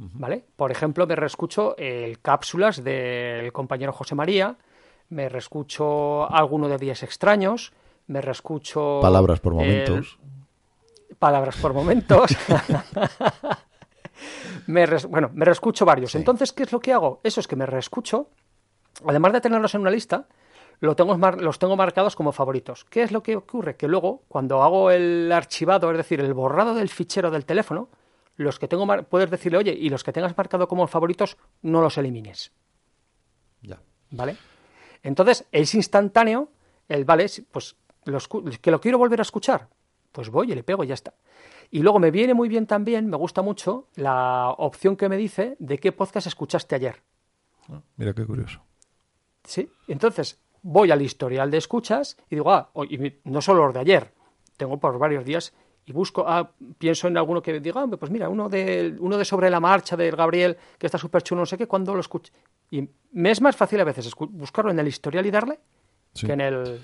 ¿Vale? 0.00 0.44
Por 0.54 0.70
ejemplo, 0.70 1.08
me 1.08 1.16
reescucho 1.16 1.76
el 1.76 2.20
cápsulas 2.20 2.84
del 2.84 3.52
compañero 3.52 3.92
José 3.92 4.14
María, 4.14 4.56
me 5.08 5.28
reescucho 5.28 6.30
alguno 6.32 6.68
de 6.68 6.78
Días 6.78 7.02
Extraños, 7.02 7.72
me 8.06 8.20
reescucho. 8.20 9.00
Palabras 9.02 9.40
por 9.40 9.54
el- 9.54 9.58
momentos. 9.58 10.18
Palabras 11.18 11.56
por 11.56 11.74
momentos. 11.74 12.30
me 14.66 14.86
res- 14.86 15.06
Bueno, 15.06 15.30
me 15.34 15.44
reescucho 15.44 15.84
varios. 15.84 16.12
Sí. 16.12 16.18
Entonces, 16.18 16.52
¿qué 16.52 16.62
es 16.64 16.72
lo 16.72 16.80
que 16.80 16.92
hago? 16.92 17.20
Eso 17.22 17.40
es 17.40 17.48
que 17.48 17.56
me 17.56 17.66
reescucho, 17.66 18.28
además 19.06 19.32
de 19.32 19.40
tenerlos 19.40 19.74
en 19.74 19.80
una 19.82 19.90
lista, 19.90 20.26
lo 20.80 20.94
tengo 20.96 21.16
mar- 21.18 21.40
los 21.40 21.58
tengo 21.58 21.76
marcados 21.76 22.14
como 22.16 22.32
favoritos. 22.32 22.84
¿Qué 22.84 23.02
es 23.02 23.10
lo 23.12 23.22
que 23.22 23.36
ocurre? 23.36 23.76
Que 23.76 23.88
luego, 23.88 24.22
cuando 24.28 24.62
hago 24.62 24.90
el 24.90 25.30
archivado, 25.32 25.90
es 25.90 25.96
decir, 25.96 26.20
el 26.20 26.34
borrado 26.34 26.74
del 26.74 26.88
fichero 26.88 27.30
del 27.30 27.44
teléfono, 27.44 27.88
los 28.36 28.58
que 28.58 28.68
tengo 28.68 28.86
mar- 28.86 29.06
puedes 29.08 29.30
decirle, 29.30 29.58
oye, 29.58 29.72
y 29.72 29.88
los 29.90 30.04
que 30.04 30.12
tengas 30.12 30.36
marcado 30.36 30.68
como 30.68 30.86
favoritos, 30.86 31.36
no 31.62 31.80
los 31.80 31.98
elimines. 31.98 32.52
Ya. 33.62 33.80
¿Vale? 34.10 34.36
Entonces, 35.02 35.46
es 35.52 35.74
instantáneo 35.74 36.48
el, 36.88 37.04
vale, 37.04 37.26
pues 37.50 37.76
lo 38.04 38.18
escu- 38.18 38.58
que 38.60 38.70
lo 38.70 38.80
quiero 38.80 38.98
volver 38.98 39.18
a 39.18 39.22
escuchar, 39.22 39.68
pues 40.12 40.30
voy 40.30 40.52
y 40.52 40.54
le 40.54 40.62
pego 40.62 40.84
y 40.84 40.86
ya 40.86 40.94
está. 40.94 41.14
Y 41.70 41.80
luego 41.82 41.98
me 41.98 42.10
viene 42.10 42.32
muy 42.34 42.48
bien 42.48 42.66
también, 42.66 43.08
me 43.10 43.16
gusta 43.16 43.42
mucho, 43.42 43.88
la 43.96 44.50
opción 44.56 44.96
que 44.96 45.08
me 45.08 45.16
dice 45.16 45.56
de 45.58 45.78
qué 45.78 45.92
podcast 45.92 46.26
escuchaste 46.28 46.74
ayer. 46.76 47.02
Ah, 47.68 47.82
Mira 47.96 48.14
qué 48.14 48.24
curioso. 48.24 48.62
¿Sí? 49.44 49.68
Entonces, 49.86 50.38
voy 50.62 50.90
al 50.90 51.02
historial 51.02 51.50
de 51.50 51.58
escuchas 51.58 52.16
y 52.30 52.34
digo, 52.36 52.52
ah, 52.52 52.70
y 52.88 52.98
no 53.24 53.40
solo 53.40 53.64
los 53.66 53.74
de 53.74 53.80
ayer, 53.80 54.12
tengo 54.56 54.78
por 54.78 54.98
varios 54.98 55.24
días 55.24 55.52
y 55.86 55.92
busco, 55.92 56.24
ah, 56.26 56.50
pienso 56.78 57.08
en 57.08 57.16
alguno 57.16 57.40
que 57.40 57.58
diga, 57.60 57.82
ah, 57.82 57.86
pues 57.98 58.10
mira, 58.10 58.28
uno 58.28 58.48
de, 58.48 58.96
uno 59.00 59.16
de 59.16 59.24
sobre 59.24 59.48
la 59.48 59.60
marcha 59.60 59.96
del 59.96 60.16
Gabriel, 60.16 60.56
que 60.78 60.86
está 60.86 60.98
súper 60.98 61.22
chulo, 61.22 61.40
no 61.42 61.46
sé 61.46 61.56
qué, 61.56 61.66
cuando 61.66 61.94
lo 61.94 62.00
escucho. 62.00 62.32
Y 62.70 62.86
me 63.12 63.30
es 63.30 63.40
más 63.40 63.56
fácil 63.56 63.80
a 63.80 63.84
veces 63.84 64.12
buscarlo 64.30 64.70
en 64.70 64.78
el 64.78 64.88
historial 64.88 65.24
y 65.26 65.30
darle 65.30 65.58
Sí. 66.12 66.26
que 66.26 66.32
en 66.32 66.40
el... 66.40 66.80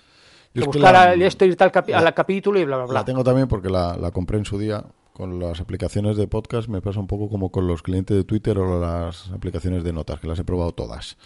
Que 0.55 0.61
es 0.61 0.67
buscar 0.67 0.93
la- 0.93 1.03
al- 1.11 1.21
esto, 1.23 1.45
ir 1.45 1.57
tal 1.57 1.73
capi- 1.73 1.91
la- 1.91 1.99
al 1.99 2.15
capítulo 2.15 2.59
y 2.61 2.65
bla, 2.65 2.77
bla, 2.77 2.85
bla. 2.87 2.95
La 3.01 3.05
tengo 3.05 3.25
también 3.25 3.49
porque 3.49 3.69
la, 3.69 3.97
la 3.97 4.11
compré 4.13 4.39
en 4.39 4.45
su 4.45 4.57
día 4.59 4.85
con 5.13 5.39
las 5.41 5.61
aplicaciones 5.61 6.17
de 6.17 6.27
podcast 6.29 6.69
me 6.69 6.81
pasa 6.81 6.99
un 7.01 7.07
poco 7.09 7.29
como 7.29 7.51
con 7.51 7.67
los 7.67 7.83
clientes 7.83 8.17
de 8.17 8.25
Twitter 8.25 8.57
o 8.59 8.81
las 8.81 9.31
aplicaciones 9.33 9.83
de 9.85 9.93
notas, 9.93 10.21
que 10.21 10.27
las 10.29 10.39
he 10.39 10.45
probado 10.45 10.73
todas. 10.73 11.17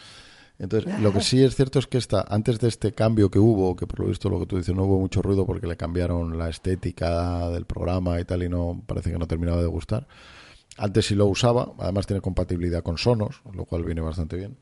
Entonces, 0.58 1.00
lo 1.00 1.12
que 1.12 1.20
sí 1.20 1.42
es 1.42 1.54
cierto 1.54 1.78
es 1.78 1.86
que 1.86 1.98
esta, 1.98 2.24
antes 2.28 2.58
de 2.58 2.66
este 2.66 2.92
cambio 2.92 3.30
que 3.30 3.38
hubo, 3.38 3.76
que 3.76 3.86
por 3.86 4.00
lo 4.00 4.06
visto 4.06 4.28
lo 4.28 4.40
que 4.40 4.46
tú 4.46 4.56
dices, 4.56 4.74
no 4.74 4.84
hubo 4.84 4.98
mucho 4.98 5.22
ruido 5.22 5.46
porque 5.46 5.68
le 5.68 5.76
cambiaron 5.76 6.36
la 6.36 6.48
estética 6.48 7.48
del 7.50 7.64
programa 7.64 8.20
y 8.20 8.24
tal, 8.24 8.42
y 8.42 8.48
no 8.48 8.82
parece 8.84 9.12
que 9.12 9.18
no 9.18 9.28
terminaba 9.28 9.62
de 9.62 9.68
gustar. 9.68 10.08
Antes 10.76 11.06
sí 11.06 11.14
lo 11.14 11.26
usaba, 11.26 11.72
además 11.78 12.06
tiene 12.06 12.20
compatibilidad 12.20 12.82
con 12.82 12.98
Sonos, 12.98 13.42
lo 13.52 13.64
cual 13.66 13.84
viene 13.84 14.00
bastante 14.00 14.36
bien. 14.36 14.58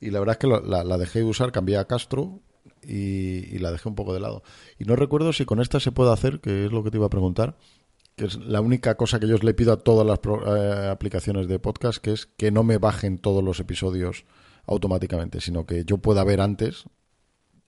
Y 0.00 0.10
la 0.10 0.18
verdad 0.18 0.34
es 0.34 0.38
que 0.38 0.46
la, 0.48 0.84
la 0.84 0.98
dejé 0.98 1.20
de 1.20 1.26
usar, 1.26 1.52
cambié 1.52 1.76
a 1.76 1.86
Castro 1.86 2.40
y, 2.82 3.58
la 3.58 3.72
dejé 3.72 3.88
un 3.88 3.94
poco 3.94 4.14
de 4.14 4.20
lado. 4.20 4.42
Y 4.78 4.84
no 4.84 4.96
recuerdo 4.96 5.32
si 5.32 5.44
con 5.44 5.60
esta 5.60 5.80
se 5.80 5.92
puede 5.92 6.12
hacer, 6.12 6.40
que 6.40 6.66
es 6.66 6.72
lo 6.72 6.82
que 6.82 6.90
te 6.90 6.98
iba 6.98 7.06
a 7.06 7.10
preguntar, 7.10 7.56
que 8.16 8.26
es 8.26 8.36
la 8.36 8.60
única 8.60 8.96
cosa 8.96 9.20
que 9.20 9.28
yo 9.28 9.36
le 9.36 9.54
pido 9.54 9.72
a 9.72 9.78
todas 9.78 10.06
las 10.06 10.18
eh, 10.46 10.88
aplicaciones 10.90 11.48
de 11.48 11.58
podcast, 11.58 11.98
que 11.98 12.12
es 12.12 12.26
que 12.26 12.50
no 12.50 12.62
me 12.62 12.78
bajen 12.78 13.18
todos 13.18 13.44
los 13.44 13.60
episodios 13.60 14.24
automáticamente, 14.66 15.40
sino 15.40 15.66
que 15.66 15.84
yo 15.84 15.98
pueda 15.98 16.24
ver 16.24 16.40
antes. 16.40 16.84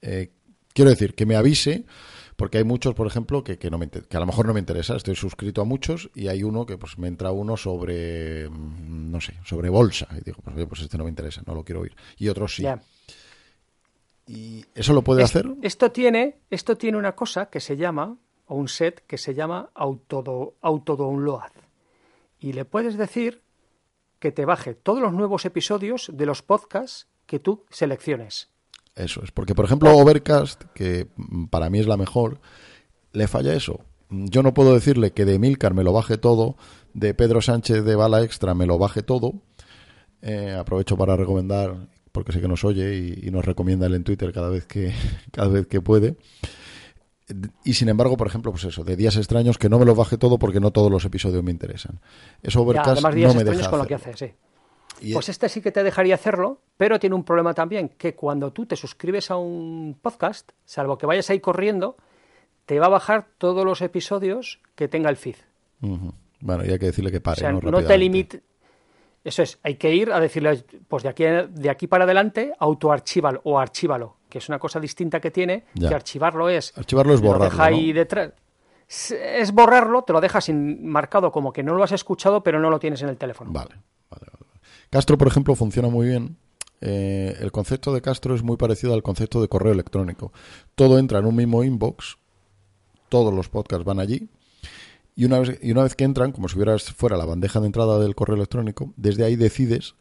Eh, 0.03 0.33
quiero 0.73 0.91
decir, 0.91 1.15
que 1.15 1.27
me 1.27 1.37
avise, 1.37 1.85
porque 2.37 2.59
hay 2.59 2.65
muchos, 2.65 2.95
por 2.95 3.07
ejemplo, 3.07 3.43
que, 3.43 3.59
que, 3.59 3.71
no 3.71 3.79
me, 3.79 3.89
que 3.89 4.17
a 4.17 4.21
lo 4.21 4.27
mejor 4.27 4.47
no 4.47 4.55
me 4.55 4.61
interesa. 4.61 4.97
Estoy 4.97 5.17
suscrito 5.17 5.61
a 5.61 5.65
muchos 5.65 6.11
y 6.15 6.29
hay 6.29 6.43
uno 6.43 6.67
que 6.67 6.79
pues 6.79 6.99
me 6.99 7.09
entra 7.09 7.33
uno 7.33 7.57
sobre, 7.57 8.49
mm, 8.49 9.11
no 9.11 9.21
sé, 9.21 9.35
sobre 9.45 9.69
bolsa. 9.69 10.07
Y 10.13 10.25
digo, 10.25 10.39
pues, 10.43 10.67
pues 10.67 10.83
este 10.83 10.99
no 10.99 11.05
me 11.05 11.11
interesa, 11.11 11.43
no 11.47 11.55
lo 11.55 11.65
quiero 11.65 11.81
oír. 11.81 11.97
Y 12.17 12.29
otros 12.29 12.55
sí. 12.55 12.65
¿Y 14.29 14.65
eso 14.75 14.93
lo 14.93 15.03
puede 15.03 15.23
hacer? 15.23 15.47
Esto 15.63 15.91
tiene, 15.91 16.37
esto 16.51 16.77
tiene 16.77 16.99
una 16.99 17.17
cosa 17.17 17.47
que 17.47 17.61
se 17.61 17.77
llama, 17.77 18.19
o 18.47 18.57
un 18.57 18.69
set 18.69 19.05
que 19.07 19.19
se 19.19 19.35
llama 19.35 19.71
auto, 19.75 20.55
autodownload. 20.61 21.51
Y 22.39 22.53
le 22.53 22.65
puedes 22.65 22.97
decir 22.97 23.43
que 24.19 24.33
te 24.33 24.45
baje 24.45 24.75
todos 24.75 25.01
los 25.01 25.13
nuevos 25.13 25.45
episodios 25.45 26.11
de 26.13 26.27
los 26.27 26.43
podcasts 26.43 27.09
que 27.27 27.39
tú 27.39 27.65
selecciones. 27.71 28.51
Eso 28.95 29.23
es, 29.23 29.31
porque 29.31 29.55
por 29.55 29.65
ejemplo 29.65 29.97
Overcast, 29.97 30.65
que 30.75 31.07
para 31.51 31.71
mí 31.71 31.79
es 31.79 31.87
la 31.87 31.97
mejor, 31.97 32.41
le 33.13 33.29
falla 33.29 33.55
eso. 33.55 33.81
Yo 34.11 34.43
no 34.43 34.55
puedo 34.55 34.75
decirle 34.75 35.13
que 35.13 35.25
de 35.25 35.39
Milcar 35.39 35.75
me 35.75 35.85
lo 35.85 35.93
baje 35.93 36.17
todo, 36.17 36.57
de 36.95 37.15
Pedro 37.15 37.41
Sánchez 37.43 37.85
de 37.85 37.95
Bala 37.95 38.23
Extra 38.23 38.55
me 38.55 38.67
lo 38.67 38.79
baje 38.79 39.03
todo. 39.03 39.35
Eh, 40.23 40.57
aprovecho 40.59 40.97
para 40.97 41.17
recomendar 41.17 41.89
porque 42.11 42.33
sé 42.33 42.41
que 42.41 42.49
nos 42.49 42.65
oye 42.65 42.97
y, 43.23 43.31
nos 43.31 43.45
recomienda 43.45 43.87
él 43.87 43.95
en 43.95 44.03
Twitter 44.03 44.33
cada 44.33 44.49
vez 44.49 44.67
que, 44.67 44.93
cada 45.31 45.49
vez 45.49 45.67
que 45.67 45.81
puede. 45.81 46.17
Y 47.65 47.75
sin 47.75 47.89
embargo, 47.89 48.17
por 48.17 48.27
ejemplo, 48.27 48.51
pues 48.53 48.65
eso, 48.65 48.85
de 48.85 48.97
días 48.97 49.17
extraños, 49.17 49.59
que 49.59 49.69
no 49.69 49.79
me 49.79 49.85
lo 49.85 49.95
baje 49.95 50.17
todo 50.17 50.39
porque 50.39 50.61
no 50.61 50.71
todos 50.71 50.91
los 50.91 51.05
episodios 51.05 51.43
me 51.43 51.51
interesan. 51.51 52.01
Eso 52.43 52.63
Overcast 52.63 53.03
no 53.03 53.35
me 53.35 53.45
deja 53.45 53.71
con 53.71 53.79
lo 53.79 53.87
que 53.87 53.95
hace, 53.95 54.17
sí. 54.17 55.13
pues 55.13 55.29
este 55.29 55.49
sí 55.49 55.61
que 55.61 55.71
te 55.71 55.83
dejaría 55.83 56.15
hacerlo, 56.15 56.61
pero 56.77 56.99
tiene 56.99 57.17
un 57.17 57.25
problema 57.25 57.55
también, 57.55 57.91
que 57.91 58.15
cuando 58.15 58.53
tú 58.53 58.67
te 58.67 58.77
suscribes 58.77 59.31
a 59.31 59.37
un 59.37 59.99
podcast, 60.01 60.53
salvo 60.65 60.97
que 60.97 61.07
vayas 61.07 61.29
ahí 61.31 61.41
corriendo, 61.41 61.97
te 62.67 62.79
va 62.81 62.87
a 62.87 62.91
bajar 62.91 63.29
todos 63.39 63.65
los 63.65 63.83
episodios 63.83 64.61
que 64.75 64.89
tenga 64.89 65.11
el 65.11 65.17
feed. 65.17 65.37
Bueno, 65.81 66.65
y 66.65 66.71
hay 66.71 66.79
que 66.79 66.87
decirle 66.87 67.11
que 67.11 67.21
pare. 67.21 67.53
no, 67.53 67.61
no 67.61 67.83
te 67.83 67.99
limite 67.99 68.43
eso 69.29 69.43
es, 69.43 69.59
hay 69.63 69.75
que 69.75 69.95
ir 69.95 70.13
a 70.13 70.21
decirle, 70.21 70.65
pues 70.89 71.03
de 71.03 71.09
aquí, 71.09 71.25
de 71.25 71.71
aquí 71.71 71.87
para 71.87 72.05
adelante, 72.05 72.53
autoarchívalo 72.59 73.41
o 73.45 73.59
archívalo, 73.59 74.17
que 74.29 74.39
es 74.39 74.49
una 74.49 74.59
cosa 74.59 74.81
distinta 74.81 75.21
que 75.21 75.31
tiene, 75.31 75.65
que 75.79 75.95
archivarlo 75.95 76.49
es... 76.49 76.77
Archivarlo 76.77 77.15
es 77.15 77.21
borrarlo, 77.21 77.63
ahí 77.63 77.93
detrás. 77.93 78.33
Es 78.89 79.53
borrarlo, 79.53 80.03
te 80.03 80.13
lo 80.13 80.21
dejas 80.21 80.49
marcado 80.51 81.31
como 81.31 81.53
que 81.53 81.63
no 81.63 81.75
lo 81.75 81.85
has 81.85 81.93
escuchado, 81.93 82.43
pero 82.43 82.59
no 82.59 82.71
lo 82.71 82.79
tienes 82.79 83.03
en 83.03 83.11
el 83.11 83.17
teléfono. 83.17 83.53
Vale, 83.53 83.75
vale, 84.11 84.27
Castro, 84.91 85.19
por 85.19 85.29
ejemplo, 85.29 85.55
funciona 85.55 85.89
muy 85.89 86.09
bien. 86.09 86.37
Eh, 86.81 87.37
el 87.41 87.53
concepto 87.53 87.93
de 87.93 88.01
Castro 88.01 88.35
es 88.35 88.43
muy 88.43 88.57
parecido 88.57 88.95
al 88.95 89.03
concepto 89.03 89.43
de 89.43 89.49
correo 89.49 89.73
electrónico. 89.73 90.33
Todo 90.75 90.99
entra 90.99 91.19
en 91.19 91.27
un 91.27 91.37
mismo 91.37 91.65
inbox, 91.65 92.19
todos 93.09 93.35
los 93.35 93.49
podcasts 93.49 93.85
van 93.85 94.01
allí, 94.01 94.29
y 95.19 95.25
una, 95.25 95.41
vez, 95.41 95.59
y 95.61 95.73
una 95.73 95.83
vez 95.83 95.97
que 95.97 96.05
entran, 96.05 96.31
como 96.31 96.49
si 96.49 96.57
hubieras 96.57 96.93
fuera 96.93 97.17
la 97.17 97.25
bandeja 97.25 97.61
de 97.61 97.67
entrada 97.67 97.99
del 97.99 98.15
correo 98.15 98.37
electrónico, 98.37 98.93
desde 98.97 99.25
ahí 99.25 99.35
decides 99.35 99.97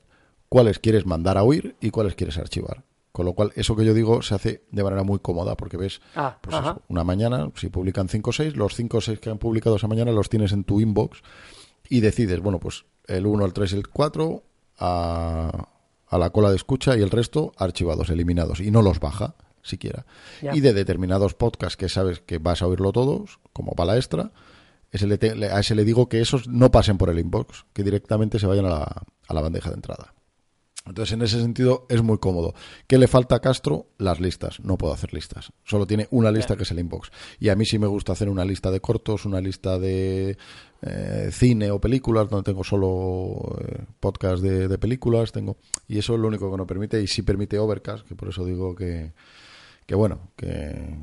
cuáles 0.48 0.78
quieres 0.80 1.06
mandar 1.06 1.38
a 1.38 1.44
oír 1.44 1.76
y 1.82 1.90
cuáles 1.90 2.14
quieres 2.14 2.38
archivar. 2.38 2.84
Con 3.18 3.26
lo 3.26 3.34
cual, 3.34 3.52
eso 3.56 3.76
que 3.76 3.84
yo 3.84 3.96
digo 3.96 4.22
se 4.22 4.36
hace 4.36 4.64
de 4.70 4.84
manera 4.84 5.02
muy 5.02 5.18
cómoda, 5.18 5.58
porque 5.58 5.76
ves, 5.76 6.02
ah, 6.16 6.38
pues 6.40 6.56
una 6.88 7.04
mañana, 7.04 7.50
si 7.56 7.70
publican 7.70 8.10
5 8.10 8.30
o 8.30 8.32
6, 8.32 8.56
los 8.56 8.76
5 8.76 8.98
o 8.98 9.02
6 9.02 9.20
que 9.20 9.32
han 9.32 9.40
publicado 9.40 9.78
esa 9.78 9.88
mañana 9.88 10.12
los 10.12 10.30
tienes 10.30 10.52
en 10.52 10.64
tu 10.64 10.80
inbox 10.80 11.24
y 11.90 12.02
decides, 12.02 12.42
bueno, 12.42 12.60
pues 12.60 12.86
el 13.08 13.26
1, 13.26 13.44
el 13.44 13.54
3 13.54 13.72
y 13.72 13.76
el 13.78 13.88
4 13.88 14.44
a, 14.78 15.68
a 16.08 16.18
la 16.20 16.30
cola 16.30 16.52
de 16.52 16.58
escucha 16.58 16.96
y 16.96 17.02
el 17.02 17.10
resto 17.10 17.54
archivados, 17.58 18.12
eliminados, 18.12 18.60
y 18.60 18.70
no 18.70 18.84
los 18.84 19.00
baja 19.00 19.34
siquiera. 19.64 20.06
Y 20.54 20.60
de 20.60 20.74
determinados 20.74 21.34
podcasts 21.34 21.76
que 21.76 21.90
sabes 21.90 22.20
que 22.20 22.38
vas 22.38 22.62
a 22.62 22.68
oírlo 22.68 22.92
todos, 22.92 23.40
como 23.52 23.74
extra 23.96 24.32
a 24.92 25.60
ese 25.60 25.74
le 25.74 25.86
digo 25.86 26.08
que 26.08 26.22
esos 26.22 26.48
no 26.48 26.70
pasen 26.70 27.00
por 27.00 27.10
el 27.10 27.18
inbox, 27.18 27.66
que 27.74 27.82
directamente 27.82 28.38
se 28.38 28.46
vayan 28.46 28.68
a 28.68 28.70
la, 28.70 29.04
a 29.28 29.34
la 29.34 29.42
bandeja 29.42 29.72
de 29.72 29.76
entrada. 29.76 30.14
Entonces, 30.88 31.14
en 31.14 31.22
ese 31.22 31.40
sentido, 31.40 31.86
es 31.90 32.02
muy 32.02 32.18
cómodo. 32.18 32.54
¿Qué 32.88 32.98
le 32.98 33.08
falta 33.08 33.36
a 33.36 33.40
Castro? 33.40 33.88
Las 33.98 34.20
listas. 34.20 34.60
No 34.62 34.78
puedo 34.78 34.94
hacer 34.94 35.14
listas. 35.14 35.52
Solo 35.64 35.86
tiene 35.86 36.08
una 36.12 36.32
lista 36.32 36.56
que 36.56 36.64
es 36.64 36.72
el 36.72 36.80
inbox. 36.80 37.12
Y 37.40 37.50
a 37.50 37.56
mí 37.56 37.66
sí 37.66 37.80
me 37.80 37.88
gusta 37.88 38.14
hacer 38.14 38.30
una 38.30 38.46
lista 38.46 38.72
de 38.72 38.80
cortos, 38.80 39.26
una 39.26 39.42
lista 39.42 39.78
de 39.78 40.38
eh, 40.82 41.30
cine 41.32 41.72
o 41.72 41.80
películas, 41.80 42.30
donde 42.30 42.44
tengo 42.44 42.64
solo 42.64 43.58
eh, 43.62 43.84
podcast 44.00 44.42
de, 44.42 44.68
de, 44.68 44.78
películas. 44.78 45.32
tengo 45.32 45.58
Y 45.88 45.98
eso 45.98 46.16
es 46.16 46.20
lo 46.20 46.28
único 46.28 46.50
que 46.52 46.58
no 46.58 46.66
permite. 46.68 47.02
Y 47.02 47.08
sí 47.08 47.22
permite 47.22 47.60
Overcast, 47.60 48.08
que 48.08 48.16
por 48.16 48.30
eso 48.30 48.46
digo 48.46 48.76
que, 48.76 49.14
que 49.88 49.96
bueno, 49.96 50.20
que, 50.36 50.96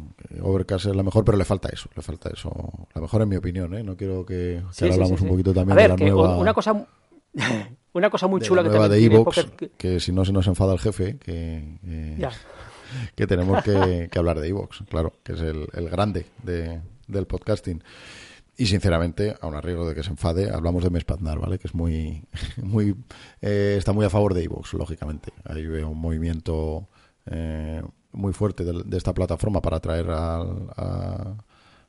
Overcast 0.42 0.86
es 0.86 0.94
la 0.94 1.02
mejor, 1.02 1.24
pero 1.24 1.38
le 1.38 1.44
falta 1.44 1.70
eso, 1.72 1.88
le 1.96 2.02
falta 2.02 2.28
eso. 2.30 2.50
La 2.94 3.00
mejor 3.00 3.22
en 3.22 3.30
mi 3.30 3.36
opinión, 3.36 3.74
¿eh? 3.74 3.82
No 3.82 3.96
quiero 3.96 4.26
que, 4.26 4.62
hablamos 4.80 5.20
un 5.22 5.28
poquito 5.28 5.54
también 5.54 5.76
de 5.76 5.88
la 5.88 5.96
nueva... 5.96 6.36
Una 6.36 6.52
cosa, 6.52 6.86
una 7.94 8.10
cosa 8.10 8.26
muy 8.26 8.40
chula 8.40 8.62
que 8.62 8.68
nueva 8.68 8.88
de 8.88 9.04
Evox, 9.04 9.46
que... 9.78 10.00
si 10.00 10.12
no 10.12 10.24
se 10.24 10.32
nos 10.32 10.46
enfada 10.46 10.72
el 10.72 10.78
jefe, 10.78 11.16
que, 11.18 11.78
que 13.14 13.26
tenemos 13.26 13.62
que, 13.62 14.10
hablar 14.16 14.40
de 14.40 14.48
Evox, 14.48 14.82
claro, 14.88 15.14
que 15.22 15.32
es 15.32 15.40
el, 15.40 15.88
grande 15.88 16.26
de, 16.42 16.80
del 17.06 17.26
podcasting. 17.26 17.82
Y 18.56 18.66
sinceramente, 18.66 19.34
a 19.40 19.46
un 19.48 19.54
arriesgo 19.54 19.88
de 19.88 19.96
que 19.96 20.04
se 20.04 20.10
enfade, 20.10 20.50
hablamos 20.50 20.84
de 20.84 20.90
Mespatnar, 20.90 21.40
¿vale? 21.40 21.58
Que 21.58 21.66
es 21.66 21.74
muy, 21.74 22.24
muy, 22.62 22.94
eh, 23.40 23.76
está 23.78 23.92
muy 23.92 24.04
a 24.06 24.10
favor 24.10 24.34
de 24.34 24.44
Evox, 24.44 24.74
lógicamente. 24.74 25.32
Ahí 25.44 25.66
veo 25.66 25.88
un 25.88 26.00
movimiento 26.00 26.88
eh, 27.26 27.82
muy 28.12 28.32
fuerte 28.32 28.64
de, 28.64 28.96
esta 28.96 29.12
plataforma 29.12 29.60
para 29.60 29.78
atraer 29.78 30.06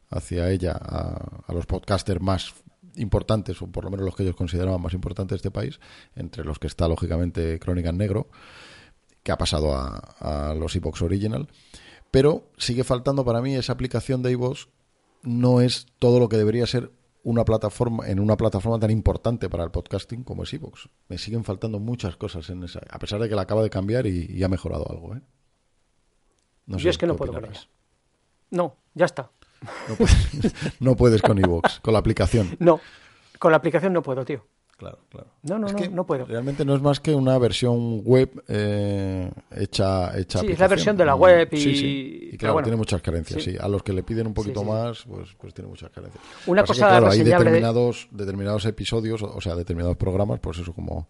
hacia 0.10 0.50
ella 0.50 0.74
a, 0.74 1.54
los 1.54 1.66
podcasters 1.66 2.22
más 2.22 2.54
importantes, 2.98 3.62
o 3.62 3.68
por 3.68 3.84
lo 3.84 3.92
menos 3.92 4.06
los 4.06 4.16
que 4.16 4.24
ellos 4.24 4.36
consideraban 4.36 4.82
más 4.82 4.94
importantes 4.94 5.32
de 5.32 5.38
este 5.38 5.52
país, 5.52 5.80
entre 6.16 6.44
los 6.44 6.60
que 6.60 6.68
está 6.68 6.88
lógicamente 6.88 7.60
Crónica 7.60 7.90
en 7.90 7.98
Negro, 7.98 8.30
que 9.24 9.32
ha 9.32 9.38
pasado 9.38 9.74
a, 9.74 10.54
los 10.58 10.76
iVoox 10.76 11.02
Original. 11.02 11.48
Pero 12.12 12.50
sigue 12.58 12.84
faltando 12.84 13.26
para 13.26 13.42
mí 13.42 13.56
esa 13.56 13.74
aplicación 13.74 14.22
de 14.22 14.32
iVoox, 14.32 14.68
no 15.24 15.62
es 15.62 15.88
todo 16.00 16.20
lo 16.20 16.30
que 16.30 16.38
debería 16.38 16.68
ser 16.68 16.92
una 17.24 17.44
plataforma 17.44 18.08
en 18.08 18.20
una 18.20 18.38
plataforma 18.38 18.80
tan 18.80 18.92
importante 18.92 19.50
para 19.50 19.64
el 19.64 19.72
podcasting 19.72 20.24
como 20.24 20.44
es 20.44 20.54
iVoox. 20.54 20.90
Me 21.10 21.18
siguen 21.18 21.44
faltando 21.44 21.80
muchas 21.80 22.16
cosas 22.16 22.50
en 22.52 22.64
esa, 22.64 22.82
a 22.90 23.00
pesar 23.00 23.20
de 23.20 23.28
que 23.28 23.36
la 23.36 23.42
acaba 23.42 23.64
de 23.64 23.72
cambiar 23.72 24.06
y, 24.06 24.28
y 24.30 24.44
ha 24.44 24.48
mejorado 24.48 24.86
algo. 24.90 25.16
¿eh? 25.16 25.22
Yo 26.68 26.90
es 26.90 26.98
que 26.98 27.08
no 27.08 27.16
puedo 27.16 27.34
con. 27.34 27.50
No, 28.52 28.78
ya 28.94 29.06
está. 29.06 29.32
No 30.80 30.96
puedes, 30.96 31.22
con 31.22 31.38
iVoox, 31.38 31.80
con 31.82 31.94
la 31.94 32.00
aplicación. 32.00 32.56
No, 32.60 32.80
con 33.40 33.52
la 33.52 33.58
aplicación 33.58 33.94
no 33.94 34.02
puedo, 34.02 34.26
tío. 34.26 34.46
Claro, 34.78 35.00
claro. 35.10 35.28
No, 35.44 35.58
no, 35.58 35.68
no, 35.70 35.90
no 35.90 36.06
puedo. 36.06 36.26
Realmente 36.26 36.66
no 36.66 36.76
es 36.76 36.82
más 36.82 37.00
que 37.00 37.16
una 37.16 37.38
versión 37.38 38.02
web 38.04 38.44
eh, 38.50 39.32
hecha, 39.56 40.18
hecha. 40.18 40.40
Sí, 40.40 40.48
es 40.52 40.60
la 40.60 40.68
versión 40.68 40.98
de 40.98 41.06
la 41.06 41.16
web 41.16 41.48
y. 41.54 41.58
Sí, 41.58 42.30
Y 42.34 42.38
claro, 42.38 42.62
tiene 42.62 42.76
muchas 42.76 43.02
carencias, 43.02 43.42
sí. 43.42 43.56
A 43.58 43.70
los 43.70 43.84
que 43.84 43.94
le 43.94 44.04
piden 44.04 44.28
un 44.28 44.34
poquito 44.34 44.66
más, 44.66 45.04
pues, 45.04 45.30
pues 45.40 45.54
tiene 45.54 45.70
muchas 45.70 45.92
carencias. 45.92 46.22
Una 46.46 46.66
cosa 46.66 46.88
claro, 46.88 47.10
hay 47.10 47.24
determinados, 47.24 48.10
determinados 48.12 48.66
episodios, 48.66 49.24
o 49.24 49.40
sea, 49.40 49.56
determinados 49.56 49.96
programas, 49.96 50.42
pues 50.42 50.58
eso, 50.60 50.74
como 50.74 51.08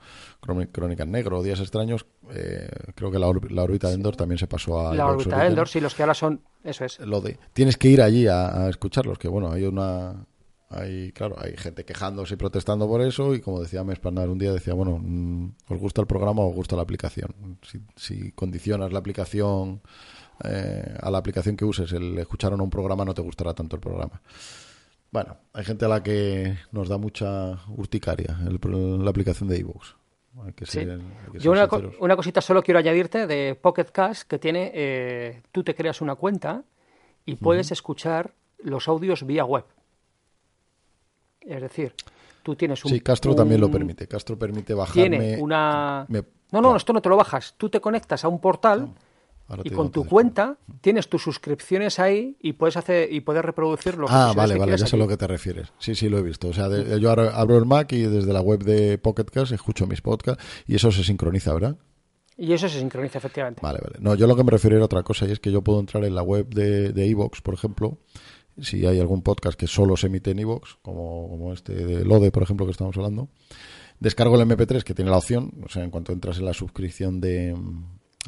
Crónica 0.72 1.03
en 1.03 1.11
Negro, 1.11 1.41
Días 1.41 1.59
Extraños, 1.59 2.05
eh, 2.36 2.70
creo 2.93 3.09
que 3.09 3.18
la, 3.18 3.32
la 3.49 3.63
órbita 3.63 3.88
de 3.88 3.95
Endor 3.95 4.16
también 4.16 4.38
se 4.38 4.45
pasó 4.45 4.88
a. 4.88 4.93
La 4.93 5.07
órbita 5.07 5.39
de 5.39 5.47
Endor, 5.47 5.68
sí, 5.68 5.82
los 5.82 5.95
que 5.95 6.03
ahora 6.03 6.13
son. 6.13 6.39
Eso 6.63 6.86
es. 6.86 6.99
Lo 6.99 7.20
de. 7.20 7.39
Tienes 7.53 7.78
que 7.78 7.88
ir 7.88 8.03
allí 8.03 8.28
a, 8.28 8.66
a 8.66 8.70
escucharlos, 8.70 9.18
que 9.18 9.28
bueno, 9.28 9.51
hay 9.51 9.66
una 9.66 10.24
hay, 10.76 11.11
claro, 11.11 11.36
hay 11.39 11.55
gente 11.57 11.86
quejándose 11.86 12.34
y 12.36 12.38
protestando 12.38 12.88
por 12.88 13.01
eso 13.01 13.34
y 13.34 13.41
como 13.41 13.61
decía 13.61 13.84
Mespanar 13.84 14.30
un 14.30 14.38
día, 14.38 14.51
decía, 14.53 14.73
bueno, 14.73 14.99
mm, 15.01 15.55
¿os 15.69 15.80
gusta 15.80 16.01
el 16.01 16.07
programa 16.07 16.41
o 16.41 16.49
os 16.49 16.55
gusta 16.55 16.76
la 16.76 16.82
aplicación? 16.84 17.34
Si, 17.95 18.32
condicionas 18.32 18.91
la 18.93 18.99
aplicación 18.99 19.82
eh, 20.43 20.95
a 21.01 21.09
la 21.09 21.17
aplicación 21.17 21.55
que 21.55 21.65
uses, 21.65 21.91
el 21.93 22.17
escuchar 22.17 22.53
o 22.53 22.57
no 22.57 22.63
un 22.65 22.69
programa, 22.69 23.05
no 23.05 23.13
te 23.13 23.21
gustará 23.21 23.53
tanto 23.53 23.78
el 23.78 23.82
programa. 23.82 24.21
Bueno, 25.11 25.38
hay 25.53 25.63
gente 25.63 25.86
a 25.86 25.88
la 25.88 26.03
que 26.03 26.57
nos 26.71 26.89
da 26.89 26.97
mucha 26.97 27.59
urticaria 27.69 28.38
el- 28.45 28.59
la 29.03 29.09
aplicación 29.09 29.47
de 29.49 29.59
iVoox. 29.59 29.93
Que 30.57 30.65
Sí. 30.65 30.71
ser- 30.80 30.91
hay 30.99 31.32
que 31.32 31.39
Yo 31.39 31.51
una, 31.53 31.69
co- 31.69 31.82
una 32.01 32.17
cosita 32.17 32.41
solo 32.41 32.61
quiero 32.61 32.78
añadirte 32.80 33.26
de 33.26 33.55
Pocket 33.55 33.86
Cast 33.86 34.28
que 34.28 34.38
tiene, 34.38 34.71
eh, 34.73 35.41
tú 35.53 35.63
te 35.63 35.73
creas 35.73 36.01
una 36.01 36.15
cuenta 36.15 36.63
y 37.26 37.36
puedes 37.38 37.71
escuchar 37.71 38.34
los 38.61 38.89
audios 38.89 39.26
vía 39.26 39.45
web. 39.45 39.63
Es 41.48 41.62
decir, 41.62 41.93
tú 42.43 42.56
tienes 42.56 42.84
un... 42.86 42.91
Sí, 42.91 43.00
Castro 43.02 43.36
también 43.36 43.62
lo 43.62 43.70
permite. 43.72 44.08
Castro 44.08 44.38
permite 44.38 44.74
bajarme... 44.74 45.02
Tiene 45.20 45.38
una... 45.41 46.06
me- 46.10 46.24
No, 46.52 46.62
no, 46.62 46.76
esto 46.76 46.93
no 46.93 47.02
te 47.02 47.10
lo 47.10 47.18
bajas. 47.18 47.54
Tú 47.58 47.70
te 47.70 47.80
conectas 47.80 48.24
a 48.24 48.28
un 48.28 48.39
portal 48.39 48.93
y 49.64 49.70
con 49.70 49.91
tu 49.91 50.06
cuenta 50.06 50.58
tienes 50.82 51.08
tus 51.08 51.22
suscripciones 51.22 52.00
ahí 52.00 52.36
y 52.41 52.54
puedes 52.54 52.78
hacer 52.78 53.14
y 53.14 53.22
puedes 53.22 53.46
reproducir 53.46 53.96
los 53.96 54.10
Ah, 54.12 54.34
vale, 54.36 54.58
vale, 54.58 54.72
ya 54.76 54.88
sé 54.88 54.96
a 54.96 55.00
lo 55.00 55.08
que 55.08 55.18
te 55.18 55.28
refieres. 55.28 55.72
Sí, 55.78 55.93
sí, 55.93 56.10
lo 56.10 56.18
he 56.18 56.24
visto. 56.24 56.48
O 56.48 56.54
sea, 56.54 56.68
de- 56.68 57.00
yo 57.00 57.12
abro 57.12 57.58
el 57.58 57.66
Mac 57.66 57.91
y 57.93 58.02
desde 58.04 58.34
la 58.34 58.41
web 58.41 58.64
de 58.64 58.98
Pocket 58.98 59.26
Cast 59.26 59.52
escucho 59.52 59.86
mis 59.86 60.02
podcasts 60.02 60.43
y 60.68 60.76
eso 60.76 60.91
se 60.91 61.04
sincroniza, 61.04 61.54
¿verdad? 61.54 61.76
Y 62.38 62.52
eso 62.54 62.68
se 62.68 62.80
sincroniza 62.80 63.20
efectivamente. 63.20 63.62
Vale, 63.62 63.80
vale. 63.82 63.96
No, 64.00 64.14
yo 64.16 64.26
lo 64.28 64.36
que 64.36 64.43
me 64.43 64.52
refiero 64.52 64.76
era 64.76 64.86
otra 64.86 65.04
cosa 65.04 65.26
y 65.28 65.32
es 65.32 65.39
que 65.39 65.52
yo 65.52 65.62
puedo 65.62 65.80
entrar 65.80 66.04
en 66.04 66.16
la 66.16 66.22
web 66.24 66.48
de 66.50 66.91
de 66.91 67.10
Evox, 67.10 67.41
por 67.41 67.54
ejemplo, 67.54 67.98
si 68.62 68.86
hay 68.86 68.99
algún 68.99 69.22
podcast 69.22 69.60
que 69.60 69.68
solo 69.68 69.97
se 69.97 70.08
emite 70.08 70.32
en 70.32 70.39
Evox, 70.39 70.78
como, 70.82 71.30
como 71.30 71.53
este 71.53 71.74
de 71.74 72.06
Lode, 72.06 72.32
por 72.32 72.43
ejemplo, 72.43 72.66
que 72.66 72.72
estamos 72.72 72.95
hablando, 72.97 73.30
descargo 73.99 74.39
el 74.39 74.47
MP3 74.47 74.84
que 74.84 74.93
tiene 74.93 75.12
la 75.12 75.18
opción, 75.18 75.51
o 75.66 75.70
sea, 75.70 75.84
en 75.84 75.91
cuanto 75.91 76.12
entras 76.14 76.38
en 76.38 76.45
la 76.45 76.53
suscripción 76.53 77.20
de, 77.22 77.56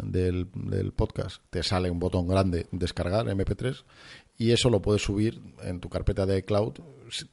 del, 0.03 0.47
del 0.53 0.91
podcast, 0.93 1.41
te 1.49 1.63
sale 1.63 1.89
un 1.89 1.99
botón 1.99 2.27
grande, 2.27 2.67
descargar 2.71 3.25
MP3, 3.27 3.83
y 4.37 4.51
eso 4.51 4.69
lo 4.69 4.81
puedes 4.81 5.01
subir 5.01 5.41
en 5.63 5.79
tu 5.79 5.89
carpeta 5.89 6.25
de 6.25 6.37
iCloud. 6.39 6.73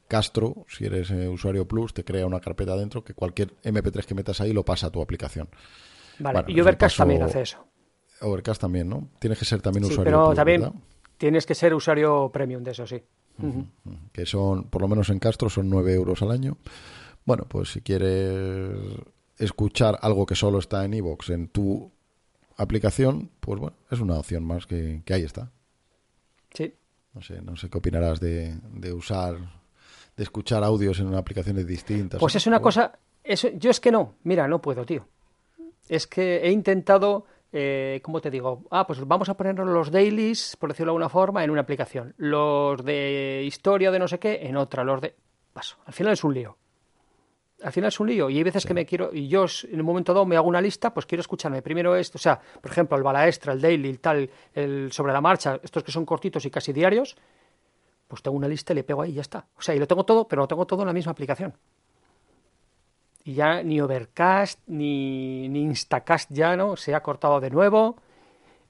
Castro, 0.09 0.64
si 0.68 0.86
eres 0.86 1.11
eh, 1.11 1.28
usuario 1.28 1.66
Plus, 1.66 1.92
te 1.92 2.05
crea 2.05 2.26
una 2.26 2.40
carpeta 2.40 2.76
dentro 2.76 3.05
que 3.05 3.12
cualquier 3.12 3.55
MP3 3.62 4.05
que 4.05 4.14
metas 4.14 4.40
ahí 4.40 4.53
lo 4.53 4.64
pasa 4.64 4.86
a 4.86 4.90
tu 4.90 5.03
aplicación. 5.03 5.49
Vale, 6.18 6.42
Bueno, 6.42 6.49
y 6.57 6.61
Overcast 6.61 6.97
también 6.97 7.22
hace 7.22 7.42
eso. 7.42 7.59
Overcast 8.20 8.61
también, 8.61 8.88
¿no? 8.88 9.11
Tienes 9.18 9.38
que 9.38 9.45
ser 9.45 9.61
también 9.61 9.84
Sí, 9.84 9.90
usuario 9.90 10.12
pero 10.12 10.24
Plus, 10.26 10.36
también 10.36 10.61
¿verdad? 10.62 10.76
Tienes 11.18 11.46
que 11.46 11.54
ser 11.54 11.74
usuario 11.74 12.30
premium 12.32 12.62
de 12.62 12.70
eso, 12.72 12.86
sí. 12.86 13.02
Que 14.12 14.26
son, 14.26 14.64
por 14.64 14.82
lo 14.82 14.88
menos 14.88 15.10
en 15.10 15.18
Castro, 15.18 15.50
son 15.50 15.68
9 15.68 15.92
euros 15.94 16.22
al 16.22 16.30
año. 16.30 16.56
Bueno, 17.24 17.44
pues 17.48 17.72
si 17.72 17.80
quieres 17.80 18.76
escuchar 19.38 19.98
algo 20.02 20.26
que 20.26 20.34
solo 20.36 20.58
está 20.58 20.84
en 20.84 20.94
iVoox 20.94 21.30
en 21.30 21.48
tu 21.48 21.90
aplicación, 22.56 23.30
pues 23.40 23.58
bueno, 23.58 23.76
es 23.90 23.98
una 24.00 24.18
opción 24.18 24.44
más 24.44 24.66
que, 24.66 25.02
que 25.04 25.14
ahí 25.14 25.22
está. 25.22 25.50
Sí. 26.52 26.72
No 27.14 27.22
sé, 27.22 27.40
no 27.42 27.56
sé 27.56 27.68
qué 27.68 27.78
opinarás 27.78 28.20
de, 28.20 28.54
de 28.72 28.92
usar, 28.92 29.36
de 30.16 30.22
escuchar 30.22 30.62
audios 30.62 31.00
en 31.00 31.12
aplicaciones 31.14 31.66
distintas. 31.66 32.20
Pues 32.20 32.36
es 32.36 32.46
una 32.46 32.58
Bueno, 32.58 32.64
cosa. 32.64 32.98
Eso, 33.24 33.48
yo 33.56 33.70
es 33.70 33.80
que 33.80 33.90
no, 33.90 34.14
mira, 34.24 34.46
no 34.46 34.60
puedo, 34.60 34.84
tío. 34.84 35.08
Es 35.88 36.06
que 36.06 36.36
he 36.46 36.50
intentado, 36.50 37.26
eh, 37.57 38.00
¿cómo 38.02 38.20
te 38.20 38.32
digo? 38.32 38.64
Ah, 38.72 38.84
pues 38.84 39.07
vamos 39.07 39.28
a 39.28 39.36
poner 39.36 39.57
los 39.57 39.92
dailies, 39.92 40.57
por 40.57 40.70
decirlo 40.70 40.90
de 40.90 40.94
alguna 40.94 41.09
forma, 41.09 41.44
en 41.44 41.50
una 41.50 41.61
aplicación. 41.61 42.12
Los 42.16 42.84
de 42.84 43.44
historia 43.46 43.92
de 43.92 44.00
no 44.00 44.09
sé 44.09 44.18
qué, 44.18 44.40
en 44.42 44.57
otra. 44.57 44.82
Los 44.82 45.00
de. 45.00 45.14
Paso. 45.52 45.76
Al 45.86 45.92
final 45.92 46.14
es 46.14 46.24
un 46.24 46.34
lío. 46.34 46.59
Al 47.62 47.70
final 47.70 47.88
es 47.88 48.00
un 48.00 48.09
lío. 48.09 48.28
Y 48.28 48.38
hay 48.38 48.42
veces 48.42 48.66
que 48.66 48.74
me 48.74 48.84
quiero. 48.84 49.11
Y 49.12 49.28
yo, 49.28 49.46
en 49.70 49.78
un 49.78 49.86
momento 49.86 50.12
dado, 50.12 50.26
me 50.26 50.34
hago 50.34 50.48
una 50.48 50.61
lista, 50.61 50.92
pues 50.92 51.07
quiero 51.07 51.20
escucharme 51.20 51.62
primero 51.62 51.94
esto. 51.94 52.18
O 52.18 52.20
sea, 52.20 52.40
por 52.61 52.72
ejemplo, 52.72 52.96
el 52.96 53.05
bala 53.05 53.28
extra, 53.28 53.52
el 53.52 53.61
daily, 53.61 53.88
el 53.88 54.00
tal, 54.00 54.28
el 54.52 54.90
sobre 54.90 55.12
la 55.12 55.20
marcha, 55.20 55.61
estos 55.62 55.84
que 55.84 55.92
son 55.92 56.05
cortitos 56.05 56.44
y 56.44 56.50
casi 56.50 56.72
diarios. 56.72 57.16
Pues 58.09 58.20
tengo 58.20 58.36
una 58.36 58.48
lista 58.48 58.72
y 58.72 58.76
le 58.76 58.82
pego 58.82 59.02
ahí 59.02 59.12
y 59.12 59.14
ya 59.14 59.20
está. 59.20 59.46
O 59.57 59.62
sea, 59.62 59.76
y 59.76 59.78
lo 59.78 59.86
tengo 59.86 60.05
todo, 60.05 60.26
pero 60.26 60.42
lo 60.42 60.48
tengo 60.48 60.66
todo 60.66 60.82
en 60.82 60.88
la 60.88 60.92
misma 60.92 61.12
aplicación. 61.12 61.55
Y 63.26 63.34
ya 63.34 63.62
ni 63.62 63.80
Overcast, 63.80 64.60
ni, 64.66 65.48
ni 65.48 65.62
Instacast 65.62 66.30
ya 66.30 66.56
no, 66.56 66.76
se 66.76 66.94
ha 66.94 67.02
cortado 67.02 67.40
de 67.40 67.48
nuevo, 67.48 67.96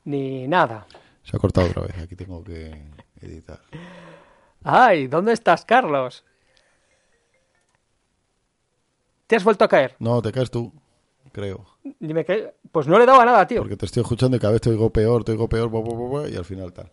ni 0.05 0.46
nada. 0.46 0.86
Se 1.24 1.36
ha 1.36 1.40
cortado 1.40 1.66
otra 1.66 1.82
vez, 1.82 1.98
aquí 1.98 2.14
tengo 2.14 2.44
que 2.44 2.80
editar. 3.20 3.61
¡Ay! 4.62 5.09
¿Dónde 5.09 5.32
estás, 5.32 5.64
Carlos? 5.64 6.24
¿Te 9.26 9.36
has 9.36 9.42
vuelto 9.42 9.64
a 9.64 9.68
caer? 9.68 9.96
No, 9.98 10.22
te 10.22 10.30
caes 10.30 10.52
tú, 10.52 10.72
creo. 11.32 11.66
Dime 11.98 12.24
que... 12.24 12.55
Pues 12.70 12.86
no 12.86 12.98
le 12.98 13.07
daba 13.07 13.24
nada, 13.24 13.46
tío. 13.46 13.61
Porque 13.61 13.76
te 13.76 13.86
estoy 13.86 14.02
escuchando 14.02 14.36
y 14.36 14.40
cada 14.40 14.52
vez 14.52 14.61
te 14.61 14.70
oigo 14.70 14.90
peor, 14.90 15.24
te 15.24 15.32
oigo 15.32 15.48
peor, 15.48 15.68
bu, 15.68 15.82
bu, 15.82 15.94
bu, 15.94 16.28
y 16.28 16.36
al 16.36 16.44
final 16.44 16.72
tal. 16.72 16.92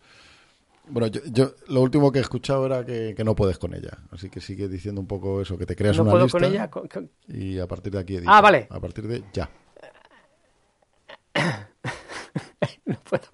Bueno, 0.92 1.08
yo, 1.08 1.22
yo 1.32 1.54
lo 1.68 1.82
último 1.82 2.12
que 2.12 2.20
he 2.20 2.22
escuchado 2.22 2.66
era 2.66 2.86
que, 2.86 3.14
que 3.16 3.24
no 3.24 3.36
puedes 3.36 3.58
con 3.58 3.74
ella. 3.74 3.98
Así 4.12 4.30
que 4.30 4.42
sigue 4.42 4.68
diciendo 4.68 5.02
un 5.02 5.08
poco 5.08 5.42
eso, 5.42 5.58
que 5.58 5.66
te 5.66 5.76
creas 5.76 5.98
no 5.98 6.04
una 6.04 6.12
puedo 6.12 6.26
lista 6.26 6.40
con 6.40 6.48
ella. 6.48 6.70
con- 6.70 6.88
con- 6.88 7.12
y 7.28 7.60
a 7.60 7.68
partir 7.68 7.94
de 7.94 8.00
aquí 8.00 8.16
edita. 8.18 8.38
Ah, 8.38 8.42
vale. 8.42 8.68
A 8.70 8.80
partir 8.80 9.08
de 9.08 9.24
ya. 9.34 9.50
No 12.86 12.98
puedo. 13.10 13.24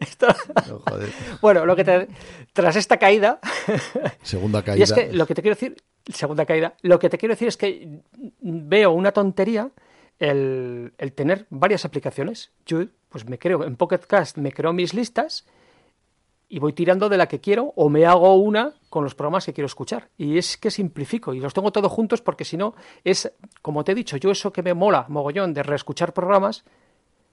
Esto- 0.00 0.26
No, 0.68 0.78
joder. 0.80 1.10
Bueno, 1.40 1.64
lo 1.66 1.76
que 1.76 1.84
te... 1.84 2.08
Tras 2.52 2.76
esta 2.76 2.96
caída... 2.98 3.40
Segunda 4.22 4.60
Y 4.60 4.62
caída. 4.62 4.84
es 4.84 4.92
que 4.92 5.12
lo 5.12 5.26
que 5.26 5.34
te 5.34 5.42
quiero 5.42 5.54
decir, 5.54 5.76
segunda 6.06 6.44
caída, 6.46 6.74
lo 6.82 6.98
que 6.98 7.08
te 7.08 7.18
quiero 7.18 7.34
decir 7.34 7.48
es 7.48 7.56
que 7.56 8.00
veo 8.40 8.92
una 8.92 9.12
tontería 9.12 9.70
el, 10.18 10.92
el 10.98 11.12
tener 11.12 11.46
varias 11.50 11.84
aplicaciones. 11.84 12.50
Yo, 12.64 12.84
pues 13.16 13.28
me 13.30 13.38
creo, 13.38 13.64
en 13.64 13.76
Pocket 13.76 14.00
Cast 14.06 14.36
me 14.36 14.52
creo 14.52 14.74
mis 14.74 14.92
listas 14.92 15.46
y 16.50 16.58
voy 16.58 16.74
tirando 16.74 17.08
de 17.08 17.16
la 17.16 17.26
que 17.28 17.40
quiero 17.40 17.72
o 17.76 17.88
me 17.88 18.04
hago 18.04 18.34
una 18.34 18.74
con 18.90 19.04
los 19.04 19.14
programas 19.14 19.46
que 19.46 19.54
quiero 19.54 19.66
escuchar. 19.66 20.10
Y 20.18 20.36
es 20.36 20.58
que 20.58 20.70
simplifico 20.70 21.32
y 21.32 21.40
los 21.40 21.54
tengo 21.54 21.72
todos 21.72 21.90
juntos 21.90 22.20
porque 22.20 22.44
si 22.44 22.58
no 22.58 22.74
es, 23.04 23.32
como 23.62 23.84
te 23.84 23.92
he 23.92 23.94
dicho, 23.94 24.18
yo 24.18 24.30
eso 24.30 24.52
que 24.52 24.62
me 24.62 24.74
mola 24.74 25.06
mogollón 25.08 25.54
de 25.54 25.62
reescuchar 25.62 26.12
programas, 26.12 26.62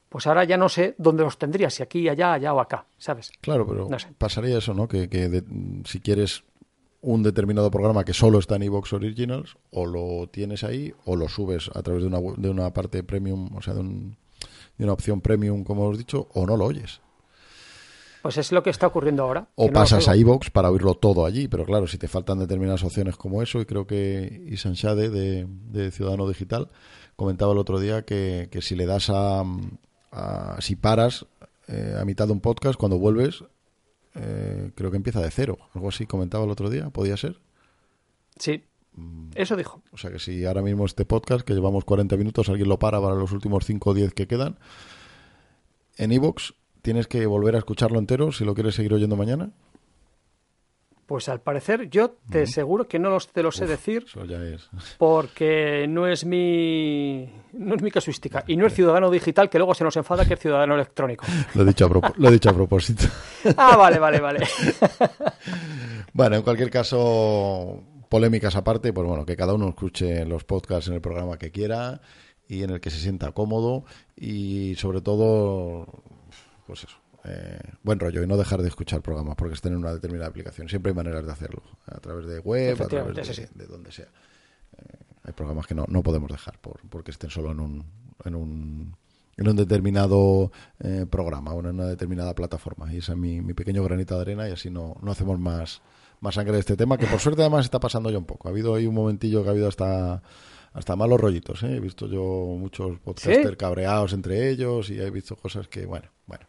pues 0.08 0.26
ahora 0.26 0.46
ya 0.46 0.56
no 0.56 0.70
sé 0.70 0.96
dónde 0.98 1.24
los 1.24 1.38
tendría, 1.38 1.70
si 1.70 1.84
aquí, 1.84 2.08
allá, 2.08 2.32
allá 2.34 2.54
o 2.54 2.62
acá, 2.62 2.86
¿sabes? 2.98 3.32
Claro, 3.42 3.68
pero 3.68 3.90
No 3.90 4.00
sé. 4.00 4.08
pasaría 4.18 4.58
eso, 4.58 4.74
¿no? 4.74 4.88
Que, 4.88 5.10
que 5.10 5.28
de- 5.28 5.44
si 5.86 6.00
quieres 6.00 6.44
un 7.02 7.22
determinado 7.24 7.70
programa 7.70 8.06
que 8.06 8.14
solo 8.14 8.40
está 8.40 8.56
en 8.56 8.64
iVoox 8.64 8.94
Originals, 8.94 9.58
o 9.72 9.86
lo 9.86 10.28
tienes 10.30 10.64
ahí, 10.64 10.94
o 11.04 11.18
lo 11.18 11.28
subes 11.28 11.70
a 11.76 11.84
través 11.84 12.04
de 12.04 12.08
una, 12.08 12.20
de 12.38 12.50
una 12.50 12.72
parte 12.72 13.04
premium, 13.04 13.54
o 13.58 13.62
sea, 13.62 13.74
de, 13.74 13.82
un- 13.82 14.16
de 14.78 14.84
una 14.84 14.94
opción 14.94 15.22
premium, 15.22 15.64
como 15.64 15.86
hemos 15.86 15.98
dicho, 15.98 16.28
o 16.34 16.46
no 16.46 16.58
lo 16.58 16.66
oyes. 16.66 17.02
Pues 18.22 18.38
es 18.38 18.52
lo 18.54 18.64
que 18.64 18.70
está 18.70 18.88
ocurriendo 18.88 19.24
ahora. 19.24 19.48
O 19.56 19.68
no 19.68 19.74
pasas 19.74 20.08
a 20.08 20.16
iVoox 20.16 20.50
para 20.50 20.72
oírlo 20.72 20.94
todo 20.96 21.26
allí, 21.26 21.48
pero 21.50 21.66
claro, 21.66 21.88
si 21.88 21.98
te 21.98 22.08
faltan 22.08 22.40
determinadas 22.40 22.84
opciones 22.84 23.18
como 23.18 23.42
eso, 23.44 23.60
y 23.60 23.66
creo 23.66 23.86
que 23.86 24.46
Isan 24.50 24.74
Shade 24.74 25.10
de, 25.10 25.46
de 25.72 25.92
Ciudadano 25.92 26.28
Digital 26.28 26.70
comentaba 27.18 27.52
el 27.52 27.58
otro 27.60 27.80
día 27.82 28.04
que, 28.04 28.48
que 28.50 28.62
si 28.62 28.76
le 28.76 28.86
das 28.86 29.10
a, 29.10 29.44
a- 30.12 30.58
si 30.62 30.76
paras 30.78 31.26
eh, 31.68 31.96
a 32.00 32.06
mitad 32.06 32.28
de 32.28 32.34
un 32.34 32.40
podcast, 32.40 32.80
cuando 32.80 32.98
vuelves, 32.98 33.44
eh, 34.16 34.72
creo 34.76 34.90
que 34.90 34.98
empieza 34.98 35.20
de 35.20 35.30
cero, 35.30 35.58
algo 35.74 35.90
así 35.90 36.06
comentaba 36.06 36.46
el 36.46 36.50
otro 36.52 36.70
día, 36.70 36.90
podía 36.92 37.18
ser. 37.18 37.40
Sí. 38.40 38.64
Eso 39.36 39.56
dijo. 39.56 39.82
O 39.92 39.98
sea 39.98 40.12
que 40.12 40.20
si 40.20 40.46
ahora 40.46 40.62
mismo 40.62 40.86
este 40.86 41.06
podcast, 41.06 41.46
que 41.46 41.54
llevamos 41.54 41.86
40 41.86 42.16
minutos, 42.18 42.50
alguien 42.50 42.70
lo 42.70 42.80
para 42.80 43.02
para 43.02 43.16
los 43.16 43.32
últimos 43.32 43.66
5 43.66 43.90
o 43.90 43.94
10 43.94 44.14
que 44.14 44.28
quedan, 44.28 44.58
en 45.98 46.12
iVoox 46.12 46.54
tienes 46.82 47.08
que 47.08 47.26
volver 47.26 47.56
a 47.56 47.60
escucharlo 47.60 48.00
entero 48.00 48.32
si 48.32 48.46
lo 48.46 48.54
quieres 48.54 48.76
seguir 48.76 48.94
oyendo 48.94 49.16
mañana. 49.16 49.52
Pues 51.06 51.28
al 51.28 51.42
parecer 51.42 51.90
yo 51.90 52.16
te 52.30 52.44
aseguro 52.44 52.88
que 52.88 52.98
no 52.98 53.10
los, 53.10 53.28
te 53.28 53.44
lo 53.44 53.52
sé 53.52 53.68
decir 53.68 54.06
Eso 54.08 54.24
ya 54.26 54.42
es. 54.44 54.70
porque 54.98 55.86
no 55.88 56.08
es 56.08 56.26
mi 56.26 57.30
no 57.52 57.76
es 57.76 57.82
mi 57.82 57.92
casuística 57.92 58.46
y 58.48 58.56
no 58.56 58.66
es 58.66 58.74
ciudadano 58.74 59.12
digital 59.12 59.50
que 59.50 59.58
luego 59.58 59.76
se 59.76 59.84
nos 59.84 59.98
enfada 59.98 60.26
que 60.26 60.36
es 60.36 60.40
ciudadano 60.40 60.76
electrónico. 60.76 61.26
Lo 61.56 61.64
he 61.64 61.66
dicho 61.66 61.86
a, 61.86 62.14
lo 62.18 62.30
he 62.30 62.32
dicho 62.32 62.50
a 62.50 62.54
propósito. 62.54 63.06
Ah, 63.58 63.76
vale, 63.76 64.00
vale, 64.00 64.22
vale. 64.22 64.48
Bueno, 66.14 66.38
en 66.38 66.44
cualquier 66.44 66.70
caso, 66.70 67.84
polémicas 68.14 68.56
aparte, 68.56 68.94
pues 68.94 69.08
bueno, 69.08 69.26
que 69.26 69.36
cada 69.36 69.56
uno 69.56 69.70
escuche 69.70 70.24
los 70.26 70.44
podcasts 70.44 70.88
en 70.88 70.94
el 70.94 71.02
programa 71.02 71.40
que 71.40 71.50
quiera 71.50 72.00
y 72.48 72.62
en 72.62 72.70
el 72.70 72.80
que 72.80 72.92
se 72.92 73.00
sienta 73.00 73.32
cómodo 73.32 73.86
y 74.16 74.76
sobre 74.76 75.02
todo, 75.02 75.88
pues 76.68 76.84
eso, 76.84 76.98
eh, 77.24 77.58
buen 77.82 78.00
rollo 78.00 78.22
y 78.22 78.28
no 78.28 78.38
dejar 78.38 78.62
de 78.62 78.68
escuchar 78.68 79.02
programas 79.02 79.36
porque 79.36 79.56
estén 79.56 79.72
en 79.72 79.80
una 79.80 79.96
determinada 79.96 80.30
aplicación. 80.30 80.70
Siempre 80.70 80.92
hay 80.92 80.96
maneras 80.96 81.26
de 81.26 81.32
hacerlo, 81.32 81.64
a 81.88 82.00
través 82.02 82.28
de 82.28 82.38
web, 82.38 82.80
a 82.80 82.86
través 82.86 83.16
de, 83.16 83.34
sí, 83.34 83.46
de 83.56 83.66
donde 83.66 83.92
sea. 83.92 84.10
Eh, 84.78 84.98
hay 85.24 85.34
programas 85.34 85.66
que 85.66 85.74
no, 85.74 85.86
no 85.88 86.04
podemos 86.04 86.30
dejar 86.30 86.60
por, 86.60 86.88
porque 86.90 87.10
estén 87.10 87.32
solo 87.32 87.50
en 87.50 87.60
un, 87.62 87.84
en 88.26 88.36
un, 88.36 88.96
en 89.38 89.48
un 89.48 89.56
determinado 89.56 90.52
eh, 90.82 91.08
programa 91.10 91.52
o 91.54 91.62
en 91.62 91.66
una 91.66 91.88
determinada 91.88 92.36
plataforma. 92.36 92.94
Y 92.94 92.98
ese 92.98 93.14
es 93.14 93.18
mi, 93.18 93.42
mi 93.42 93.56
pequeño 93.56 93.84
granito 93.84 94.14
de 94.18 94.22
arena 94.22 94.48
y 94.48 94.52
así 94.52 94.70
no, 94.70 94.98
no 95.02 95.12
hacemos 95.12 95.40
más, 95.40 95.82
más 96.24 96.36
sangre 96.36 96.54
de 96.54 96.60
este 96.60 96.78
tema, 96.78 96.98
que 96.98 97.06
por 97.06 97.20
suerte 97.20 97.42
además 97.42 97.66
está 97.66 97.80
pasando 97.80 98.10
ya 98.10 98.18
un 98.18 98.26
poco. 98.26 98.48
Ha 98.48 98.52
habido 98.52 98.74
ahí 98.74 98.88
un 98.88 98.96
momentillo 98.96 99.44
que 99.44 99.50
ha 99.50 99.52
habido 99.52 99.68
hasta 99.68 100.24
hasta 100.72 100.96
malos 100.96 101.20
rollitos, 101.20 101.62
¿eh? 101.64 101.76
He 101.76 101.80
visto 101.80 102.08
yo 102.08 102.24
muchos 102.58 102.98
podcasters 103.00 103.50
¿Sí? 103.52 103.56
cabreados 103.58 104.14
entre 104.14 104.50
ellos 104.50 104.90
y 104.90 105.00
he 105.00 105.10
visto 105.12 105.36
cosas 105.36 105.68
que, 105.68 105.86
bueno, 105.86 106.10
bueno. 106.26 106.46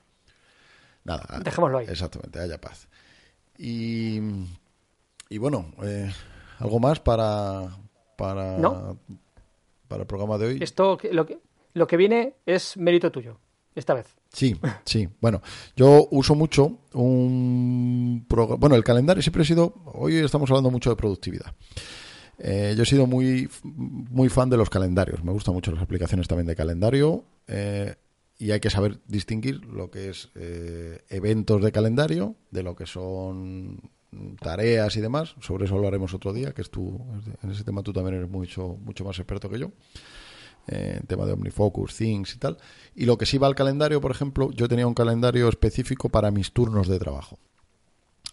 Nada. 1.05 1.41
Dejémoslo 1.43 1.79
ahí. 1.79 1.87
Exactamente, 1.91 2.39
haya 2.39 2.59
paz. 2.59 2.89
Y 3.59 4.20
y 5.29 5.39
bueno, 5.39 5.72
eh, 5.83 6.12
¿algo 6.61 6.79
más 6.79 7.01
para, 7.01 7.68
para, 8.16 8.57
¿No? 8.59 8.99
para 9.89 10.03
el 10.03 10.07
programa 10.07 10.39
de 10.39 10.47
hoy? 10.47 10.59
Esto, 10.61 10.99
lo 11.11 11.27
que, 11.27 11.41
lo 11.72 11.87
que 11.87 11.97
viene 11.97 12.37
es 12.47 12.77
mérito 12.77 13.11
tuyo, 13.11 13.41
esta 13.75 13.95
vez. 13.95 14.07
Sí, 14.33 14.57
sí. 14.85 15.09
Bueno, 15.20 15.43
yo 15.77 16.09
uso 16.11 16.35
mucho 16.35 16.79
un. 16.93 18.27
Bueno, 18.29 18.77
el 18.77 18.85
calendario 18.85 19.22
siempre 19.22 19.43
he 19.43 19.47
sido. 19.47 19.75
Hoy 19.87 20.16
estamos 20.16 20.51
hablando 20.51 20.70
mucho 20.70 20.91
de 20.91 20.97
productividad. 20.97 21.55
Eh, 22.39 22.75
yo 22.77 22.83
he 22.83 22.87
sido 22.87 23.07
muy, 23.07 23.49
muy 23.62 24.29
fan 24.29 24.51
de 24.51 24.57
los 24.57 24.70
calendarios. 24.70 25.22
Me 25.22 25.33
gustan 25.33 25.55
mucho 25.55 25.70
las 25.72 25.83
aplicaciones 25.83 26.29
también 26.29 26.47
de 26.47 26.57
calendario. 26.57 27.25
Eh, 27.47 27.95
y 28.39 28.51
hay 28.51 28.61
que 28.61 28.70
saber 28.70 28.99
distinguir 29.07 29.64
lo 29.64 29.91
que 29.91 30.11
es 30.11 30.31
eh, 30.35 31.03
eventos 31.09 31.62
de 31.62 31.70
calendario 31.70 32.35
de 32.51 32.64
lo 32.64 32.75
que 32.75 32.87
son 32.87 33.81
tareas 34.41 34.97
y 34.97 35.01
demás. 35.01 35.35
Sobre 35.41 35.66
eso 35.66 35.77
hablaremos 35.77 36.14
otro 36.14 36.33
día, 36.33 36.53
que 36.53 36.62
es 36.62 36.70
tú, 36.70 37.01
en 37.43 37.51
ese 37.51 37.64
tema 37.64 37.83
tú 37.83 37.93
también 37.93 38.16
eres 38.16 38.29
mucho, 38.29 38.77
mucho 38.83 39.05
más 39.05 39.18
experto 39.18 39.49
que 39.49 39.59
yo. 39.59 39.70
Eh, 40.67 41.01
tema 41.07 41.27
de 41.27 41.33
OmniFocus, 41.33 41.97
Things 41.97 42.35
y 42.35 42.39
tal. 42.39 42.57
Y 42.95 43.05
lo 43.05 43.19
que 43.19 43.27
sí 43.27 43.37
va 43.37 43.47
al 43.47 43.55
calendario, 43.55 44.01
por 44.01 44.11
ejemplo, 44.11 44.51
yo 44.53 44.67
tenía 44.67 44.87
un 44.87 44.95
calendario 44.95 45.49
específico 45.49 46.09
para 46.09 46.31
mis 46.31 46.53
turnos 46.53 46.89
de 46.89 46.99
trabajo. 46.99 47.39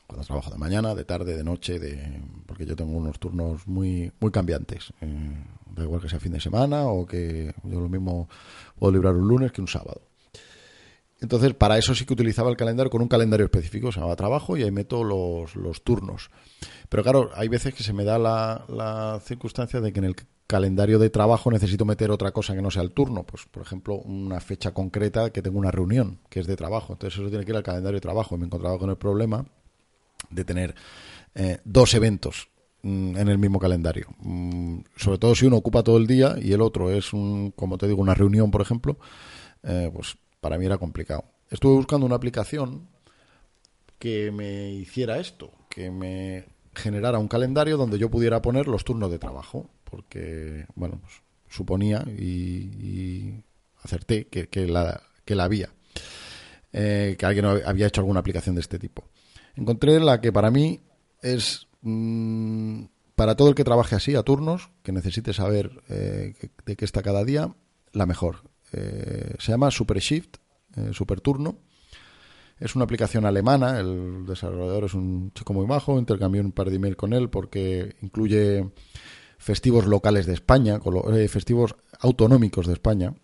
Cuando 0.07 0.25
trabajo 0.25 0.51
de 0.51 0.57
mañana, 0.57 0.95
de 0.95 1.03
tarde, 1.03 1.35
de 1.35 1.43
noche, 1.43 1.79
de 1.79 2.21
porque 2.45 2.65
yo 2.65 2.75
tengo 2.75 2.91
unos 2.97 3.19
turnos 3.19 3.67
muy 3.67 4.11
muy 4.19 4.31
cambiantes. 4.31 4.93
Eh, 5.01 5.43
da 5.75 5.83
igual 5.83 6.01
que 6.01 6.09
sea 6.09 6.19
fin 6.19 6.31
de 6.31 6.39
semana 6.39 6.85
o 6.85 7.05
que 7.05 7.53
yo 7.63 7.79
lo 7.79 7.89
mismo 7.89 8.29
puedo 8.77 8.93
librar 8.93 9.15
un 9.15 9.27
lunes 9.27 9.51
que 9.51 9.61
un 9.61 9.67
sábado. 9.67 10.01
Entonces, 11.21 11.53
para 11.53 11.77
eso 11.77 11.93
sí 11.93 12.05
que 12.05 12.13
utilizaba 12.13 12.49
el 12.49 12.57
calendario 12.57 12.89
con 12.89 13.01
un 13.01 13.07
calendario 13.07 13.45
específico, 13.45 13.91
se 13.91 13.99
llamaba 13.99 14.15
trabajo 14.15 14.57
y 14.57 14.63
ahí 14.63 14.71
meto 14.71 15.03
los, 15.03 15.55
los 15.55 15.83
turnos. 15.83 16.31
Pero 16.89 17.03
claro, 17.03 17.29
hay 17.35 17.47
veces 17.47 17.75
que 17.75 17.83
se 17.83 17.93
me 17.93 18.03
da 18.03 18.17
la, 18.17 18.65
la 18.67 19.21
circunstancia 19.23 19.81
de 19.81 19.93
que 19.93 19.99
en 19.99 20.05
el 20.05 20.15
calendario 20.51 20.99
de 20.99 21.09
trabajo 21.09 21.49
necesito 21.49 21.85
meter 21.85 22.11
otra 22.11 22.31
cosa 22.33 22.53
que 22.53 22.61
no 22.61 22.69
sea 22.69 22.83
el 22.83 22.91
turno. 22.91 23.23
Pues, 23.23 23.45
por 23.45 23.63
ejemplo, 23.63 23.95
una 23.95 24.41
fecha 24.41 24.73
concreta 24.73 25.29
que 25.29 25.41
tengo 25.41 25.57
una 25.57 25.71
reunión 25.71 26.19
que 26.29 26.41
es 26.41 26.45
de 26.45 26.57
trabajo. 26.57 26.91
Entonces, 26.91 27.17
eso 27.17 27.29
tiene 27.29 27.45
que 27.45 27.51
ir 27.51 27.55
al 27.55 27.63
calendario 27.63 27.95
de 27.95 28.01
trabajo. 28.01 28.37
Me 28.37 28.43
he 28.43 28.47
encontrado 28.47 28.77
con 28.77 28.89
el 28.89 28.97
problema 28.97 29.45
de 30.29 30.43
tener 30.43 30.75
eh, 31.35 31.59
dos 31.63 31.93
eventos 31.93 32.49
mm, 32.81 33.15
en 33.15 33.29
el 33.29 33.37
mismo 33.37 33.59
calendario. 33.59 34.07
Mm, 34.19 34.79
sobre 34.97 35.19
todo 35.19 35.35
si 35.35 35.45
uno 35.45 35.55
ocupa 35.55 35.83
todo 35.83 35.95
el 35.95 36.05
día 36.05 36.35
y 36.37 36.51
el 36.51 36.59
otro 36.59 36.91
es, 36.91 37.13
un, 37.13 37.51
como 37.51 37.77
te 37.77 37.87
digo, 37.87 38.01
una 38.01 38.13
reunión, 38.13 38.51
por 38.51 38.59
ejemplo, 38.61 38.97
eh, 39.63 39.89
pues 39.93 40.17
para 40.41 40.57
mí 40.57 40.65
era 40.65 40.77
complicado. 40.77 41.23
Estuve 41.49 41.75
buscando 41.75 42.05
una 42.05 42.15
aplicación 42.15 42.89
que 43.99 44.31
me 44.31 44.69
hiciera 44.73 45.17
esto, 45.17 45.51
que 45.69 45.91
me 45.91 46.45
generara 46.75 47.19
un 47.19 47.29
calendario 47.29 47.77
donde 47.77 47.97
yo 47.97 48.09
pudiera 48.09 48.41
poner 48.41 48.67
los 48.67 48.83
turnos 48.83 49.11
de 49.11 49.19
trabajo, 49.19 49.69
porque, 49.91 50.65
bueno, 50.73 50.99
pues, 51.01 51.21
suponía 51.49 52.03
y, 52.17 53.43
acerté 53.83 54.27
que, 54.27 54.67
la, 54.67 55.01
que 55.25 55.35
la 55.35 55.43
había, 55.43 55.69
eh, 56.71 57.15
que 57.19 57.25
alguien 57.25 57.45
había 57.45 57.87
hecho 57.87 58.01
alguna 58.01 58.21
aplicación 58.21 58.55
de 58.55 58.61
este 58.61 58.79
tipo. 58.79 59.03
Encontré 59.55 59.99
la 59.99 60.21
que 60.21 60.31
para 60.31 60.49
mí 60.49 60.79
es, 61.21 61.67
mm, 61.81 62.85
para 63.15 63.35
todo 63.35 63.49
el 63.49 63.55
que 63.55 63.65
trabaje 63.65 63.95
así, 63.95 64.15
a 64.15 64.23
turnos, 64.23 64.69
que 64.81 64.93
necesite 64.93 65.33
saber 65.33 65.83
eh, 65.89 66.33
de 66.65 66.75
qué 66.75 66.85
está 66.85 67.03
cada 67.03 67.25
día, 67.25 67.53
la 67.91 68.05
mejor. 68.05 68.37
Eh, 68.71 69.35
se 69.39 69.51
llama 69.51 69.71
Super 69.71 69.99
Shift, 69.99 70.37
Super 70.93 71.19
Turno. 71.19 71.57
Es 72.57 72.75
una 72.75 72.85
aplicación 72.85 73.25
alemana, 73.25 73.79
el 73.79 74.25
desarrollador 74.25 74.85
es 74.85 74.93
un 74.93 75.33
chico 75.33 75.51
muy 75.51 75.65
majo, 75.65 75.99
intercambié 75.99 76.39
un 76.39 76.53
par 76.53 76.69
de 76.69 76.75
email 76.75 76.95
con 76.95 77.11
él 77.11 77.29
porque 77.29 77.95
incluye 78.01 78.71
festivos 79.41 79.85
locales 79.87 80.25
de 80.27 80.33
España, 80.33 80.79
eh, 81.13 81.27
festivos 81.27 81.75
autonómicos 81.99 82.67
de 82.67 82.73
España, 82.73 83.15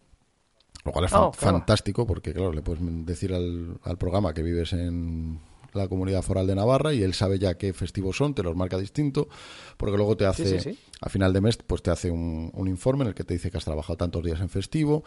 lo 0.83 0.91
cual 0.91 1.05
es 1.05 1.13
Oh, 1.13 1.31
claro. 1.31 1.57
fantástico 1.57 2.07
porque, 2.07 2.33
claro, 2.33 2.51
le 2.53 2.61
puedes 2.61 2.81
decir 3.05 3.33
al, 3.33 3.79
al 3.83 3.97
programa 3.97 4.33
que 4.33 4.41
vives 4.43 4.73
en 4.73 5.39
la 5.73 5.87
comunidad 5.87 6.23
foral 6.23 6.47
de 6.47 6.55
Navarra 6.55 6.93
y 6.93 7.03
él 7.03 7.13
sabe 7.13 7.37
ya 7.37 7.55
qué 7.55 7.71
festivos 7.73 8.17
son, 8.17 8.33
te 8.33 8.41
los 8.41 8.55
marca 8.55 8.77
distinto, 8.79 9.27
porque 9.77 9.95
luego 9.97 10.17
te 10.17 10.25
hace, 10.25 10.59
sí, 10.59 10.71
sí. 10.71 10.79
a 11.01 11.09
final 11.09 11.33
de 11.33 11.41
mes, 11.41 11.57
pues 11.57 11.83
te 11.83 11.91
hace 11.91 12.09
un, 12.09 12.49
un 12.53 12.67
informe 12.67 13.03
en 13.03 13.09
el 13.09 13.13
que 13.13 13.23
te 13.23 13.35
dice 13.35 13.51
que 13.51 13.57
has 13.57 13.65
trabajado 13.65 13.97
tantos 13.97 14.23
días 14.23 14.39
en 14.41 14.49
festivo, 14.49 15.03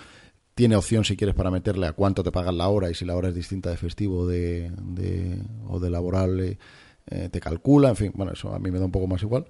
tiene 0.54 0.76
opción 0.76 1.04
si 1.04 1.16
quieres 1.16 1.34
para 1.34 1.50
meterle 1.50 1.86
a 1.88 1.92
cuánto 1.92 2.22
te 2.22 2.30
pagan 2.30 2.58
la 2.58 2.68
hora 2.68 2.90
y 2.90 2.94
si 2.94 3.04
la 3.04 3.16
hora 3.16 3.30
es 3.30 3.34
distinta 3.34 3.70
de 3.70 3.76
festivo 3.78 4.26
de, 4.28 4.70
de- 4.80 5.42
o 5.66 5.80
de 5.80 5.90
laborable 5.90 6.58
eh, 7.06 7.28
te 7.32 7.40
calcula, 7.40 7.88
en 7.88 7.96
fin, 7.96 8.12
bueno, 8.14 8.32
eso 8.32 8.54
a 8.54 8.58
mí 8.60 8.70
me 8.70 8.78
da 8.78 8.84
un 8.84 8.92
poco 8.92 9.06
más 9.08 9.22
igual. 9.22 9.46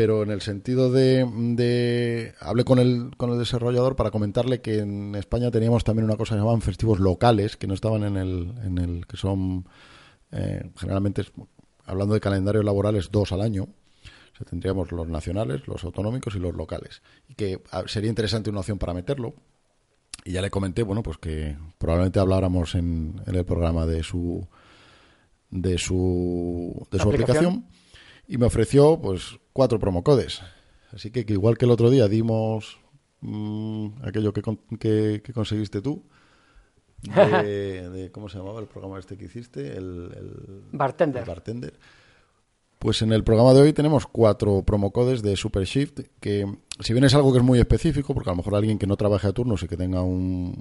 Pero 0.00 0.22
en 0.22 0.30
el 0.30 0.40
sentido 0.40 0.90
de, 0.90 1.26
de 1.26 2.32
hablé 2.40 2.64
con 2.64 2.78
el, 2.78 3.10
con 3.18 3.32
el 3.32 3.38
desarrollador 3.38 3.96
para 3.96 4.10
comentarle 4.10 4.62
que 4.62 4.78
en 4.78 5.14
España 5.14 5.50
teníamos 5.50 5.84
también 5.84 6.06
una 6.06 6.16
cosa 6.16 6.34
que 6.34 6.38
llamaban 6.38 6.62
festivos 6.62 7.00
locales, 7.00 7.58
que 7.58 7.66
no 7.66 7.74
estaban 7.74 8.04
en 8.04 8.16
el, 8.16 8.54
en 8.64 8.78
el 8.78 9.06
que 9.06 9.18
son 9.18 9.68
eh, 10.32 10.70
generalmente, 10.78 11.26
hablando 11.84 12.14
de 12.14 12.20
calendarios 12.20 12.64
laborales, 12.64 13.10
dos 13.10 13.30
al 13.32 13.42
año. 13.42 13.64
O 13.64 14.36
sea, 14.38 14.46
tendríamos 14.48 14.90
los 14.90 15.06
nacionales, 15.06 15.68
los 15.68 15.84
autonómicos 15.84 16.34
y 16.34 16.38
los 16.38 16.54
locales. 16.54 17.02
Y 17.28 17.34
que 17.34 17.62
ah, 17.70 17.82
sería 17.84 18.08
interesante 18.08 18.48
una 18.48 18.60
opción 18.60 18.78
para 18.78 18.94
meterlo. 18.94 19.34
Y 20.24 20.32
ya 20.32 20.40
le 20.40 20.48
comenté, 20.48 20.82
bueno, 20.82 21.02
pues 21.02 21.18
que 21.18 21.58
probablemente 21.76 22.20
habláramos 22.20 22.74
en, 22.74 23.20
en 23.26 23.34
el 23.34 23.44
programa 23.44 23.84
de 23.84 24.02
su 24.02 24.48
de 25.50 25.76
su 25.76 26.86
de 26.90 26.98
su 26.98 27.06
Aplicación. 27.10 27.44
aplicación. 27.44 27.79
Y 28.30 28.38
me 28.38 28.46
ofreció 28.46 28.98
pues 29.00 29.38
cuatro 29.52 29.78
promocodes. 29.78 30.40
Así 30.92 31.10
que, 31.10 31.26
que 31.26 31.32
igual 31.34 31.58
que 31.58 31.64
el 31.66 31.70
otro 31.72 31.90
día 31.90 32.08
dimos 32.08 32.78
mm, 33.20 33.88
aquello 34.04 34.32
que, 34.32 34.42
que, 34.78 35.20
que 35.22 35.32
conseguiste 35.32 35.82
tú, 35.82 36.04
de, 37.02 37.88
de- 37.90 38.10
¿cómo 38.12 38.28
se 38.28 38.38
llamaba 38.38 38.60
el 38.60 38.66
programa 38.66 38.98
este 38.98 39.16
que 39.16 39.24
hiciste? 39.26 39.76
El, 39.76 40.12
el- 40.16 40.62
Bartender. 40.72 41.22
el 41.22 41.28
bartender. 41.28 41.74
Pues 42.78 43.02
en 43.02 43.12
el 43.12 43.24
programa 43.24 43.52
de 43.52 43.60
hoy 43.60 43.72
tenemos 43.74 44.06
cuatro 44.06 44.62
promocodes 44.62 45.20
de 45.22 45.36
Super 45.36 45.64
Shift, 45.64 46.00
que 46.18 46.46
si 46.80 46.92
bien 46.94 47.04
es 47.04 47.14
algo 47.14 47.30
que 47.30 47.38
es 47.38 47.44
muy 47.44 47.58
específico, 47.58 48.14
porque 48.14 48.30
a 48.30 48.32
lo 48.32 48.38
mejor 48.38 48.54
alguien 48.54 48.78
que 48.78 48.86
no 48.86 48.96
trabaje 48.96 49.26
a 49.26 49.32
turnos 49.32 49.62
y 49.62 49.68
que 49.68 49.76
tenga 49.76 50.02
un, 50.02 50.54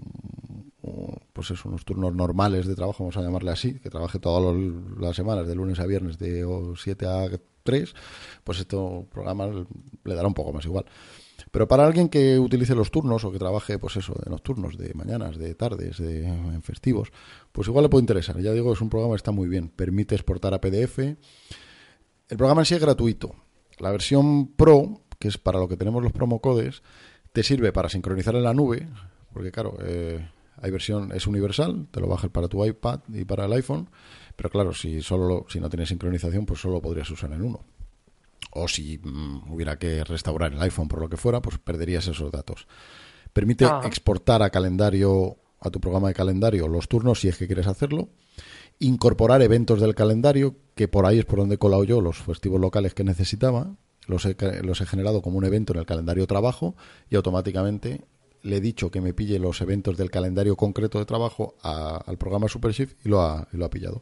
un- 0.82 1.18
pues 1.32 1.52
eso, 1.52 1.70
unos 1.70 1.86
turnos 1.86 2.14
normales 2.14 2.68
de 2.68 2.76
trabajo, 2.76 3.04
vamos 3.06 3.16
a 3.16 3.22
llamarle 3.22 3.52
así, 3.52 3.80
que 3.80 3.90
trabaje 3.90 4.20
todas 4.20 4.54
las 5.00 5.16
semanas, 5.16 5.48
de 5.48 5.56
lunes 5.56 5.80
a 5.80 5.86
viernes, 5.86 6.20
de 6.20 6.46
7 6.76 7.06
a 7.06 7.30
3, 7.70 7.94
pues 8.44 8.60
este 8.60 8.76
programa 9.12 9.48
le 9.48 10.16
dará 10.16 10.28
un 10.28 10.34
poco 10.34 10.52
más 10.52 10.66
igual. 10.66 10.86
Pero 11.52 11.68
para 11.68 11.86
alguien 11.86 12.10
que 12.10 12.40
utilice 12.40 12.76
los 12.76 12.92
turnos 12.92 13.24
o 13.24 13.32
que 13.32 13.40
trabaje, 13.40 13.78
pues 13.80 13.96
eso, 13.96 14.14
de 14.24 14.30
nocturnos, 14.30 14.78
de 14.78 14.94
mañanas, 14.94 15.38
de 15.38 15.54
tardes, 15.56 15.98
de 15.98 16.26
en 16.26 16.62
festivos, 16.64 17.12
pues 17.52 17.68
igual 17.68 17.84
le 17.84 17.90
puede 17.90 18.04
interesar. 18.04 18.40
Ya 18.40 18.52
digo, 18.54 18.74
es 18.74 18.82
un 18.82 18.90
programa 18.90 19.14
que 19.14 19.18
está 19.18 19.32
muy 19.32 19.48
bien. 19.48 19.70
Permite 19.70 20.16
exportar 20.16 20.54
a 20.54 20.62
PDF. 20.62 21.00
El 21.00 22.38
programa 22.38 22.62
en 22.62 22.66
sí 22.66 22.76
es 22.76 22.82
gratuito. 22.82 23.36
La 23.78 23.92
versión 23.92 24.48
Pro, 24.48 25.02
que 25.20 25.28
es 25.28 25.38
para 25.38 25.60
lo 25.60 25.68
que 25.68 25.78
tenemos 25.78 26.04
los 26.04 26.12
promocodes, 26.12 26.82
te 27.32 27.44
sirve 27.44 27.72
para 27.72 27.90
sincronizar 27.90 28.36
en 28.36 28.44
la 28.44 28.54
nube, 28.54 28.88
porque 29.34 29.52
claro, 29.52 29.78
eh, 29.82 30.28
hay 30.58 30.72
versión, 30.72 31.12
es 31.14 31.28
universal, 31.28 31.88
te 31.92 32.00
lo 32.00 32.08
bajas 32.08 32.30
para 32.32 32.48
tu 32.48 32.66
iPad 32.66 33.02
y 33.14 33.26
para 33.26 33.46
el 33.46 33.54
iPhone, 33.54 33.90
pero 34.40 34.50
claro, 34.50 34.74
si 34.74 35.02
solo 35.02 35.28
lo- 35.28 35.46
si 35.50 35.60
no 35.60 35.68
tienes 35.70 35.90
sincronización, 35.90 36.46
pues 36.46 36.62
solo 36.62 36.76
lo 36.76 36.82
podrías 36.82 37.12
usar 37.12 37.34
en 37.34 37.42
uno. 37.42 37.60
O 38.52 38.70
si 38.70 38.98
mm, 38.98 39.52
hubiera 39.52 39.78
que 39.78 40.02
restaurar 40.06 40.54
el 40.54 40.62
iPhone 40.62 40.88
por 40.88 41.02
lo 41.02 41.10
que 41.10 41.18
fuera, 41.18 41.42
pues 41.42 41.58
perderías 41.58 42.08
esos 42.08 42.32
datos. 42.32 42.66
Permite 43.34 43.66
Ajá. 43.66 43.86
exportar 43.86 44.42
a 44.42 44.50
calendario, 44.50 45.36
a 45.60 45.70
tu 45.70 45.82
programa 45.82 46.08
de 46.08 46.14
calendario, 46.14 46.70
los 46.70 46.88
turnos 46.88 47.20
si 47.20 47.28
es 47.28 47.38
que 47.38 47.48
quieres 47.48 47.68
hacerlo. 47.68 48.08
Incorporar 48.80 49.42
eventos 49.42 49.82
del 49.82 49.94
calendario, 49.94 50.56
que 50.74 50.88
por 50.88 51.06
ahí 51.06 51.20
es 51.20 51.26
por 51.26 51.40
donde 51.40 51.56
he 51.56 51.58
colado 51.58 51.84
yo 51.84 52.00
los 52.00 52.20
festivos 52.20 52.62
locales 52.62 52.94
que 52.94 53.04
necesitaba. 53.04 53.76
Los 54.08 54.26
he, 54.26 54.38
los 54.64 54.80
he 54.80 54.86
generado 54.86 55.22
como 55.22 55.38
un 55.38 55.44
evento 55.44 55.74
en 55.74 55.80
el 55.80 55.86
calendario 55.86 56.26
trabajo 56.28 56.76
y 57.10 57.16
automáticamente 57.18 58.06
le 58.42 58.56
he 58.58 58.62
dicho 58.62 58.90
que 58.90 59.02
me 59.02 59.14
pille 59.14 59.38
los 59.38 59.60
eventos 59.60 59.98
del 59.98 60.10
calendario 60.10 60.56
concreto 60.56 60.98
de 60.98 61.06
trabajo 61.06 61.56
a- 61.62 61.98
al 62.06 62.18
programa 62.18 62.48
SuperShift 62.48 63.06
y 63.06 63.10
lo 63.10 63.22
ha, 63.22 63.48
y 63.52 63.58
lo 63.58 63.66
ha 63.66 63.70
pillado. 63.70 64.02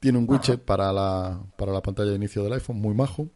Tiene 0.00 0.18
un 0.18 0.26
widget 0.28 0.64
para 0.64 0.92
la, 0.92 1.42
para 1.56 1.72
la 1.72 1.82
pantalla 1.82 2.10
de 2.10 2.16
inicio 2.16 2.42
del 2.42 2.54
iPhone, 2.54 2.80
muy 2.80 2.94
majo. 2.94 3.28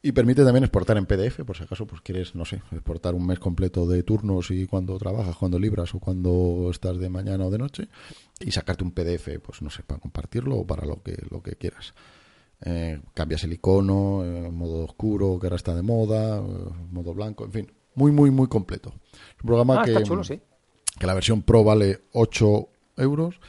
Y 0.00 0.12
permite 0.12 0.44
también 0.44 0.62
exportar 0.62 0.96
en 0.96 1.06
PDF, 1.06 1.44
por 1.44 1.56
si 1.56 1.64
acaso 1.64 1.84
pues 1.84 2.00
quieres, 2.02 2.36
no 2.36 2.44
sé, 2.44 2.62
exportar 2.70 3.16
un 3.16 3.26
mes 3.26 3.40
completo 3.40 3.84
de 3.84 4.04
turnos 4.04 4.52
y 4.52 4.66
cuando 4.66 4.96
trabajas, 4.96 5.34
cuando 5.34 5.58
libras 5.58 5.92
o 5.92 5.98
cuando 5.98 6.68
estás 6.70 6.98
de 6.98 7.08
mañana 7.08 7.44
o 7.46 7.50
de 7.50 7.58
noche 7.58 7.88
y 8.38 8.52
sacarte 8.52 8.84
un 8.84 8.92
PDF, 8.92 9.40
pues 9.42 9.60
no 9.60 9.70
sé, 9.70 9.82
para 9.82 9.98
compartirlo 9.98 10.58
o 10.58 10.66
para 10.66 10.86
lo 10.86 11.02
que 11.02 11.20
lo 11.30 11.42
que 11.42 11.56
quieras. 11.56 11.94
Eh, 12.60 13.00
cambias 13.12 13.42
el 13.42 13.52
icono, 13.54 14.24
eh, 14.24 14.50
modo 14.50 14.84
oscuro, 14.84 15.38
que 15.40 15.46
ahora 15.46 15.56
está 15.56 15.74
de 15.74 15.82
moda, 15.82 16.38
eh, 16.38 16.42
modo 16.90 17.12
blanco, 17.12 17.44
en 17.44 17.52
fin, 17.52 17.72
muy, 17.96 18.12
muy, 18.12 18.30
muy 18.30 18.46
completo. 18.46 18.94
Es 19.12 19.42
un 19.42 19.48
programa 19.48 19.80
Ah, 19.80 19.84
que, 19.84 19.90
está 19.90 20.04
chulo, 20.04 20.22
sí. 20.22 20.40
que 20.98 21.06
la 21.06 21.14
versión 21.14 21.42
Pro 21.42 21.64
vale 21.64 22.02
8 22.12 22.68
euros 22.98 23.40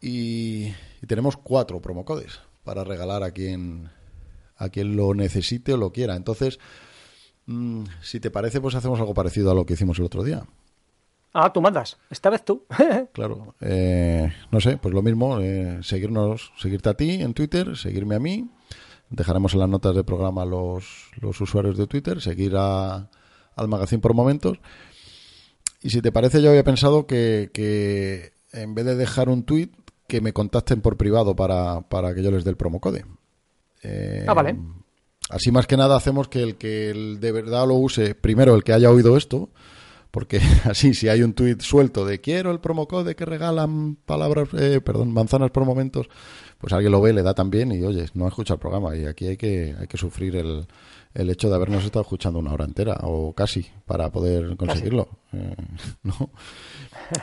y, 0.00 0.72
y 1.04 1.06
tenemos 1.06 1.36
cuatro 1.36 1.82
promocodes 1.82 2.40
para 2.64 2.82
regalar 2.82 3.24
aquí 3.24 3.48
en, 3.48 3.90
a 4.56 4.70
quien 4.70 4.96
lo 4.96 5.12
necesite 5.12 5.74
o 5.74 5.76
lo 5.76 5.92
quiera. 5.92 6.16
Entonces, 6.16 6.58
mm, 7.44 7.84
si 8.00 8.20
te 8.20 8.30
parece, 8.30 8.58
pues 8.58 8.74
hacemos 8.74 8.98
algo 9.00 9.12
parecido 9.12 9.50
a 9.50 9.54
lo 9.54 9.66
que 9.66 9.74
hicimos 9.74 9.98
el 9.98 10.06
otro 10.06 10.24
día. 10.24 10.46
Ah, 11.34 11.52
tú 11.52 11.60
mandas. 11.60 11.98
Esta 12.08 12.30
vez 12.30 12.42
tú. 12.42 12.64
claro. 13.12 13.54
Eh, 13.60 14.32
no 14.50 14.62
sé, 14.62 14.78
pues 14.78 14.94
lo 14.94 15.02
mismo. 15.02 15.40
Eh, 15.40 15.80
seguirnos, 15.82 16.54
seguirte 16.56 16.88
a 16.88 16.94
ti 16.94 17.20
en 17.20 17.34
Twitter, 17.34 17.76
seguirme 17.76 18.14
a 18.14 18.20
mí. 18.20 18.50
Dejaremos 19.10 19.52
en 19.52 19.60
las 19.60 19.68
notas 19.68 19.94
del 19.94 20.06
programa 20.06 20.46
los, 20.46 21.10
los 21.20 21.38
usuarios 21.38 21.76
de 21.76 21.86
Twitter, 21.86 22.22
seguir 22.22 22.54
a, 22.56 23.10
al 23.56 23.68
magazine 23.68 24.00
por 24.00 24.14
momentos. 24.14 24.58
Y 25.82 25.90
si 25.90 26.00
te 26.00 26.12
parece, 26.12 26.40
yo 26.40 26.48
había 26.48 26.64
pensado 26.64 27.06
que, 27.06 27.50
que 27.52 28.32
en 28.52 28.74
vez 28.74 28.86
de 28.86 28.96
dejar 28.96 29.28
un 29.28 29.42
tweet, 29.42 29.68
que 30.14 30.20
me 30.20 30.32
contacten 30.32 30.80
por 30.80 30.96
privado 30.96 31.34
para, 31.34 31.80
para 31.80 32.14
que 32.14 32.22
yo 32.22 32.30
les 32.30 32.44
dé 32.44 32.50
el 32.50 32.56
promocode. 32.56 33.04
Eh, 33.82 34.24
ah, 34.28 34.32
vale. 34.32 34.56
Así 35.28 35.50
más 35.50 35.66
que 35.66 35.76
nada 35.76 35.96
hacemos 35.96 36.28
que 36.28 36.40
el 36.40 36.54
que 36.54 37.16
de 37.18 37.32
verdad 37.32 37.66
lo 37.66 37.74
use, 37.74 38.14
primero 38.14 38.54
el 38.54 38.62
que 38.62 38.72
haya 38.72 38.92
oído 38.92 39.16
esto, 39.16 39.50
porque 40.12 40.38
así 40.70 40.94
si 40.94 41.08
hay 41.08 41.24
un 41.24 41.32
tuit 41.32 41.62
suelto 41.62 42.06
de 42.06 42.20
quiero 42.20 42.52
el 42.52 42.60
promocode 42.60 43.16
que 43.16 43.24
regalan 43.24 43.96
palabras, 44.06 44.50
eh, 44.56 44.80
perdón, 44.80 45.12
manzanas 45.12 45.50
por 45.50 45.64
momentos, 45.64 46.08
pues 46.58 46.72
alguien 46.72 46.92
lo 46.92 47.00
ve, 47.00 47.12
le 47.12 47.24
da 47.24 47.34
también 47.34 47.72
y 47.72 47.82
oye, 47.82 48.06
no 48.14 48.28
escucha 48.28 48.54
el 48.54 48.60
programa 48.60 48.94
y 48.94 49.06
aquí 49.06 49.26
hay 49.26 49.36
que, 49.36 49.74
hay 49.76 49.88
que 49.88 49.96
sufrir 49.98 50.36
el, 50.36 50.68
el 51.14 51.30
hecho 51.30 51.48
de 51.48 51.54
habernos 51.54 51.84
estado 51.84 52.02
escuchando 52.02 52.40
una 52.40 52.52
hora 52.52 52.64
entera 52.64 52.98
o 53.02 53.32
casi 53.34 53.66
para 53.86 54.10
poder 54.10 54.56
conseguirlo. 54.56 55.08
Eh, 55.32 55.54
¿no? 56.02 56.30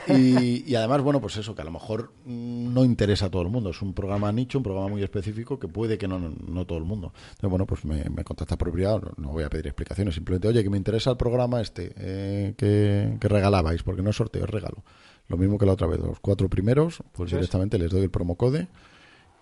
y, 0.08 0.74
además, 0.76 1.02
bueno, 1.02 1.20
pues 1.20 1.36
eso, 1.38 1.54
que 1.54 1.62
a 1.62 1.66
lo 1.66 1.72
mejor 1.72 2.14
no 2.26 2.86
interesa 2.86 3.26
a 3.26 3.30
todo 3.30 3.42
el 3.42 3.50
mundo. 3.50 3.72
Es 3.72 3.82
un 3.82 3.94
programa 3.94 4.32
nicho, 4.32 4.60
un 4.60 4.64
programa 4.64 4.88
muy 4.88 5.04
específico 5.04 5.60
que 5.60 5.68
puede 5.68 5.98
que 5.98 6.08
no, 6.08 6.20
no, 6.20 6.66
todo 6.66 6.78
el 6.78 6.86
mundo. 6.86 7.14
Entonces, 7.32 7.50
bueno, 7.50 7.66
pues 7.66 7.84
me, 7.84 8.06
me 8.10 8.24
contacta 8.24 8.58
por 8.58 8.72
privado, 8.72 9.12
no, 9.18 9.30
voy 9.30 9.44
a 9.44 9.50
pedir 9.50 9.68
explicaciones, 9.68 10.16
simplemente, 10.16 10.48
oye, 10.48 10.64
que 10.64 10.70
me 10.70 10.78
interesa 10.78 11.12
el 11.12 11.18
programa 11.18 11.60
este 11.60 11.94
eh, 11.98 12.54
que, 12.58 13.18
que, 13.20 13.28
regalabais, 13.28 13.84
porque 13.84 14.02
no 14.02 14.12
es 14.12 14.16
sorteo, 14.16 14.46
es 14.46 14.50
regalo. 14.50 14.84
Lo 15.28 15.38
mismo 15.38 15.58
que 15.58 15.66
la 15.66 15.74
otra 15.74 15.88
vez, 15.88 16.00
los 16.00 16.20
cuatro 16.20 16.50
primeros, 16.50 17.04
pues 17.12 17.32
directamente 17.32 17.78
les 17.78 17.92
doy 17.92 18.04
el 18.04 18.10
promocode 18.10 18.68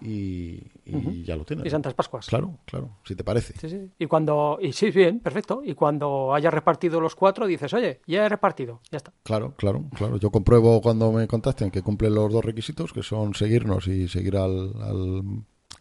y, 0.01 1.23
ya 1.23 1.35
lo 1.35 1.43
tienes. 1.45 1.65
Y 1.65 1.69
Santas 1.69 1.93
Pascuas. 1.93 2.27
Claro, 2.27 2.59
claro, 2.65 2.97
si 3.03 3.15
te 3.15 3.23
parece. 3.23 3.53
Sí, 3.59 3.69
sí. 3.69 3.91
Y 3.99 4.05
cuando, 4.07 4.57
y 4.61 4.71
sí, 4.71 4.91
bien, 4.91 5.19
perfecto. 5.19 5.61
Y 5.63 5.73
cuando 5.73 6.33
hayas 6.33 6.53
repartido 6.53 7.01
los 7.01 7.15
cuatro, 7.15 7.45
dices, 7.47 7.73
oye, 7.73 8.01
ya 8.07 8.25
he 8.25 8.29
repartido, 8.29 8.81
ya 8.91 8.97
está. 8.97 9.13
Claro, 9.23 9.53
claro, 9.57 9.85
claro. 9.95 10.17
Yo 10.17 10.31
compruebo 10.31 10.81
cuando 10.81 11.11
me 11.11 11.27
contacten 11.27 11.71
que 11.71 11.81
cumplen 11.81 12.15
los 12.15 12.31
dos 12.31 12.43
requisitos, 12.43 12.93
que 12.93 13.03
son 13.03 13.33
seguirnos 13.33 13.87
y 13.87 14.07
seguir 14.07 14.37
al, 14.37 14.73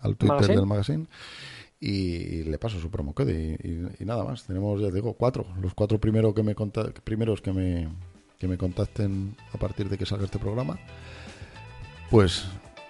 al, 0.00 0.16
Twitter 0.16 0.48
del 0.48 0.66
magazine. 0.66 1.06
Y, 1.80 2.42
le 2.42 2.58
paso 2.58 2.80
su 2.80 2.90
promo 2.90 3.14
y, 3.18 4.02
y, 4.02 4.04
nada 4.04 4.24
más. 4.24 4.44
Tenemos, 4.44 4.80
ya 4.80 4.90
digo, 4.90 5.14
cuatro. 5.14 5.46
Los 5.60 5.74
cuatro 5.74 6.00
primeros 6.00 6.34
que 6.34 6.42
me 6.42 6.56
primeros 7.04 7.40
que 7.40 7.52
me, 7.52 7.88
que 8.38 8.48
me 8.48 8.58
contacten 8.58 9.36
a 9.52 9.58
partir 9.58 9.88
de 9.88 9.96
que 9.96 10.06
salga 10.06 10.24
este 10.24 10.40
programa. 10.40 10.76
Pues 12.10 12.48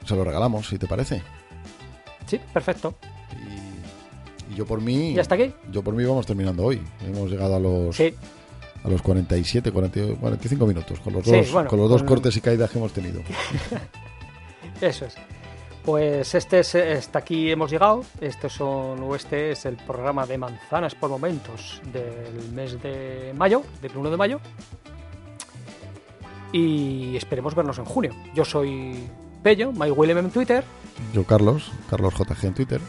se 0.09 0.16
lo 0.16 0.24
regalamos, 0.24 0.66
si 0.66 0.78
te 0.78 0.86
parece. 0.86 1.22
Sí, 2.26 2.40
perfecto. 2.52 2.94
Y, 4.50 4.56
yo 4.56 4.66
por 4.66 4.80
mí. 4.80 5.12
¿Y 5.12 5.18
hasta 5.18 5.34
aquí? 5.34 5.52
Yo 5.70 5.82
por 5.82 5.94
mí 5.94 6.04
vamos 6.04 6.26
terminando 6.26 6.64
hoy. 6.64 6.80
Hemos 7.06 7.30
llegado 7.30 7.56
a 7.56 7.61
los. 7.61 8.00
A 8.84 8.88
los 8.88 9.02
47, 9.02 9.72
45 9.72 10.66
minutos, 10.66 11.00
con 11.00 11.12
los 11.12 11.24
dos, 11.24 11.50
con 11.66 11.80
los 11.80 11.90
dos 11.90 12.04
cortes 12.04 12.36
y 12.36 12.40
caídas 12.40 12.70
que 12.70 12.78
hemos 12.78 12.92
tenido. 12.92 13.20
Eso 14.80 15.04
es. 15.04 15.16
Pues 15.84 16.34
este 16.34 16.61
es, 16.61 16.74
hasta 16.74 17.18
aquí 17.18 17.50
hemos 17.50 17.70
llegado. 17.70 18.04
Este, 18.20 18.48
son, 18.48 19.14
este 19.14 19.52
es 19.52 19.64
el 19.64 19.76
programa 19.76 20.26
de 20.26 20.38
manzanas 20.38 20.94
por 20.94 21.11
momentos 21.11 21.82
del 21.92 22.52
mes 22.52 22.80
de 22.80 23.32
mayo, 23.36 23.62
del 23.82 23.96
1 23.96 24.11
de 24.11 24.16
mayo. 24.16 24.40
Y 26.52 27.16
esperemos 27.16 27.54
vernos 27.54 27.78
en 27.78 27.84
junio. 27.84 28.14
Yo 28.34 28.44
soy 28.44 29.09
Pello, 29.43 29.70
William 29.70 30.18
en 30.18 30.30
Twitter. 30.30 30.64
Yo 31.12 31.24
Carlos, 31.24 31.70
Carlos 31.89 32.14
JG 32.14 32.47
en 32.47 32.55
Twitter. 32.55 32.80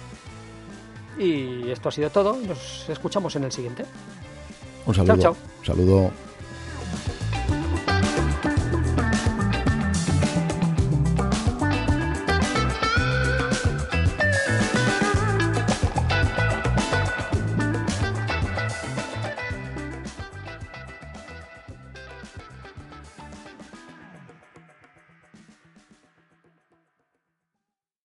Y 1.18 1.70
esto 1.70 1.90
ha 1.90 1.92
sido 1.92 2.10
todo. 2.10 2.38
Nos 2.38 2.88
escuchamos 2.90 3.36
en 3.36 3.44
el 3.44 3.52
siguiente. 3.52 3.86
Un 4.86 4.96
saludo. 4.96 5.18
Chao, 5.18 5.34
chao. 5.34 5.38
Un 5.60 5.66
saludo. 5.66 6.12